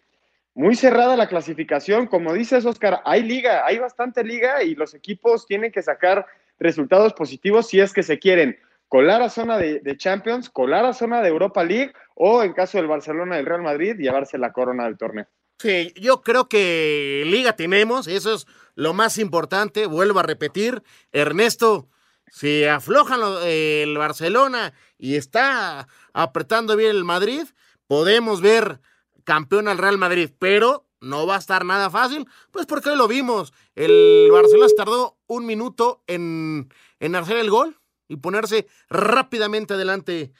Muy 0.54 0.74
cerrada 0.74 1.16
la 1.16 1.28
clasificación, 1.28 2.06
como 2.06 2.32
dices 2.32 2.64
Oscar, 2.64 3.00
hay 3.04 3.22
liga, 3.22 3.66
hay 3.66 3.78
bastante 3.78 4.24
liga 4.24 4.62
y 4.62 4.74
los 4.74 4.94
equipos 4.94 5.46
tienen 5.46 5.70
que 5.70 5.82
sacar 5.82 6.26
resultados 6.58 7.12
positivos 7.12 7.68
si 7.68 7.80
es 7.80 7.92
que 7.92 8.02
se 8.02 8.18
quieren 8.18 8.58
colar 8.88 9.20
a 9.22 9.28
zona 9.28 9.58
de, 9.58 9.96
Champions, 9.96 10.48
colar 10.48 10.84
a 10.84 10.92
zona 10.92 11.20
de 11.20 11.28
Europa 11.28 11.62
League 11.62 11.92
o 12.16 12.42
en 12.42 12.54
caso 12.54 12.78
del 12.78 12.88
Barcelona 12.88 13.36
del 13.36 13.46
Real 13.46 13.62
Madrid 13.62 13.94
llevarse 13.96 14.38
la 14.38 14.52
corona 14.52 14.84
del 14.84 14.96
torneo. 14.96 15.26
Sí, 15.58 15.92
yo 15.96 16.22
creo 16.22 16.48
que 16.48 17.22
liga 17.26 17.54
tenemos, 17.54 18.08
eso 18.08 18.34
es 18.34 18.46
lo 18.74 18.92
más 18.92 19.18
importante, 19.18 19.86
vuelvo 19.86 20.18
a 20.18 20.22
repetir, 20.22 20.82
Ernesto, 21.12 21.88
si 22.30 22.64
aflojan 22.64 23.20
el 23.44 23.96
Barcelona 23.96 24.74
y 24.98 25.14
está 25.14 25.88
apretando 26.12 26.76
bien 26.76 26.90
el 26.90 27.04
Madrid, 27.04 27.44
podemos 27.86 28.40
ver 28.40 28.80
campeón 29.24 29.68
al 29.68 29.78
Real 29.78 29.98
Madrid, 29.98 30.30
pero 30.38 30.86
no 31.00 31.26
va 31.26 31.36
a 31.36 31.38
estar 31.38 31.64
nada 31.64 31.88
fácil, 31.90 32.26
pues 32.50 32.66
porque 32.66 32.90
hoy 32.90 32.96
lo 32.96 33.08
vimos. 33.08 33.52
El 33.74 34.28
Barcelona 34.30 34.72
tardó 34.76 35.18
un 35.26 35.46
minuto 35.46 36.02
en, 36.06 36.68
en 37.00 37.14
hacer 37.14 37.36
el 37.36 37.50
gol 37.50 37.78
y 38.08 38.16
ponerse 38.16 38.66
rápidamente 38.88 39.74
adelante 39.74 40.32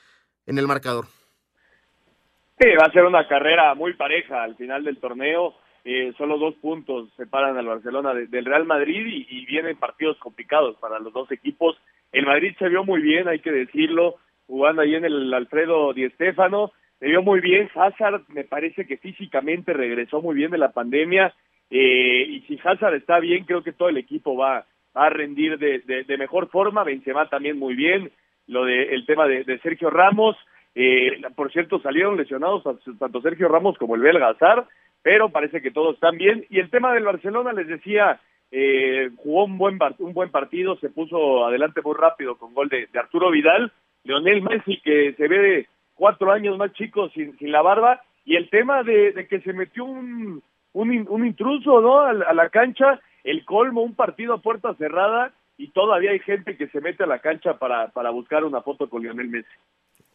en 0.47 0.59
el 0.59 0.67
marcador. 0.67 1.07
Sí, 2.59 2.69
va 2.81 2.87
a 2.87 2.93
ser 2.93 3.05
una 3.05 3.27
carrera 3.29 3.75
muy 3.75 3.95
pareja 3.95 4.43
al 4.43 4.57
final 4.57 4.85
del 4.85 4.99
torneo. 4.99 5.55
Eh, 5.85 6.13
solo 6.19 6.39
dos 6.39 6.55
puntos 6.57 7.09
separan 7.17 7.57
al 7.57 7.67
Barcelona 7.67 8.13
del 8.13 8.45
Real 8.45 8.65
Madrid 8.65 9.07
y, 9.07 9.47
vienen 9.47 9.77
partidos 9.77 10.19
complicados 10.19 10.77
para 10.79 10.99
los 10.99 11.13
dos 11.13 11.31
equipos. 11.31 11.77
El 12.11 12.27
Madrid 12.27 12.57
se 12.59 12.69
vio 12.69 12.83
muy 12.85 13.01
bien, 13.01 13.29
hay 13.29 13.39
que 13.39 13.53
decirlo, 13.53 14.17
jugando 14.47 14.83
ahí 14.83 14.97
en 14.97 15.05
el 15.05 15.33
Alfredo 15.33 15.93
Di 15.93 16.09
Stéfano 16.11 16.73
se 16.99 17.07
vio 17.07 17.23
muy 17.23 17.41
bien. 17.41 17.69
Hazard 17.75 18.23
me 18.29 18.45
parece 18.45 18.87
que 18.87 18.97
físicamente 18.97 19.73
regresó 19.73 20.23
muy 20.23 20.35
bien 20.35 20.51
de 20.51 20.59
la 20.59 20.73
pandemia. 20.73 21.35
Eh, 21.71 22.27
y 22.29 22.41
si 22.43 22.59
Hazard 22.63 22.95
está 22.95 23.19
bien, 23.19 23.45
creo 23.45 23.63
que 23.63 23.73
todo 23.73 23.89
el 23.89 23.97
equipo 23.97 24.37
va, 24.37 24.67
a 24.95 25.11
rendir 25.11 25.59
de, 25.59 25.81
de, 25.81 26.17
mejor 26.17 26.49
forma. 26.49 26.85
Benzema 26.85 27.29
también 27.29 27.59
muy 27.59 27.75
bien. 27.75 28.11
Lo 28.47 28.65
de 28.65 28.95
el 28.95 29.05
tema 29.05 29.27
de, 29.27 29.59
Sergio 29.59 29.91
Ramos. 29.91 30.37
Eh, 30.79 31.23
por 31.35 31.51
cierto, 31.51 31.81
salieron 31.81 32.19
lesionados 32.19 32.63
tanto 32.99 33.23
Sergio 33.23 33.49
Ramos 33.49 33.79
como 33.79 33.95
el 33.95 34.03
belga 34.03 34.29
Hazard, 34.29 34.67
pero 35.03 35.31
parece 35.31 35.63
que 35.63 35.71
todos 35.71 35.95
están 35.95 36.19
bien. 36.19 36.45
Y 36.51 36.61
el 36.61 36.69
tema 36.69 36.93
del 36.93 37.05
Barcelona, 37.05 37.55
les 37.55 37.67
decía, 37.67 38.21
eh, 38.51 39.11
jugó 39.17 39.45
un 39.45 39.57
buen, 39.57 39.79
un 39.99 40.13
buen 40.13 40.31
partido, 40.31 40.77
se 40.77 40.91
puso 40.91 41.47
adelante 41.47 41.81
muy 41.83 41.95
rápido 41.97 42.37
con 42.37 42.53
gol 42.53 42.69
de, 42.69 42.89
Arturo 42.95 43.31
Vidal 43.31 43.73
Lionel 44.05 44.43
Messi 44.43 44.81
que 44.83 45.15
se 45.15 45.27
ve 45.29 45.39
de 45.39 45.67
cuatro 45.95 46.31
años 46.31 46.57
más 46.57 46.73
chico 46.75 47.09
sin, 47.09 47.37
sin 47.39 47.51
la 47.51 47.63
barba 47.63 48.03
y 48.25 48.37
el 48.37 48.51
tema 48.51 48.83
de, 48.83 49.27
que 49.29 49.41
se 49.41 49.53
metió 49.53 49.85
un, 49.85 50.43
un, 50.75 51.27
intruso 51.27 51.81
¿no? 51.81 52.01
A, 52.01 52.13
la 52.13 52.49
cancha, 52.51 53.01
el 53.25 53.45
colmo, 53.45 53.83
un 53.83 53.95
partido 53.95 54.35
a 54.35 54.43
puerta 54.43 54.75
cerrada 54.75 55.33
y 55.57 55.71
todavía 55.71 56.11
hay 56.11 56.21
gente 56.21 56.57
que 56.57 56.69
se 56.69 56.81
mete 56.81 57.03
a 57.03 57.07
la 57.07 57.21
cancha 57.21 57.59
para, 57.59 57.89
para 57.89 58.11
buscar 58.11 58.45
una 58.45 58.61
foto 58.61 58.89
con 58.89 59.03
Lionel 59.03 59.29
Messi. 59.29 59.49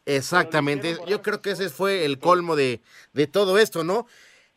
Exactamente, 0.06 0.98
yo 1.08 1.22
creo 1.22 1.42
que 1.42 1.52
ese 1.52 1.70
fue 1.70 2.06
el 2.06 2.18
colmo 2.18 2.56
de, 2.56 2.82
de 3.14 3.28
todo 3.28 3.58
esto, 3.60 3.84
¿no? 3.84 4.08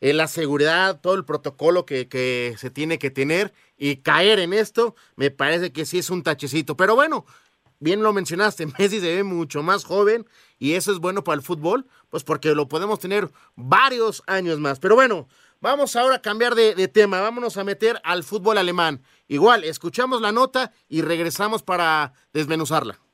Eh, 0.01 0.13
la 0.13 0.27
seguridad, 0.27 0.99
todo 0.99 1.13
el 1.13 1.23
protocolo 1.23 1.85
que, 1.85 2.07
que 2.07 2.55
se 2.57 2.69
tiene 2.69 2.99
que 2.99 3.11
tener 3.11 3.53
y 3.77 3.97
caer 3.97 4.39
en 4.39 4.53
esto, 4.53 4.95
me 5.15 5.31
parece 5.31 5.71
que 5.71 5.85
sí 5.85 5.99
es 5.99 6.09
un 6.09 6.23
tachecito. 6.23 6.75
Pero 6.75 6.95
bueno, 6.95 7.25
bien 7.79 8.03
lo 8.03 8.11
mencionaste, 8.11 8.65
Messi 8.79 8.99
se 8.99 9.15
ve 9.15 9.23
mucho 9.23 9.63
más 9.63 9.85
joven 9.85 10.27
y 10.59 10.73
eso 10.73 10.91
es 10.91 10.99
bueno 10.99 11.23
para 11.23 11.37
el 11.37 11.41
fútbol, 11.41 11.87
pues 12.09 12.23
porque 12.23 12.53
lo 12.55 12.67
podemos 12.67 12.99
tener 12.99 13.31
varios 13.55 14.23
años 14.27 14.59
más. 14.59 14.79
Pero 14.79 14.95
bueno, 14.95 15.27
vamos 15.61 15.95
ahora 15.95 16.15
a 16.15 16.21
cambiar 16.21 16.55
de, 16.55 16.75
de, 16.75 16.87
tema, 16.87 17.21
vámonos 17.21 17.57
a 17.57 17.63
meter 17.63 18.01
al 18.03 18.23
fútbol 18.23 18.57
alemán. 18.57 19.01
Igual, 19.27 19.63
escuchamos 19.63 20.21
la 20.21 20.31
nota 20.31 20.71
y 20.89 21.01
regresamos 21.01 21.63
para 21.63 22.13
desmenuzarla. 22.33 23.04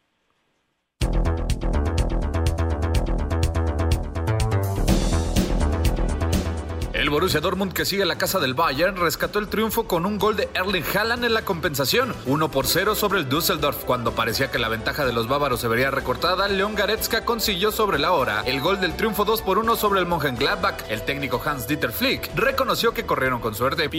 Borussia 7.12 7.42
Dortmund, 7.42 7.74
que 7.74 7.86
sigue 7.86 8.06
la 8.06 8.18
casa 8.18 8.40
del 8.40 8.54
Bayern, 8.54 8.96
rescató 8.96 9.40
el 9.40 9.50
triunfo 9.50 9.84
con 9.88 10.06
un 10.06 10.18
gol 10.18 10.38
de 10.38 10.50
Erling 10.54 10.86
Haaland 10.96 11.26
en 11.26 11.34
la 11.34 11.44
compensación, 11.44 12.16
1 12.26 12.50
por 12.52 12.66
0 12.66 12.96
sobre 12.96 13.20
el 13.20 13.30
Düsseldorf. 13.30 13.84
Cuando 13.84 14.14
parecía 14.14 14.50
que 14.50 14.60
la 14.60 14.70
ventaja 14.70 15.06
de 15.06 15.12
los 15.12 15.28
bávaros 15.28 15.60
se 15.60 15.68
vería 15.68 15.92
recortada, 15.92 16.48
León 16.48 16.76
Goretzka 16.76 17.26
consiguió 17.26 17.72
sobre 17.72 18.00
la 18.00 18.14
hora 18.14 18.44
el 18.46 18.62
gol 18.62 18.80
del 18.80 18.96
triunfo 18.96 19.26
2 19.26 19.42
por 19.42 19.58
1 19.58 19.76
sobre 19.76 20.00
el 20.00 20.06
Mönchengladbach. 20.06 20.90
El 20.90 21.04
técnico 21.04 21.42
Hans-Dieter 21.44 21.92
Flick 21.92 22.34
reconoció 22.36 22.94
que 22.94 23.06
corrieron 23.06 23.42
con 23.42 23.54
suerte. 23.54 23.90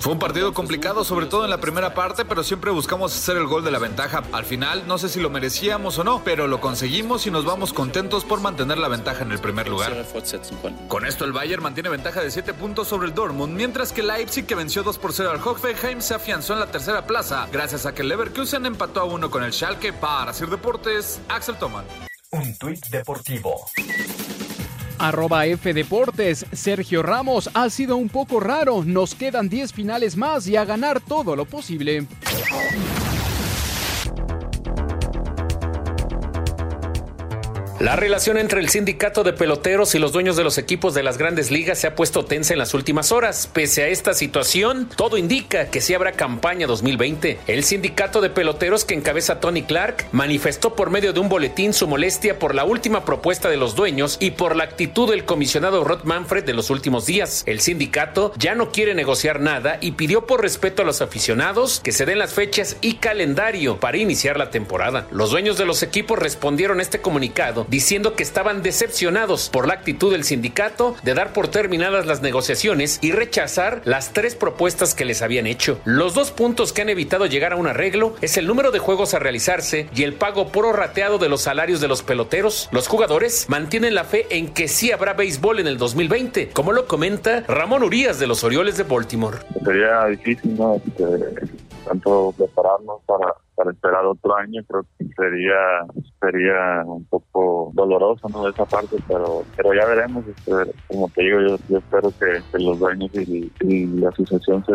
Fue 0.00 0.12
un 0.12 0.18
partido 0.18 0.52
complicado, 0.52 1.02
sobre 1.02 1.26
todo 1.26 1.44
en 1.44 1.50
la 1.50 1.58
primera 1.58 1.94
parte, 1.94 2.26
pero 2.26 2.44
siempre 2.44 2.70
buscamos 2.70 3.16
hacer 3.16 3.38
el 3.38 3.46
gol 3.46 3.64
de 3.64 3.70
la 3.70 3.78
ventaja. 3.78 4.22
Al 4.32 4.44
final, 4.44 4.84
no 4.86 4.98
sé 4.98 5.08
si 5.08 5.20
lo 5.20 5.30
merecíamos 5.30 5.98
o 5.98 6.04
no, 6.04 6.22
pero 6.24 6.46
lo 6.46 6.60
conseguimos 6.60 7.26
y 7.26 7.30
nos 7.30 7.46
vamos 7.46 7.72
contentos 7.72 8.24
por 8.24 8.40
mantener 8.40 8.76
la 8.76 8.88
ventaja 8.88 9.24
en 9.24 9.32
el 9.32 9.38
primer 9.38 9.68
lugar. 9.68 10.04
Con 10.88 11.06
esto 11.06 11.21
el 11.24 11.32
Bayern 11.32 11.62
mantiene 11.62 11.88
ventaja 11.88 12.20
de 12.22 12.30
7 12.30 12.54
puntos 12.54 12.88
sobre 12.88 13.06
el 13.08 13.14
Dortmund, 13.14 13.54
mientras 13.54 13.92
que 13.92 14.02
Leipzig, 14.02 14.46
que 14.46 14.54
venció 14.54 14.82
2 14.82 14.98
por 14.98 15.12
0 15.12 15.30
al 15.30 15.40
Hoffenheim, 15.46 16.00
se 16.00 16.14
afianzó 16.14 16.54
en 16.54 16.60
la 16.60 16.66
tercera 16.66 17.06
plaza, 17.06 17.48
gracias 17.52 17.86
a 17.86 17.94
que 17.94 18.02
el 18.02 18.08
Leverkusen 18.08 18.66
empató 18.66 19.00
a 19.00 19.04
1 19.04 19.30
con 19.30 19.42
el 19.44 19.52
Schalke. 19.52 19.92
Para 19.92 20.30
hacer 20.30 20.48
deportes, 20.48 21.20
Axel 21.28 21.56
Toman. 21.56 21.84
Un 22.30 22.56
tuit 22.56 22.84
deportivo. 22.86 23.66
Arroba 24.98 25.46
F 25.46 25.74
Deportes, 25.74 26.46
Sergio 26.52 27.02
Ramos 27.02 27.50
ha 27.54 27.68
sido 27.70 27.96
un 27.96 28.08
poco 28.08 28.38
raro, 28.38 28.84
nos 28.84 29.14
quedan 29.14 29.48
10 29.48 29.72
finales 29.72 30.16
más 30.16 30.46
y 30.46 30.56
a 30.56 30.64
ganar 30.64 31.00
todo 31.00 31.34
lo 31.34 31.44
posible. 31.44 32.06
La 37.82 37.96
relación 37.96 38.38
entre 38.38 38.60
el 38.60 38.68
sindicato 38.68 39.24
de 39.24 39.32
peloteros 39.32 39.96
y 39.96 39.98
los 39.98 40.12
dueños 40.12 40.36
de 40.36 40.44
los 40.44 40.56
equipos 40.56 40.94
de 40.94 41.02
las 41.02 41.18
grandes 41.18 41.50
ligas 41.50 41.80
se 41.80 41.88
ha 41.88 41.96
puesto 41.96 42.24
tensa 42.24 42.52
en 42.52 42.60
las 42.60 42.74
últimas 42.74 43.10
horas. 43.10 43.50
Pese 43.52 43.82
a 43.82 43.88
esta 43.88 44.14
situación, 44.14 44.88
todo 44.94 45.16
indica 45.16 45.68
que 45.68 45.80
sí 45.80 45.92
habrá 45.92 46.12
campaña 46.12 46.68
2020. 46.68 47.40
El 47.48 47.64
sindicato 47.64 48.20
de 48.20 48.30
peloteros 48.30 48.84
que 48.84 48.94
encabeza 48.94 49.40
Tony 49.40 49.62
Clark 49.64 50.06
manifestó 50.12 50.76
por 50.76 50.90
medio 50.90 51.12
de 51.12 51.18
un 51.18 51.28
boletín 51.28 51.72
su 51.72 51.88
molestia 51.88 52.38
por 52.38 52.54
la 52.54 52.62
última 52.62 53.04
propuesta 53.04 53.48
de 53.48 53.56
los 53.56 53.74
dueños 53.74 54.16
y 54.20 54.30
por 54.30 54.54
la 54.54 54.62
actitud 54.62 55.10
del 55.10 55.24
comisionado 55.24 55.82
Rod 55.82 56.04
Manfred 56.04 56.44
de 56.44 56.54
los 56.54 56.70
últimos 56.70 57.06
días. 57.06 57.42
El 57.46 57.58
sindicato 57.58 58.32
ya 58.38 58.54
no 58.54 58.70
quiere 58.70 58.94
negociar 58.94 59.40
nada 59.40 59.78
y 59.80 59.90
pidió 59.90 60.24
por 60.28 60.40
respeto 60.40 60.82
a 60.82 60.84
los 60.84 61.02
aficionados 61.02 61.80
que 61.80 61.90
se 61.90 62.06
den 62.06 62.20
las 62.20 62.32
fechas 62.32 62.76
y 62.80 62.98
calendario 62.98 63.80
para 63.80 63.96
iniciar 63.96 64.36
la 64.38 64.50
temporada. 64.50 65.08
Los 65.10 65.32
dueños 65.32 65.58
de 65.58 65.66
los 65.66 65.82
equipos 65.82 66.20
respondieron 66.20 66.80
este 66.80 67.00
comunicado 67.00 67.66
diciendo 67.72 68.14
que 68.14 68.22
estaban 68.22 68.62
decepcionados 68.62 69.48
por 69.48 69.66
la 69.66 69.72
actitud 69.72 70.12
del 70.12 70.24
sindicato 70.24 70.94
de 71.02 71.14
dar 71.14 71.32
por 71.32 71.48
terminadas 71.48 72.04
las 72.04 72.20
negociaciones 72.20 72.98
y 73.00 73.12
rechazar 73.12 73.80
las 73.86 74.12
tres 74.12 74.34
propuestas 74.34 74.94
que 74.94 75.06
les 75.06 75.22
habían 75.22 75.46
hecho. 75.46 75.80
Los 75.86 76.12
dos 76.12 76.32
puntos 76.32 76.74
que 76.74 76.82
han 76.82 76.90
evitado 76.90 77.24
llegar 77.24 77.54
a 77.54 77.56
un 77.56 77.66
arreglo 77.66 78.14
es 78.20 78.36
el 78.36 78.46
número 78.46 78.72
de 78.72 78.78
juegos 78.78 79.14
a 79.14 79.18
realizarse 79.18 79.88
y 79.94 80.02
el 80.02 80.12
pago 80.12 80.48
prorrateado 80.48 81.16
de 81.16 81.30
los 81.30 81.40
salarios 81.40 81.80
de 81.80 81.88
los 81.88 82.02
peloteros. 82.02 82.68
Los 82.72 82.88
jugadores 82.88 83.46
mantienen 83.48 83.94
la 83.94 84.04
fe 84.04 84.26
en 84.28 84.52
que 84.52 84.68
sí 84.68 84.92
habrá 84.92 85.14
béisbol 85.14 85.60
en 85.60 85.66
el 85.66 85.78
2020, 85.78 86.50
como 86.50 86.72
lo 86.72 86.86
comenta 86.86 87.42
Ramón 87.48 87.84
Urias 87.84 88.18
de 88.18 88.26
los 88.26 88.44
Orioles 88.44 88.76
de 88.76 88.82
Baltimore. 88.82 89.38
Sería 89.64 90.04
difícil, 90.08 90.58
¿no? 90.58 90.74
Este, 90.74 91.04
tanto 91.86 92.34
prepararnos 92.36 93.00
para 93.06 93.34
para 93.62 93.72
esperar 93.72 94.04
otro 94.06 94.36
año 94.36 94.60
creo 94.66 94.84
que 94.98 95.06
sería 95.14 95.86
sería 96.20 96.82
un 96.84 97.04
poco 97.04 97.70
doloroso 97.74 98.28
no 98.28 98.44
de 98.44 98.50
esa 98.50 98.64
parte 98.64 98.96
pero 99.06 99.44
pero 99.56 99.72
ya 99.72 99.86
veremos 99.86 100.24
este, 100.26 100.72
como 100.88 101.08
te 101.10 101.22
digo 101.22 101.38
yo, 101.40 101.78
espero 101.78 102.12
que, 102.18 102.58
los 102.58 102.78
dueños 102.78 103.10
y, 103.14 103.50
la 104.00 104.08
asociación 104.08 104.64
se 104.64 104.72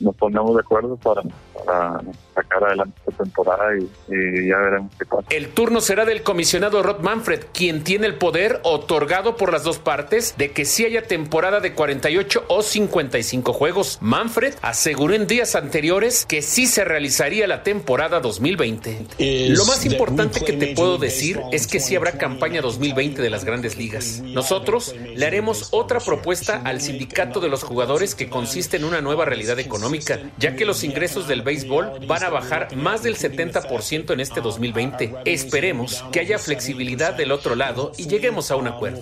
nos 0.00 0.16
pongamos 0.16 0.54
de 0.54 0.60
acuerdo 0.60 0.96
para, 0.96 1.22
para 1.64 2.00
sacar 2.34 2.64
adelante 2.64 2.98
esta 3.06 3.24
temporada 3.24 3.76
y, 3.76 4.48
ya 4.48 4.56
veremos 4.58 4.92
qué 4.98 5.04
pasa. 5.04 5.26
El 5.30 5.48
turno 5.48 5.80
será 5.80 6.04
del 6.04 6.22
comisionado 6.22 6.82
Rod 6.82 7.00
Manfred 7.00 7.44
quien 7.52 7.84
tiene 7.84 8.06
el 8.06 8.16
poder 8.16 8.60
otorgado 8.62 9.36
por 9.36 9.52
las 9.52 9.64
dos 9.64 9.78
partes 9.78 10.36
de 10.36 10.52
que 10.52 10.64
si 10.64 10.84
haya 10.84 11.02
temporada 11.02 11.60
de 11.60 11.74
48 11.74 12.44
o 12.48 12.62
55 12.62 13.52
juegos. 13.52 13.98
Manfred 14.00 14.54
aseguró 14.62 15.14
en 15.14 15.26
días 15.26 15.54
anteriores 15.54 16.26
que 16.26 16.42
sí 16.42 16.66
se 16.66 16.84
realizaría 16.84 17.46
la 17.46 17.62
temporada 17.62 18.05
2020. 18.08 19.06
Lo 19.50 19.64
más 19.64 19.84
importante 19.84 20.40
que 20.40 20.52
te 20.52 20.74
puedo 20.74 20.98
decir 20.98 21.40
es 21.52 21.66
que 21.66 21.80
sí 21.80 21.96
habrá 21.96 22.12
campaña 22.12 22.60
2020 22.60 23.20
de 23.20 23.30
las 23.30 23.44
grandes 23.44 23.76
ligas. 23.76 24.20
Nosotros 24.22 24.94
le 25.14 25.26
haremos 25.26 25.68
otra 25.72 26.00
propuesta 26.00 26.62
al 26.64 26.80
sindicato 26.80 27.40
de 27.40 27.48
los 27.48 27.62
jugadores 27.62 28.14
que 28.14 28.28
consiste 28.28 28.76
en 28.76 28.84
una 28.84 29.00
nueva 29.00 29.24
realidad 29.24 29.58
económica, 29.58 30.20
ya 30.38 30.56
que 30.56 30.64
los 30.64 30.84
ingresos 30.84 31.28
del 31.28 31.42
béisbol 31.42 32.06
van 32.06 32.24
a 32.24 32.30
bajar 32.30 32.74
más 32.76 33.02
del 33.02 33.16
70% 33.16 34.12
en 34.12 34.20
este 34.20 34.40
2020. 34.40 35.14
Esperemos 35.24 36.04
que 36.12 36.20
haya 36.20 36.38
flexibilidad 36.38 37.14
del 37.14 37.32
otro 37.32 37.54
lado 37.54 37.92
y 37.96 38.06
lleguemos 38.06 38.50
a 38.50 38.56
un 38.56 38.68
acuerdo. 38.68 39.00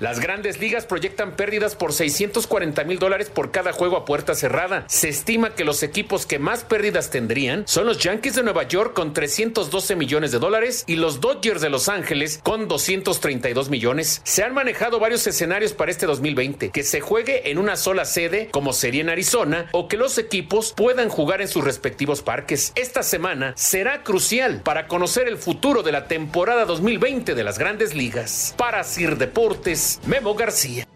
Las 0.00 0.20
grandes 0.20 0.60
ligas 0.60 0.86
proyectan 0.86 1.36
pérdidas 1.36 1.76
por 1.76 1.92
640 1.92 2.84
mil 2.84 2.98
dólares 2.98 3.30
por 3.30 3.50
cada 3.50 3.72
juego 3.72 3.96
a 3.96 4.04
puerta 4.04 4.34
cerrada. 4.34 4.84
Se 4.88 5.08
estima 5.08 5.54
que 5.54 5.64
los 5.64 5.82
equipos 5.82 6.19
que 6.26 6.38
más 6.38 6.64
pérdidas 6.64 7.10
tendrían 7.10 7.64
son 7.66 7.86
los 7.86 7.98
Yankees 7.98 8.34
de 8.34 8.42
Nueva 8.42 8.64
York 8.64 8.94
con 8.94 9.12
312 9.12 9.96
millones 9.96 10.32
de 10.32 10.38
dólares 10.38 10.84
y 10.86 10.96
los 10.96 11.20
Dodgers 11.20 11.60
de 11.60 11.70
Los 11.70 11.88
Ángeles 11.88 12.40
con 12.42 12.68
232 12.68 13.70
millones. 13.70 14.20
Se 14.24 14.42
han 14.42 14.54
manejado 14.54 14.98
varios 14.98 15.26
escenarios 15.26 15.72
para 15.72 15.90
este 15.90 16.06
2020, 16.06 16.70
que 16.70 16.82
se 16.82 17.00
juegue 17.00 17.50
en 17.50 17.58
una 17.58 17.76
sola 17.76 18.04
sede, 18.04 18.48
como 18.50 18.72
sería 18.72 19.02
en 19.02 19.10
Arizona, 19.10 19.68
o 19.72 19.88
que 19.88 19.96
los 19.96 20.18
equipos 20.18 20.72
puedan 20.76 21.08
jugar 21.08 21.40
en 21.40 21.48
sus 21.48 21.64
respectivos 21.64 22.22
parques. 22.22 22.72
Esta 22.74 23.02
semana 23.02 23.52
será 23.56 24.02
crucial 24.02 24.62
para 24.62 24.88
conocer 24.88 25.28
el 25.28 25.38
futuro 25.38 25.82
de 25.82 25.92
la 25.92 26.08
temporada 26.08 26.64
2020 26.64 27.34
de 27.34 27.44
las 27.44 27.58
grandes 27.58 27.94
ligas. 27.94 28.54
Para 28.56 28.84
Sir 28.84 29.16
Deportes, 29.16 30.00
Memo 30.06 30.34
García. 30.34 30.86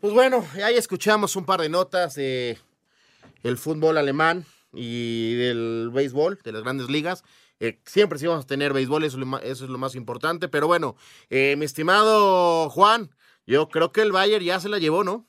Pues 0.00 0.12
bueno, 0.12 0.44
ahí 0.62 0.76
escuchamos 0.76 1.34
un 1.34 1.46
par 1.46 1.62
de 1.62 1.70
notas 1.70 2.14
de 2.14 2.58
el 3.44 3.58
fútbol 3.58 3.96
alemán 3.96 4.44
y 4.72 5.34
del 5.36 5.90
béisbol, 5.92 6.40
de 6.42 6.52
las 6.52 6.62
grandes 6.62 6.90
ligas. 6.90 7.22
Eh, 7.60 7.78
siempre 7.84 8.18
sí 8.18 8.26
vamos 8.26 8.44
a 8.44 8.48
tener 8.48 8.72
béisbol, 8.72 9.04
eso, 9.04 9.18
es 9.42 9.60
lo 9.60 9.78
más 9.78 9.94
importante. 9.94 10.48
Pero 10.48 10.66
bueno, 10.66 10.96
eh, 11.30 11.54
mi 11.56 11.64
estimado 11.64 12.68
Juan, 12.70 13.10
yo 13.46 13.68
creo 13.68 13.92
que 13.92 14.02
el 14.02 14.10
Bayern 14.10 14.44
ya 14.44 14.58
se 14.58 14.68
la 14.68 14.78
llevó, 14.78 15.04
¿no? 15.04 15.28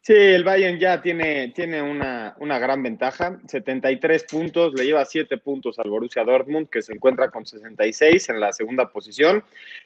Sí, 0.00 0.14
el 0.14 0.44
Bayern 0.44 0.78
ya 0.78 1.00
tiene, 1.00 1.48
tiene 1.48 1.82
una, 1.82 2.36
una, 2.38 2.58
gran 2.58 2.82
ventaja, 2.82 3.40
73 3.48 4.24
puntos, 4.24 4.74
le 4.74 4.84
lleva 4.84 5.04
7 5.04 5.38
puntos 5.38 5.78
al 5.78 5.90
Borussia 5.90 6.24
Dortmund, 6.24 6.68
que 6.68 6.82
se 6.82 6.92
encuentra 6.92 7.30
con 7.30 7.46
66 7.46 8.28
en 8.28 8.40
la 8.40 8.52
segunda 8.52 8.90
posición, 8.90 9.44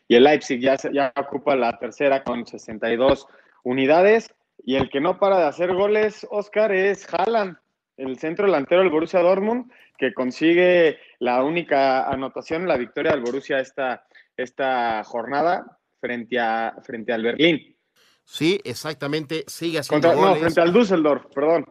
y 0.08 0.16
el 0.16 0.24
Leipzig 0.24 0.60
ya, 0.60 0.76
ya 0.92 1.12
ocupa 1.16 1.56
la 1.56 1.78
tercera 1.78 2.24
con 2.24 2.46
62 2.46 3.26
unidades. 3.62 4.34
Y 4.66 4.74
el 4.74 4.90
que 4.90 5.00
no 5.00 5.20
para 5.20 5.38
de 5.38 5.44
hacer 5.44 5.72
goles, 5.72 6.26
Oscar, 6.28 6.72
es 6.72 7.06
Haaland, 7.14 7.56
el 7.96 8.18
centro 8.18 8.46
delantero 8.46 8.80
del 8.80 8.90
Borussia 8.90 9.20
Dortmund, 9.20 9.70
que 9.96 10.12
consigue 10.12 10.98
la 11.20 11.44
única 11.44 12.10
anotación, 12.10 12.66
la 12.66 12.76
victoria 12.76 13.12
del 13.12 13.20
Borussia 13.20 13.60
esta, 13.60 14.04
esta 14.36 15.04
jornada 15.04 15.78
frente, 16.00 16.40
a, 16.40 16.74
frente 16.82 17.12
al 17.12 17.22
Berlín. 17.22 17.76
Sí, 18.24 18.60
exactamente, 18.64 19.44
sigue 19.46 19.78
haciendo 19.78 20.08
Contra, 20.08 20.30
No, 20.30 20.34
frente 20.34 20.60
al 20.60 20.72
Düsseldorf, 20.72 21.26
perdón. 21.32 21.64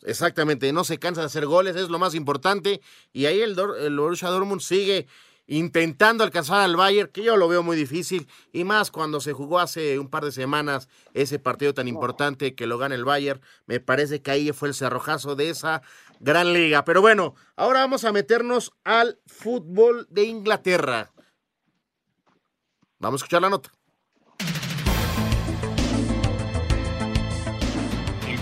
Exactamente, 0.00 0.72
no 0.72 0.82
se 0.82 0.98
cansa 0.98 1.20
de 1.20 1.26
hacer 1.26 1.44
goles, 1.44 1.76
es 1.76 1.90
lo 1.90 1.98
más 1.98 2.14
importante. 2.14 2.80
Y 3.12 3.26
ahí 3.26 3.42
el, 3.42 3.54
el 3.80 3.98
Borussia 3.98 4.30
Dortmund 4.30 4.62
sigue 4.62 5.06
intentando 5.50 6.22
alcanzar 6.22 6.60
al 6.60 6.76
Bayern, 6.76 7.10
que 7.10 7.24
yo 7.24 7.36
lo 7.36 7.48
veo 7.48 7.64
muy 7.64 7.76
difícil, 7.76 8.28
y 8.52 8.62
más 8.62 8.92
cuando 8.92 9.20
se 9.20 9.32
jugó 9.32 9.58
hace 9.58 9.98
un 9.98 10.08
par 10.08 10.24
de 10.24 10.30
semanas 10.30 10.88
ese 11.12 11.40
partido 11.40 11.74
tan 11.74 11.88
importante 11.88 12.54
que 12.54 12.68
lo 12.68 12.78
gana 12.78 12.94
el 12.94 13.04
Bayern, 13.04 13.40
me 13.66 13.80
parece 13.80 14.22
que 14.22 14.30
ahí 14.30 14.52
fue 14.52 14.68
el 14.68 14.74
cerrojazo 14.74 15.34
de 15.34 15.50
esa 15.50 15.82
gran 16.20 16.52
liga. 16.52 16.84
Pero 16.84 17.00
bueno, 17.00 17.34
ahora 17.56 17.80
vamos 17.80 18.04
a 18.04 18.12
meternos 18.12 18.72
al 18.84 19.18
fútbol 19.26 20.06
de 20.08 20.22
Inglaterra. 20.22 21.10
Vamos 23.00 23.20
a 23.20 23.24
escuchar 23.24 23.42
la 23.42 23.50
nota. 23.50 23.72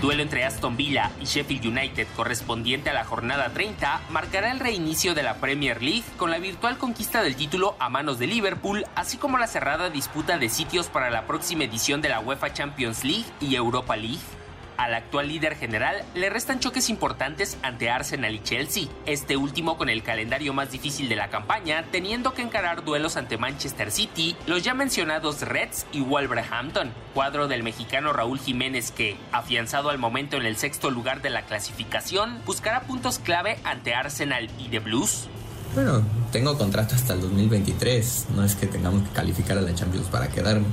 Duelo 0.01 0.23
entre 0.23 0.45
Aston 0.45 0.77
Villa 0.77 1.11
y 1.21 1.25
Sheffield 1.25 1.65
United 1.65 2.07
correspondiente 2.15 2.89
a 2.89 2.93
la 2.93 3.03
jornada 3.03 3.49
30 3.49 4.01
marcará 4.09 4.51
el 4.51 4.59
reinicio 4.59 5.13
de 5.13 5.23
la 5.23 5.35
Premier 5.35 5.81
League 5.81 6.05
con 6.17 6.31
la 6.31 6.39
virtual 6.39 6.77
conquista 6.77 7.21
del 7.21 7.35
título 7.35 7.75
a 7.79 7.89
manos 7.89 8.17
de 8.17 8.27
Liverpool, 8.27 8.85
así 8.95 9.17
como 9.17 9.37
la 9.37 9.47
cerrada 9.47 9.89
disputa 9.89 10.37
de 10.37 10.49
sitios 10.49 10.87
para 10.87 11.09
la 11.09 11.27
próxima 11.27 11.65
edición 11.65 12.01
de 12.01 12.09
la 12.09 12.21
UEFA 12.21 12.53
Champions 12.53 13.03
League 13.03 13.25
y 13.41 13.55
Europa 13.55 13.97
League. 13.97 14.38
Al 14.79 14.93
actual 14.93 15.27
líder 15.27 15.57
general 15.57 16.05
le 16.15 16.29
restan 16.29 16.61
choques 16.61 16.89
importantes 16.89 17.57
ante 17.63 17.89
Arsenal 17.89 18.33
y 18.33 18.39
Chelsea, 18.41 18.87
este 19.05 19.35
último 19.35 19.77
con 19.77 19.89
el 19.89 20.03
calendario 20.03 20.53
más 20.53 20.71
difícil 20.71 21.09
de 21.09 21.17
la 21.17 21.29
campaña, 21.29 21.83
teniendo 21.91 22.33
que 22.33 22.43
encarar 22.43 22.85
duelos 22.85 23.17
ante 23.17 23.37
Manchester 23.37 23.91
City, 23.91 24.37
los 24.47 24.63
ya 24.63 24.73
mencionados 24.73 25.41
Reds 25.41 25.85
y 25.91 25.99
Wolverhampton, 25.99 26.93
cuadro 27.13 27.49
del 27.49 27.61
mexicano 27.61 28.13
Raúl 28.13 28.39
Jiménez 28.39 28.91
que, 28.91 29.17
afianzado 29.33 29.89
al 29.89 29.97
momento 29.97 30.37
en 30.37 30.45
el 30.45 30.55
sexto 30.55 30.91
lugar 30.91 31.21
de 31.21 31.31
la 31.31 31.41
clasificación, 31.41 32.39
buscará 32.45 32.83
puntos 32.83 33.19
clave 33.19 33.59
ante 33.65 33.93
Arsenal 33.93 34.49
y 34.59 34.69
The 34.69 34.79
Blues. 34.79 35.27
Bueno, 35.75 36.03
tengo 36.31 36.57
contrato 36.57 36.95
hasta 36.95 37.15
el 37.15 37.19
2023, 37.19 38.27
no 38.33 38.45
es 38.45 38.55
que 38.55 38.65
tengamos 38.65 39.05
que 39.09 39.13
calificar 39.13 39.57
a 39.57 39.61
la 39.61 39.75
Champions 39.75 40.07
para 40.07 40.29
quedarme. 40.29 40.67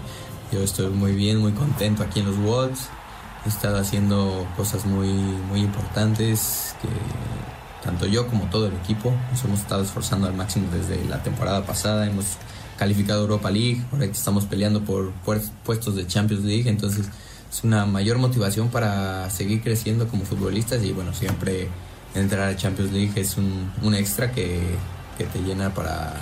Yo 0.52 0.62
estoy 0.62 0.90
muy 0.90 1.10
bien, 1.10 1.38
muy 1.38 1.50
contento 1.50 2.04
aquí 2.04 2.20
en 2.20 2.26
los 2.26 2.36
Wolves 2.36 2.88
he 3.46 3.48
estado 3.48 3.78
haciendo 3.78 4.46
cosas 4.56 4.84
muy, 4.84 5.08
muy 5.08 5.60
importantes 5.60 6.74
que 6.82 6.88
tanto 7.84 8.06
yo 8.06 8.26
como 8.26 8.44
todo 8.46 8.66
el 8.66 8.74
equipo 8.74 9.14
nos 9.30 9.44
hemos 9.44 9.60
estado 9.60 9.82
esforzando 9.82 10.26
al 10.26 10.34
máximo 10.34 10.66
desde 10.72 11.04
la 11.08 11.22
temporada 11.22 11.64
pasada. 11.64 12.06
Hemos 12.06 12.26
calificado 12.76 13.22
Europa 13.22 13.50
League, 13.50 13.82
ahora 13.92 14.06
estamos 14.06 14.44
peleando 14.44 14.82
por 14.82 15.12
puestos 15.64 15.94
de 15.94 16.06
Champions 16.06 16.44
League, 16.44 16.68
entonces 16.68 17.06
es 17.50 17.64
una 17.64 17.86
mayor 17.86 18.18
motivación 18.18 18.68
para 18.68 19.30
seguir 19.30 19.62
creciendo 19.62 20.08
como 20.08 20.24
futbolistas 20.24 20.82
y 20.82 20.92
bueno, 20.92 21.14
siempre 21.14 21.68
entrar 22.14 22.48
a 22.48 22.56
Champions 22.56 22.92
League 22.92 23.12
es 23.20 23.36
un, 23.36 23.70
un 23.82 23.94
extra 23.94 24.32
que, 24.32 24.60
que 25.16 25.24
te 25.24 25.38
llena 25.38 25.72
para, 25.72 26.14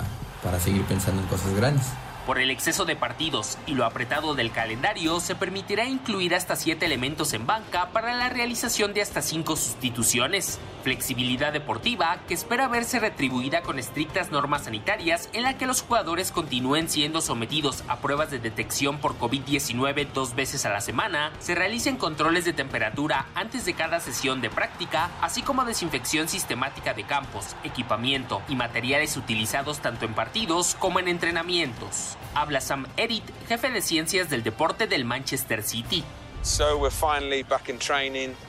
para 0.43 0.59
seguir 0.59 0.83
pensando 0.83 1.21
en 1.21 1.27
cosas 1.27 1.53
grandes. 1.55 1.85
Por 2.25 2.39
el 2.39 2.49
exceso 2.49 2.85
de 2.85 2.95
partidos 2.95 3.59
y 3.67 3.75
lo 3.75 3.85
apretado 3.85 4.33
del 4.33 4.51
calendario, 4.51 5.19
se 5.19 5.35
permitirá 5.35 5.85
incluir 5.85 6.33
hasta 6.33 6.55
siete 6.55 6.87
elementos 6.87 7.33
en 7.33 7.45
banca 7.45 7.91
para 7.93 8.15
la 8.15 8.29
realización 8.29 8.95
de 8.95 9.03
hasta 9.03 9.21
cinco 9.21 9.55
sustituciones. 9.55 10.59
Flexibilidad 10.83 11.53
deportiva 11.53 12.17
que 12.27 12.33
espera 12.33 12.67
verse 12.67 12.99
retribuida 12.99 13.61
con 13.61 13.77
estrictas 13.77 14.31
normas 14.31 14.63
sanitarias 14.63 15.29
en 15.33 15.43
la 15.43 15.59
que 15.59 15.67
los 15.67 15.83
jugadores 15.83 16.31
continúen 16.31 16.89
siendo 16.89 17.21
sometidos 17.21 17.83
a 17.87 17.97
pruebas 17.97 18.31
de 18.31 18.39
detección 18.39 18.97
por 18.97 19.19
COVID-19 19.19 20.07
dos 20.11 20.33
veces 20.33 20.65
a 20.65 20.69
la 20.69 20.81
semana, 20.81 21.31
se 21.37 21.53
realicen 21.53 21.95
controles 21.95 22.43
de 22.43 22.53
temperatura 22.53 23.27
antes 23.35 23.65
de 23.65 23.75
cada 23.75 23.99
sesión 23.99 24.41
de 24.41 24.49
práctica, 24.49 25.11
así 25.21 25.43
como 25.43 25.63
desinfección 25.63 26.27
sistemática 26.27 26.95
de 26.95 27.03
campos, 27.03 27.55
equipamiento 27.63 28.41
y 28.49 28.55
materiales 28.55 29.15
utilizados 29.15 29.79
tanto 29.79 30.05
en 30.05 30.15
partidos 30.15 30.75
como 30.79 30.99
en 30.99 31.07
entrenamientos. 31.07 32.14
Habla 32.33 32.61
Sam 32.61 32.85
Erit, 32.97 33.23
jefe 33.47 33.69
de 33.69 33.81
ciencias 33.81 34.29
del 34.29 34.43
deporte 34.43 34.87
del 34.87 35.05
Manchester 35.05 35.63
City. 35.63 36.03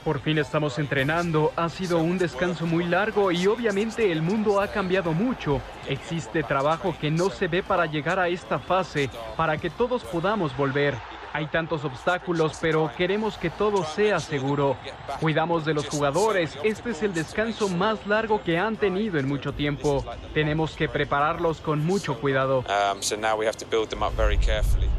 Por 0.05 0.21
fin 0.21 0.39
estamos 0.39 0.79
entrenando, 0.79 1.53
ha 1.57 1.69
sido 1.71 1.99
un 1.99 2.19
descanso 2.19 2.67
muy 2.67 2.85
largo 2.85 3.33
y 3.33 3.47
obviamente 3.47 4.12
el 4.12 4.21
mundo 4.21 4.61
ha 4.61 4.69
cambiado 4.69 5.12
mucho. 5.12 5.62
Existe 5.89 6.43
trabajo 6.43 6.95
que 7.01 7.11
no 7.11 7.31
se 7.31 7.49
ve 7.49 7.62
para 7.62 7.87
llegar 7.87 8.19
a 8.19 8.29
esta 8.29 8.59
fase, 8.59 9.09
para 9.37 9.57
que 9.57 9.71
todos 9.71 10.05
podamos 10.05 10.55
volver. 10.59 10.95
Hay 11.37 11.49
tantos 11.49 11.84
obstáculos, 11.84 12.57
pero 12.62 12.91
queremos 12.97 13.37
que 13.37 13.51
todo 13.51 13.84
sea 13.84 14.20
seguro. 14.20 14.74
Cuidamos 15.20 15.66
de 15.66 15.74
los 15.74 15.87
jugadores. 15.87 16.57
Este 16.64 16.93
es 16.93 17.03
el 17.03 17.12
descanso 17.12 17.68
más 17.68 18.07
largo 18.07 18.43
que 18.43 18.57
han 18.57 18.78
tenido 18.78 19.18
en 19.18 19.28
mucho 19.28 19.53
tiempo. 19.53 20.03
Tenemos 20.32 20.74
que 20.76 20.89
prepararlos 20.89 21.61
con 21.61 21.84
mucho 21.84 22.18
cuidado. 22.22 22.64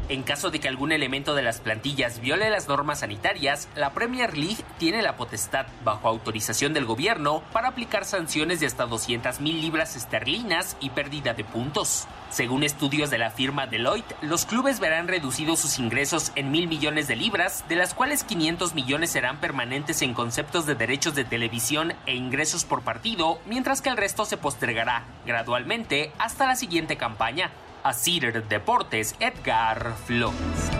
En 0.08 0.22
caso 0.22 0.50
de 0.50 0.60
que 0.60 0.68
algún 0.68 0.92
elemento 0.92 1.34
de 1.34 1.42
las 1.42 1.58
plantillas 1.58 2.20
viole 2.20 2.50
las 2.50 2.68
normas 2.68 3.00
sanitarias, 3.00 3.68
la 3.74 3.92
Premier 3.92 4.38
League 4.38 4.62
tiene 4.78 5.02
la 5.02 5.16
potestad, 5.16 5.66
bajo 5.84 6.06
autorización 6.06 6.72
del 6.72 6.84
gobierno, 6.84 7.42
para 7.52 7.66
aplicar 7.66 8.04
sanciones 8.04 8.60
de 8.60 8.66
hasta 8.66 8.86
200 8.86 9.40
mil 9.40 9.60
libras 9.60 9.96
esterlinas 9.96 10.76
y 10.78 10.90
pérdida 10.90 11.34
de 11.34 11.42
puntos. 11.42 12.06
Según 12.30 12.62
estudios 12.62 13.10
de 13.10 13.18
la 13.18 13.30
firma 13.30 13.66
Deloitte, 13.66 14.14
los 14.20 14.44
clubes 14.44 14.80
verán 14.80 15.08
reducidos 15.08 15.58
sus 15.60 15.78
ingresos 15.78 16.27
en 16.36 16.50
mil 16.50 16.68
millones 16.68 17.08
de 17.08 17.16
libras, 17.16 17.68
de 17.68 17.76
las 17.76 17.94
cuales 17.94 18.24
500 18.24 18.74
millones 18.74 19.10
serán 19.10 19.40
permanentes 19.40 20.02
en 20.02 20.14
conceptos 20.14 20.66
de 20.66 20.74
derechos 20.74 21.14
de 21.14 21.24
televisión 21.24 21.92
e 22.06 22.14
ingresos 22.14 22.64
por 22.64 22.82
partido, 22.82 23.38
mientras 23.46 23.82
que 23.82 23.88
el 23.90 23.96
resto 23.96 24.24
se 24.24 24.36
postergará 24.36 25.04
gradualmente 25.26 26.12
hasta 26.18 26.46
la 26.46 26.56
siguiente 26.56 26.96
campaña. 26.96 27.50
A 27.82 27.92
Cedar 27.92 28.46
Deportes, 28.48 29.16
Edgar 29.20 29.94
Flores. 30.06 30.70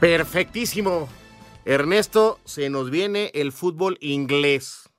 Perfectísimo. 0.00 1.08
Ernesto, 1.64 2.38
se 2.44 2.70
nos 2.70 2.90
viene 2.90 3.30
el 3.34 3.52
fútbol 3.52 3.96
inglés. 4.00 4.92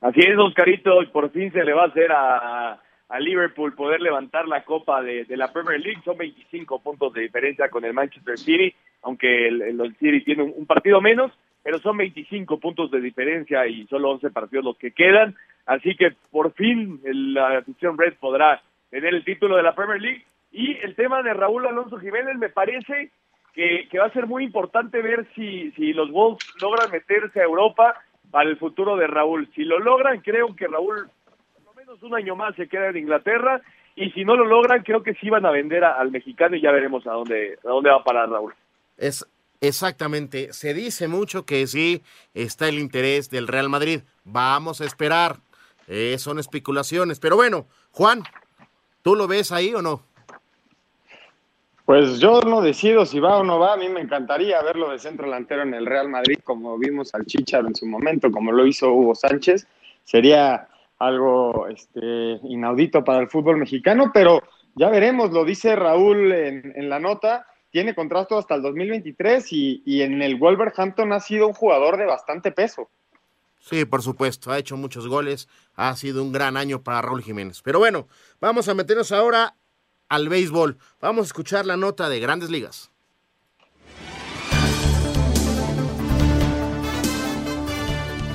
Así 0.00 0.20
es, 0.20 0.38
Oscarito, 0.38 1.02
y 1.02 1.06
por 1.06 1.30
fin 1.32 1.52
se 1.52 1.64
le 1.64 1.72
va 1.72 1.84
a 1.84 1.86
hacer 1.86 2.12
a 2.12 2.80
a 3.08 3.18
Liverpool 3.18 3.74
poder 3.74 4.00
levantar 4.00 4.46
la 4.46 4.64
copa 4.64 5.02
de, 5.02 5.24
la 5.30 5.52
Premier 5.52 5.80
League. 5.80 6.02
Son 6.04 6.16
25 6.16 6.80
puntos 6.80 7.12
de 7.14 7.22
diferencia 7.22 7.70
con 7.70 7.84
el 7.84 7.94
Manchester 7.94 8.38
City, 8.38 8.74
aunque 9.02 9.48
el, 9.48 9.96
City 9.98 10.22
tiene 10.22 10.42
un, 10.42 10.66
partido 10.66 11.00
menos, 11.00 11.32
pero 11.62 11.78
son 11.78 11.96
25 11.96 12.58
puntos 12.60 12.90
de 12.90 13.00
diferencia 13.00 13.66
y 13.66 13.86
solo 13.86 14.10
11 14.10 14.30
partidos 14.30 14.64
los 14.64 14.76
que 14.76 14.92
quedan. 14.92 15.34
Así 15.64 15.96
que 15.96 16.14
por 16.30 16.52
fin 16.52 17.00
la 17.04 17.58
afición 17.58 17.96
Red 17.96 18.14
podrá 18.20 18.62
tener 18.90 19.14
el 19.14 19.24
título 19.24 19.56
de 19.56 19.62
la 19.62 19.74
Premier 19.74 20.00
League. 20.00 20.24
Y 20.52 20.76
el 20.78 20.94
tema 20.94 21.22
de 21.22 21.34
Raúl 21.34 21.66
Alonso 21.66 21.98
Jiménez 21.98 22.36
me 22.36 22.48
parece 22.48 23.10
que, 23.54 23.88
que 23.90 23.98
va 23.98 24.06
a 24.06 24.12
ser 24.12 24.26
muy 24.26 24.44
importante 24.44 25.02
ver 25.02 25.26
si, 25.34 25.70
si 25.72 25.92
los 25.92 26.10
Wolves 26.10 26.46
logran 26.60 26.90
meterse 26.90 27.40
a 27.40 27.44
Europa 27.44 27.94
para 28.30 28.48
el 28.48 28.56
futuro 28.58 28.96
de 28.96 29.06
Raúl. 29.06 29.48
Si 29.54 29.64
lo 29.64 29.78
logran, 29.78 30.20
creo 30.20 30.54
que 30.54 30.66
Raúl 30.66 31.10
un 32.02 32.14
año 32.14 32.36
más 32.36 32.54
se 32.56 32.68
queda 32.68 32.88
en 32.88 32.98
Inglaterra 32.98 33.62
y 33.96 34.10
si 34.10 34.24
no 34.24 34.36
lo 34.36 34.44
logran, 34.44 34.82
creo 34.82 35.02
que 35.02 35.14
sí 35.14 35.30
van 35.30 35.46
a 35.46 35.50
vender 35.50 35.84
al 35.84 36.10
mexicano 36.10 36.56
y 36.56 36.60
ya 36.60 36.70
veremos 36.70 37.06
a 37.06 37.12
dónde, 37.12 37.58
a 37.64 37.68
dónde 37.68 37.90
va 37.90 37.96
a 37.96 38.04
parar 38.04 38.28
Raúl. 38.28 38.54
Es 38.96 39.26
exactamente, 39.60 40.52
se 40.52 40.74
dice 40.74 41.08
mucho 41.08 41.44
que 41.44 41.66
sí 41.66 42.02
está 42.34 42.68
el 42.68 42.78
interés 42.78 43.30
del 43.30 43.48
Real 43.48 43.68
Madrid. 43.68 44.00
Vamos 44.24 44.80
a 44.80 44.84
esperar. 44.84 45.36
Eh, 45.88 46.16
son 46.18 46.38
especulaciones, 46.38 47.18
pero 47.18 47.36
bueno, 47.36 47.66
Juan, 47.92 48.22
¿tú 49.02 49.16
lo 49.16 49.26
ves 49.26 49.50
ahí 49.52 49.74
o 49.74 49.80
no? 49.80 50.02
Pues 51.86 52.20
yo 52.20 52.42
no 52.42 52.60
decido 52.60 53.06
si 53.06 53.18
va 53.18 53.38
o 53.38 53.44
no 53.44 53.58
va. 53.58 53.72
A 53.72 53.76
mí 53.78 53.88
me 53.88 54.02
encantaría 54.02 54.62
verlo 54.62 54.90
de 54.90 54.98
centro 54.98 55.24
delantero 55.24 55.62
en 55.62 55.72
el 55.72 55.86
Real 55.86 56.10
Madrid, 56.10 56.38
como 56.44 56.76
vimos 56.76 57.14
al 57.14 57.24
Chicharo 57.24 57.66
en 57.66 57.74
su 57.74 57.86
momento, 57.86 58.30
como 58.30 58.52
lo 58.52 58.66
hizo 58.66 58.92
Hugo 58.92 59.14
Sánchez. 59.14 59.66
Sería 60.04 60.68
algo 60.98 61.68
este, 61.68 62.40
inaudito 62.44 63.04
para 63.04 63.20
el 63.20 63.28
fútbol 63.28 63.58
mexicano, 63.58 64.10
pero 64.12 64.42
ya 64.74 64.88
veremos, 64.88 65.30
lo 65.30 65.44
dice 65.44 65.76
Raúl 65.76 66.32
en, 66.32 66.88
la 66.88 66.98
nota, 66.98 67.46
tiene 67.70 67.94
contrato 67.94 68.38
hasta 68.38 68.54
el 68.54 68.62
2023 68.62 69.52
y, 69.52 69.82
y, 69.84 70.02
en 70.02 70.22
el 70.22 70.36
Wolverhampton 70.36 71.12
ha 71.12 71.20
sido 71.20 71.46
un 71.46 71.54
jugador 71.54 71.96
de 71.96 72.06
bastante 72.06 72.52
peso. 72.52 72.88
Sí, 73.60 73.84
por 73.84 74.02
supuesto, 74.02 74.52
ha 74.52 74.58
hecho 74.58 74.76
muchos 74.76 75.08
goles, 75.08 75.48
ha 75.74 75.94
sido 75.96 76.22
un 76.22 76.32
gran 76.32 76.56
año 76.56 76.82
para 76.82 77.02
Raúl 77.02 77.22
Jiménez. 77.22 77.60
Pero 77.62 77.78
bueno, 77.78 78.08
vamos 78.40 78.68
a 78.68 78.74
meternos 78.74 79.12
ahora 79.12 79.56
al 80.08 80.28
béisbol. 80.28 80.78
Vamos 81.00 81.22
a 81.22 81.26
escuchar 81.26 81.66
la 81.66 81.76
nota 81.76 82.08
de 82.08 82.20
Grandes 82.20 82.50
Ligas. 82.50 82.90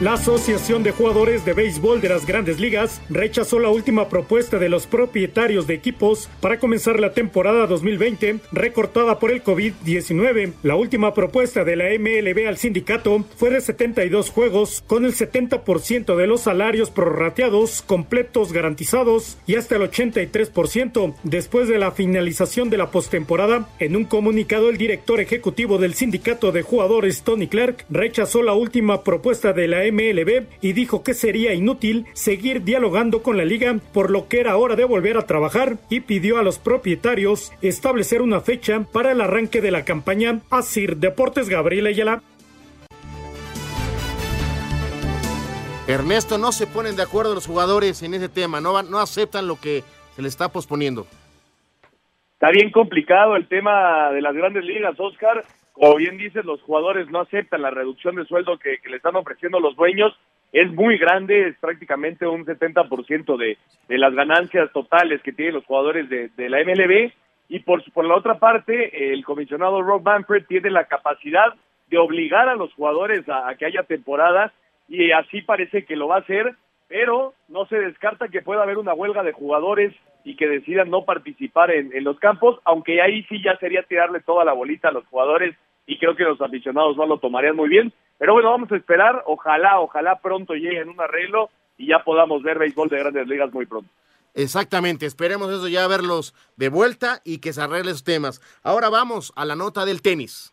La 0.01 0.13
Asociación 0.13 0.81
de 0.81 0.91
Jugadores 0.91 1.45
de 1.45 1.53
Béisbol 1.53 2.01
de 2.01 2.09
las 2.09 2.25
Grandes 2.25 2.59
Ligas 2.59 2.99
rechazó 3.09 3.59
la 3.59 3.69
última 3.69 4.09
propuesta 4.09 4.57
de 4.57 4.67
los 4.67 4.87
propietarios 4.87 5.67
de 5.67 5.75
equipos 5.75 6.29
para 6.41 6.57
comenzar 6.57 6.99
la 6.99 7.13
temporada 7.13 7.67
2020 7.67 8.39
recortada 8.51 9.19
por 9.19 9.31
el 9.31 9.43
COVID-19. 9.43 10.53
La 10.63 10.75
última 10.75 11.13
propuesta 11.13 11.63
de 11.63 11.75
la 11.75 11.85
MLB 11.97 12.47
al 12.47 12.57
sindicato 12.57 13.23
fue 13.37 13.51
de 13.51 13.61
72 13.61 14.31
juegos 14.31 14.83
con 14.87 15.05
el 15.05 15.13
70% 15.13 16.15
de 16.15 16.27
los 16.27 16.41
salarios 16.41 16.89
prorrateados 16.89 17.83
completos 17.83 18.51
garantizados 18.51 19.37
y 19.45 19.55
hasta 19.55 19.75
el 19.75 19.83
83% 19.83 21.15
después 21.23 21.69
de 21.69 21.77
la 21.77 21.91
finalización 21.91 22.69
de 22.71 22.77
la 22.77 22.89
postemporada. 22.89 23.69
En 23.79 23.95
un 23.95 24.05
comunicado 24.05 24.69
el 24.69 24.77
director 24.77 25.21
ejecutivo 25.21 25.77
del 25.77 25.93
sindicato 25.93 26.51
de 26.51 26.63
jugadores 26.63 27.21
Tony 27.21 27.47
Clark 27.47 27.85
rechazó 27.89 28.41
la 28.41 28.53
última 28.53 29.03
propuesta 29.03 29.53
de 29.53 29.67
la 29.67 29.82
MLB 29.91 30.47
y 30.61 30.73
dijo 30.73 31.03
que 31.03 31.13
sería 31.13 31.53
inútil 31.53 32.05
seguir 32.13 32.63
dialogando 32.63 33.23
con 33.23 33.37
la 33.37 33.45
liga, 33.45 33.75
por 33.93 34.09
lo 34.09 34.27
que 34.27 34.39
era 34.39 34.57
hora 34.57 34.75
de 34.75 34.85
volver 34.85 35.17
a 35.17 35.25
trabajar 35.25 35.77
y 35.89 36.01
pidió 36.01 36.37
a 36.37 36.43
los 36.43 36.59
propietarios 36.59 37.51
establecer 37.61 38.21
una 38.21 38.41
fecha 38.41 38.85
para 38.91 39.11
el 39.11 39.21
arranque 39.21 39.61
de 39.61 39.71
la 39.71 39.85
campaña. 39.85 40.39
Asir 40.49 40.97
Deportes 40.97 41.49
Gabriel 41.49 41.87
Ayala. 41.87 42.21
Ernesto, 45.87 46.37
no 46.37 46.51
se 46.51 46.65
ponen 46.65 46.95
de 46.95 47.03
acuerdo 47.03 47.35
los 47.35 47.45
jugadores 47.45 48.01
en 48.03 48.13
ese 48.13 48.29
tema, 48.29 48.61
no, 48.61 48.81
no 48.83 48.99
aceptan 48.99 49.47
lo 49.47 49.59
que 49.59 49.83
se 50.15 50.21
les 50.21 50.31
está 50.31 50.49
posponiendo. 50.49 51.05
Está 52.33 52.51
bien 52.51 52.71
complicado 52.71 53.35
el 53.35 53.47
tema 53.47 54.11
de 54.11 54.21
las 54.21 54.33
grandes 54.33 54.63
ligas, 54.63 54.97
Oscar 54.97 55.43
como 55.73 55.95
bien 55.95 56.17
dices, 56.17 56.45
los 56.45 56.61
jugadores 56.61 57.09
no 57.09 57.21
aceptan 57.21 57.63
la 57.63 57.71
reducción 57.71 58.15
de 58.15 58.25
sueldo 58.25 58.57
que, 58.59 58.77
le 58.87 58.97
están 58.97 59.15
ofreciendo 59.15 59.59
los 59.59 59.75
dueños. 59.75 60.17
Es 60.51 60.71
muy 60.71 60.99
grande, 60.99 61.47
es 61.47 61.57
prácticamente 61.57 62.27
un 62.27 62.45
70% 62.45 63.37
de, 63.37 63.57
de 63.87 63.97
las 63.97 64.13
ganancias 64.13 64.71
totales 64.71 65.21
que 65.23 65.33
tienen 65.33 65.55
los 65.55 65.65
jugadores 65.65 66.07
de, 66.09 66.49
la 66.49 66.63
MLB. 66.63 67.11
Y 67.49 67.59
por, 67.59 67.83
por 67.91 68.05
la 68.05 68.15
otra 68.15 68.37
parte, 68.37 69.13
el 69.13 69.25
comisionado 69.25 69.81
Rob 69.81 70.03
Manfred 70.03 70.45
tiene 70.45 70.69
la 70.69 70.85
capacidad 70.85 71.53
de 71.89 71.97
obligar 71.97 72.49
a 72.49 72.55
los 72.55 72.71
jugadores 72.73 73.27
a, 73.27 73.53
que 73.55 73.65
haya 73.65 73.83
temporadas 73.83 74.51
y 74.87 75.11
así 75.11 75.41
parece 75.41 75.85
que 75.85 75.95
lo 75.95 76.07
va 76.07 76.17
a 76.17 76.19
hacer, 76.19 76.55
pero 76.87 77.33
no 77.47 77.65
se 77.65 77.77
descarta 77.77 78.27
que 78.27 78.41
pueda 78.41 78.63
haber 78.63 78.77
una 78.77 78.93
huelga 78.93 79.23
de 79.23 79.31
jugadores 79.31 79.93
y 80.23 80.35
que 80.35 80.47
decidan 80.47 80.89
no 80.89 81.05
participar 81.05 81.71
en, 81.71 81.91
los 82.03 82.17
campos, 82.19 82.59
aunque 82.63 83.01
ahí 83.01 83.23
sí 83.23 83.41
ya 83.43 83.57
sería 83.57 83.83
tirarle 83.83 84.21
toda 84.21 84.45
la 84.45 84.53
bolita 84.53 84.89
a 84.89 84.91
los 84.91 85.05
jugadores 85.07 85.55
y 85.85 85.97
creo 85.99 86.15
que 86.15 86.23
los 86.23 86.39
aficionados 86.41 86.95
no 86.95 87.05
lo 87.05 87.19
tomarían 87.19 87.55
muy 87.55 87.69
bien. 87.69 87.91
Pero 88.17 88.33
bueno, 88.33 88.51
vamos 88.51 88.71
a 88.71 88.77
esperar, 88.77 89.23
ojalá, 89.25 89.79
ojalá 89.79 90.19
pronto 90.21 90.53
lleguen 90.53 90.89
un 90.89 91.01
arreglo 91.01 91.49
y 91.77 91.87
ya 91.87 92.03
podamos 92.03 92.41
ver 92.41 92.57
béisbol 92.57 92.89
de 92.89 92.99
grandes 92.99 93.27
ligas 93.27 93.53
muy 93.53 93.65
pronto. 93.65 93.89
Exactamente, 94.33 95.05
esperemos 95.05 95.51
eso 95.51 95.67
ya 95.67 95.87
verlos 95.87 96.33
de 96.55 96.69
vuelta 96.69 97.21
y 97.23 97.39
que 97.39 97.53
se 97.53 97.61
arreglen 97.61 97.89
esos 97.89 98.03
temas. 98.03 98.41
Ahora 98.63 98.89
vamos 98.89 99.31
a 99.35 99.45
la 99.45 99.55
nota 99.55 99.85
del 99.85 100.01
tenis. 100.01 100.52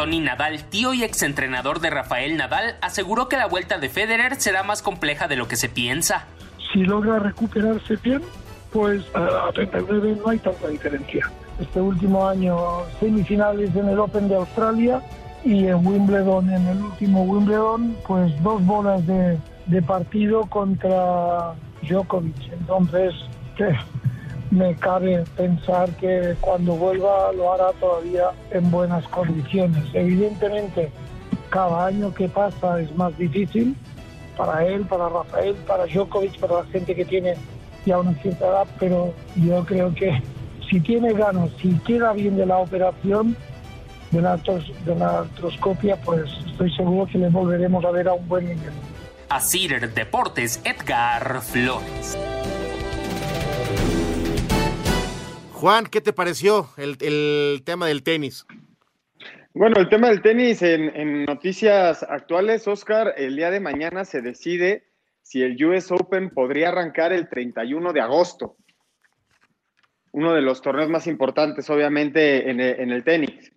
Tony 0.00 0.18
Nadal, 0.18 0.64
tío 0.64 0.94
y 0.94 1.04
exentrenador 1.04 1.80
de 1.80 1.90
Rafael 1.90 2.38
Nadal, 2.38 2.76
aseguró 2.80 3.28
que 3.28 3.36
la 3.36 3.44
vuelta 3.44 3.76
de 3.76 3.90
Federer 3.90 4.36
será 4.36 4.62
más 4.62 4.80
compleja 4.80 5.28
de 5.28 5.36
lo 5.36 5.46
que 5.46 5.56
se 5.56 5.68
piensa. 5.68 6.24
Si 6.72 6.78
logra 6.78 7.18
recuperarse 7.18 7.96
bien, 7.96 8.22
pues 8.72 9.04
a 9.14 9.52
39 9.52 10.16
no 10.24 10.30
hay 10.30 10.38
tanta 10.38 10.68
diferencia. 10.68 11.30
Este 11.60 11.82
último 11.82 12.26
año 12.26 12.56
semifinales 12.98 13.76
en 13.76 13.90
el 13.90 13.98
Open 13.98 14.30
de 14.30 14.36
Australia 14.36 15.02
y 15.44 15.66
en 15.66 15.86
Wimbledon, 15.86 16.48
en 16.48 16.66
el 16.66 16.78
último 16.78 17.24
Wimbledon, 17.24 17.94
pues 18.08 18.42
dos 18.42 18.64
bolas 18.64 19.06
de, 19.06 19.36
de 19.66 19.82
partido 19.82 20.46
contra 20.46 21.52
Djokovic. 21.82 22.52
Entonces, 22.54 23.12
¿qué? 23.54 23.76
Me 24.50 24.74
cabe 24.74 25.24
pensar 25.36 25.90
que 25.96 26.34
cuando 26.40 26.74
vuelva 26.74 27.32
lo 27.32 27.52
hará 27.52 27.72
todavía 27.74 28.30
en 28.50 28.70
buenas 28.70 29.06
condiciones. 29.08 29.84
Evidentemente, 29.92 30.90
cada 31.50 31.86
año 31.86 32.12
que 32.12 32.28
pasa 32.28 32.80
es 32.80 32.94
más 32.96 33.16
difícil 33.16 33.76
para 34.36 34.64
él, 34.66 34.82
para 34.86 35.08
Rafael, 35.08 35.54
para 35.66 35.86
Djokovic, 35.86 36.38
para 36.40 36.62
la 36.62 36.64
gente 36.64 36.94
que 36.94 37.04
tiene 37.04 37.34
ya 37.84 37.98
una 37.98 38.14
cierta 38.14 38.46
edad, 38.46 38.66
pero 38.78 39.14
yo 39.36 39.64
creo 39.64 39.94
que 39.94 40.20
si 40.68 40.80
tiene 40.80 41.12
ganas, 41.12 41.50
si 41.60 41.72
queda 41.80 42.12
bien 42.12 42.36
de 42.36 42.46
la 42.46 42.58
operación 42.58 43.36
de 44.10 44.20
la, 44.20 44.36
de 44.36 44.94
la 44.96 45.20
artroscopia, 45.20 45.96
pues 46.00 46.30
estoy 46.46 46.74
seguro 46.74 47.06
que 47.06 47.18
le 47.18 47.28
volveremos 47.28 47.84
a 47.84 47.90
ver 47.90 48.08
a 48.08 48.14
un 48.14 48.26
buen 48.28 48.46
nivel. 48.46 48.72
A 49.28 49.40
Cider 49.40 49.92
Deportes, 49.94 50.60
Edgar 50.64 51.40
Flores. 51.40 52.18
Juan, 55.60 55.84
¿qué 55.84 56.00
te 56.00 56.14
pareció 56.14 56.70
el, 56.78 57.62
tema 57.66 57.86
del 57.86 58.02
tenis? 58.02 58.46
Bueno, 59.52 59.76
el 59.78 59.90
tema 59.90 60.08
del 60.08 60.22
tenis 60.22 60.62
en, 60.62 61.26
noticias 61.26 62.02
actuales, 62.02 62.66
Oscar, 62.66 63.12
el 63.18 63.36
día 63.36 63.50
de 63.50 63.60
mañana 63.60 64.06
se 64.06 64.22
decide 64.22 64.90
si 65.20 65.42
el 65.42 65.62
US 65.62 65.90
Open 65.90 66.30
podría 66.30 66.70
arrancar 66.70 67.12
el 67.12 67.28
31 67.28 67.92
de 67.92 68.00
agosto. 68.00 68.56
Uno 70.12 70.32
de 70.32 70.40
los 70.40 70.62
torneos 70.62 70.88
más 70.88 71.06
importantes, 71.06 71.68
obviamente, 71.68 72.50
en 72.50 72.58
el, 72.58 73.04
tenis. 73.04 73.52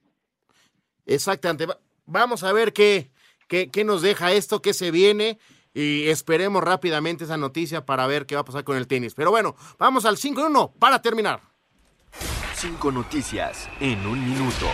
Exactamente. 1.06 1.68
Vamos 2.06 2.44
a 2.44 2.52
ver 2.52 2.74
qué, 2.74 3.12
qué, 3.48 3.72
qué 3.72 3.86
nos 3.86 4.02
deja 4.02 4.34
esto, 4.34 4.62
qué 4.62 4.74
se 4.74 4.92
viene 4.92 5.40
y 5.74 6.10
esperemos 6.10 6.66
rápidamente 6.66 7.24
esa 7.24 7.38
noticia 7.38 7.86
para 7.86 8.06
ver 8.08 8.26
qué 8.26 8.36
va 8.36 8.42
a 8.42 8.46
pasar 8.46 8.66
con 8.66 8.76
el 8.76 8.88
tenis. 8.88 9.14
Pero 9.14 9.32
bueno, 9.32 9.56
vamos 9.80 10.04
al 10.04 10.18
5-1 10.18 10.74
para 10.78 11.02
terminar. 11.02 11.53
Cinco 12.64 12.94
noticias 12.94 13.68
en 13.82 14.08
un 14.08 14.24
minuto. 14.24 14.68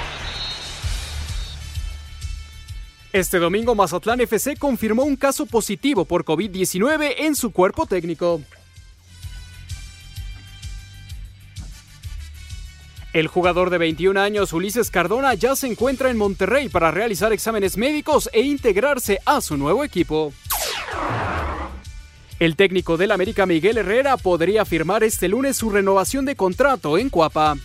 Este 3.11 3.39
domingo 3.39 3.73
Mazatlán 3.73 4.21
FC 4.21 4.57
confirmó 4.57 5.01
un 5.01 5.15
caso 5.15 5.47
positivo 5.47 6.05
por 6.05 6.23
COVID-19 6.23 7.15
en 7.17 7.35
su 7.35 7.49
cuerpo 7.51 7.87
técnico. 7.87 8.41
El 13.11 13.25
jugador 13.27 13.71
de 13.71 13.79
21 13.79 14.21
años 14.21 14.53
Ulises 14.53 14.91
Cardona 14.91 15.33
ya 15.33 15.55
se 15.55 15.65
encuentra 15.65 16.11
en 16.11 16.17
Monterrey 16.17 16.69
para 16.69 16.91
realizar 16.91 17.33
exámenes 17.33 17.75
médicos 17.75 18.29
e 18.33 18.41
integrarse 18.41 19.17
a 19.25 19.41
su 19.41 19.57
nuevo 19.57 19.83
equipo. 19.83 20.31
El 22.37 22.55
técnico 22.55 22.97
del 22.97 23.09
América 23.09 23.47
Miguel 23.47 23.79
Herrera 23.79 24.15
podría 24.15 24.63
firmar 24.63 25.03
este 25.03 25.27
lunes 25.27 25.57
su 25.57 25.71
renovación 25.71 26.25
de 26.25 26.35
contrato 26.35 26.99
en 26.99 27.09
Cuapa. 27.09 27.57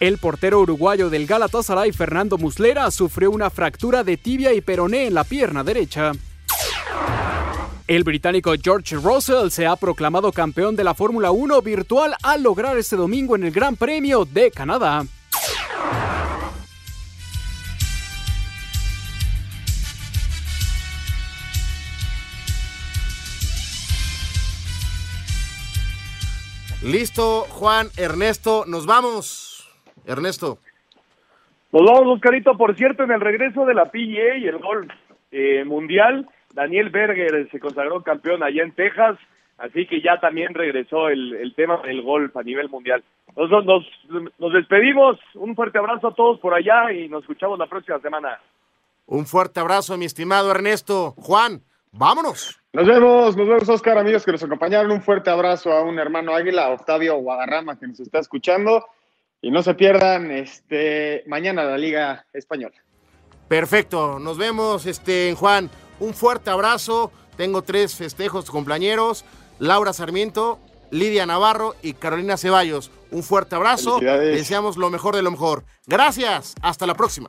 El 0.00 0.18
portero 0.18 0.60
uruguayo 0.60 1.10
del 1.10 1.26
Galatasaray, 1.26 1.92
Fernando 1.92 2.36
Muslera, 2.36 2.90
sufrió 2.90 3.30
una 3.30 3.50
fractura 3.50 4.02
de 4.02 4.16
tibia 4.16 4.52
y 4.52 4.60
peroné 4.60 5.06
en 5.06 5.14
la 5.14 5.22
pierna 5.22 5.62
derecha. 5.62 6.12
El 7.86 8.04
británico 8.04 8.52
George 8.60 8.96
Russell 8.96 9.50
se 9.50 9.66
ha 9.66 9.76
proclamado 9.76 10.32
campeón 10.32 10.74
de 10.76 10.84
la 10.84 10.94
Fórmula 10.94 11.30
1 11.30 11.62
virtual 11.62 12.14
al 12.22 12.42
lograr 12.42 12.78
este 12.78 12.96
domingo 12.96 13.36
en 13.36 13.44
el 13.44 13.52
Gran 13.52 13.76
Premio 13.76 14.24
de 14.24 14.50
Canadá. 14.50 15.04
Listo, 26.92 27.46
Juan, 27.48 27.86
Ernesto, 27.96 28.64
nos 28.66 28.84
vamos. 28.84 29.66
Ernesto. 30.04 30.58
Nos 31.72 31.82
vamos, 31.86 32.16
Oscarito. 32.16 32.58
Por 32.58 32.76
cierto, 32.76 33.04
en 33.04 33.12
el 33.12 33.20
regreso 33.22 33.64
de 33.64 33.72
la 33.72 33.86
PGA 33.86 34.36
y 34.36 34.46
el 34.46 34.58
golf 34.58 34.92
eh, 35.30 35.64
mundial, 35.64 36.28
Daniel 36.52 36.90
Berger 36.90 37.48
se 37.50 37.60
consagró 37.60 38.02
campeón 38.02 38.42
allá 38.42 38.62
en 38.62 38.72
Texas, 38.72 39.16
así 39.56 39.86
que 39.86 40.02
ya 40.02 40.20
también 40.20 40.52
regresó 40.52 41.08
el, 41.08 41.54
tema 41.56 41.78
del 41.78 42.02
golf 42.02 42.36
a 42.36 42.42
nivel 42.42 42.68
mundial. 42.68 43.02
Nos, 43.36 43.48
nos, 43.64 43.86
nos 44.38 44.52
despedimos, 44.52 45.18
un 45.32 45.56
fuerte 45.56 45.78
abrazo 45.78 46.08
a 46.08 46.14
todos 46.14 46.40
por 46.40 46.52
allá 46.52 46.92
y 46.92 47.08
nos 47.08 47.22
escuchamos 47.22 47.58
la 47.58 47.68
próxima 47.68 48.00
semana. 48.00 48.38
Un 49.06 49.24
fuerte 49.24 49.60
abrazo, 49.60 49.96
mi 49.96 50.04
estimado 50.04 50.50
Ernesto. 50.50 51.12
Juan, 51.12 51.62
vámonos. 51.92 52.58
Nos 52.72 52.86
vemos, 52.86 53.36
nos 53.36 53.48
vemos, 53.48 53.68
Oscar, 53.68 53.98
amigos 53.98 54.24
que 54.24 54.32
nos 54.32 54.42
acompañaron. 54.42 54.90
Un 54.90 55.02
fuerte 55.02 55.30
abrazo 55.30 55.72
a 55.72 55.82
un 55.82 55.98
hermano 55.98 56.34
Águila, 56.34 56.70
Octavio 56.70 57.16
Guadarrama, 57.16 57.78
que 57.78 57.86
nos 57.86 58.00
está 58.00 58.18
escuchando. 58.18 58.86
Y 59.40 59.50
no 59.50 59.62
se 59.62 59.74
pierdan 59.74 60.30
este 60.30 61.24
mañana 61.26 61.64
la 61.64 61.76
Liga 61.76 62.24
Española. 62.32 62.76
Perfecto, 63.48 64.18
nos 64.18 64.38
vemos, 64.38 64.86
este 64.86 65.34
Juan. 65.36 65.68
Un 66.00 66.14
fuerte 66.14 66.50
abrazo. 66.50 67.12
Tengo 67.36 67.62
tres 67.62 67.94
festejos 67.94 68.50
compañeros. 68.50 69.24
Laura 69.58 69.92
Sarmiento, 69.92 70.58
Lidia 70.90 71.26
Navarro 71.26 71.74
y 71.82 71.92
Carolina 71.92 72.36
Ceballos. 72.36 72.90
Un 73.10 73.22
fuerte 73.22 73.54
abrazo. 73.54 73.98
Deseamos 74.00 74.76
lo 74.76 74.90
mejor 74.90 75.14
de 75.14 75.22
lo 75.22 75.30
mejor. 75.30 75.64
Gracias. 75.86 76.54
Hasta 76.62 76.86
la 76.86 76.94
próxima. 76.94 77.28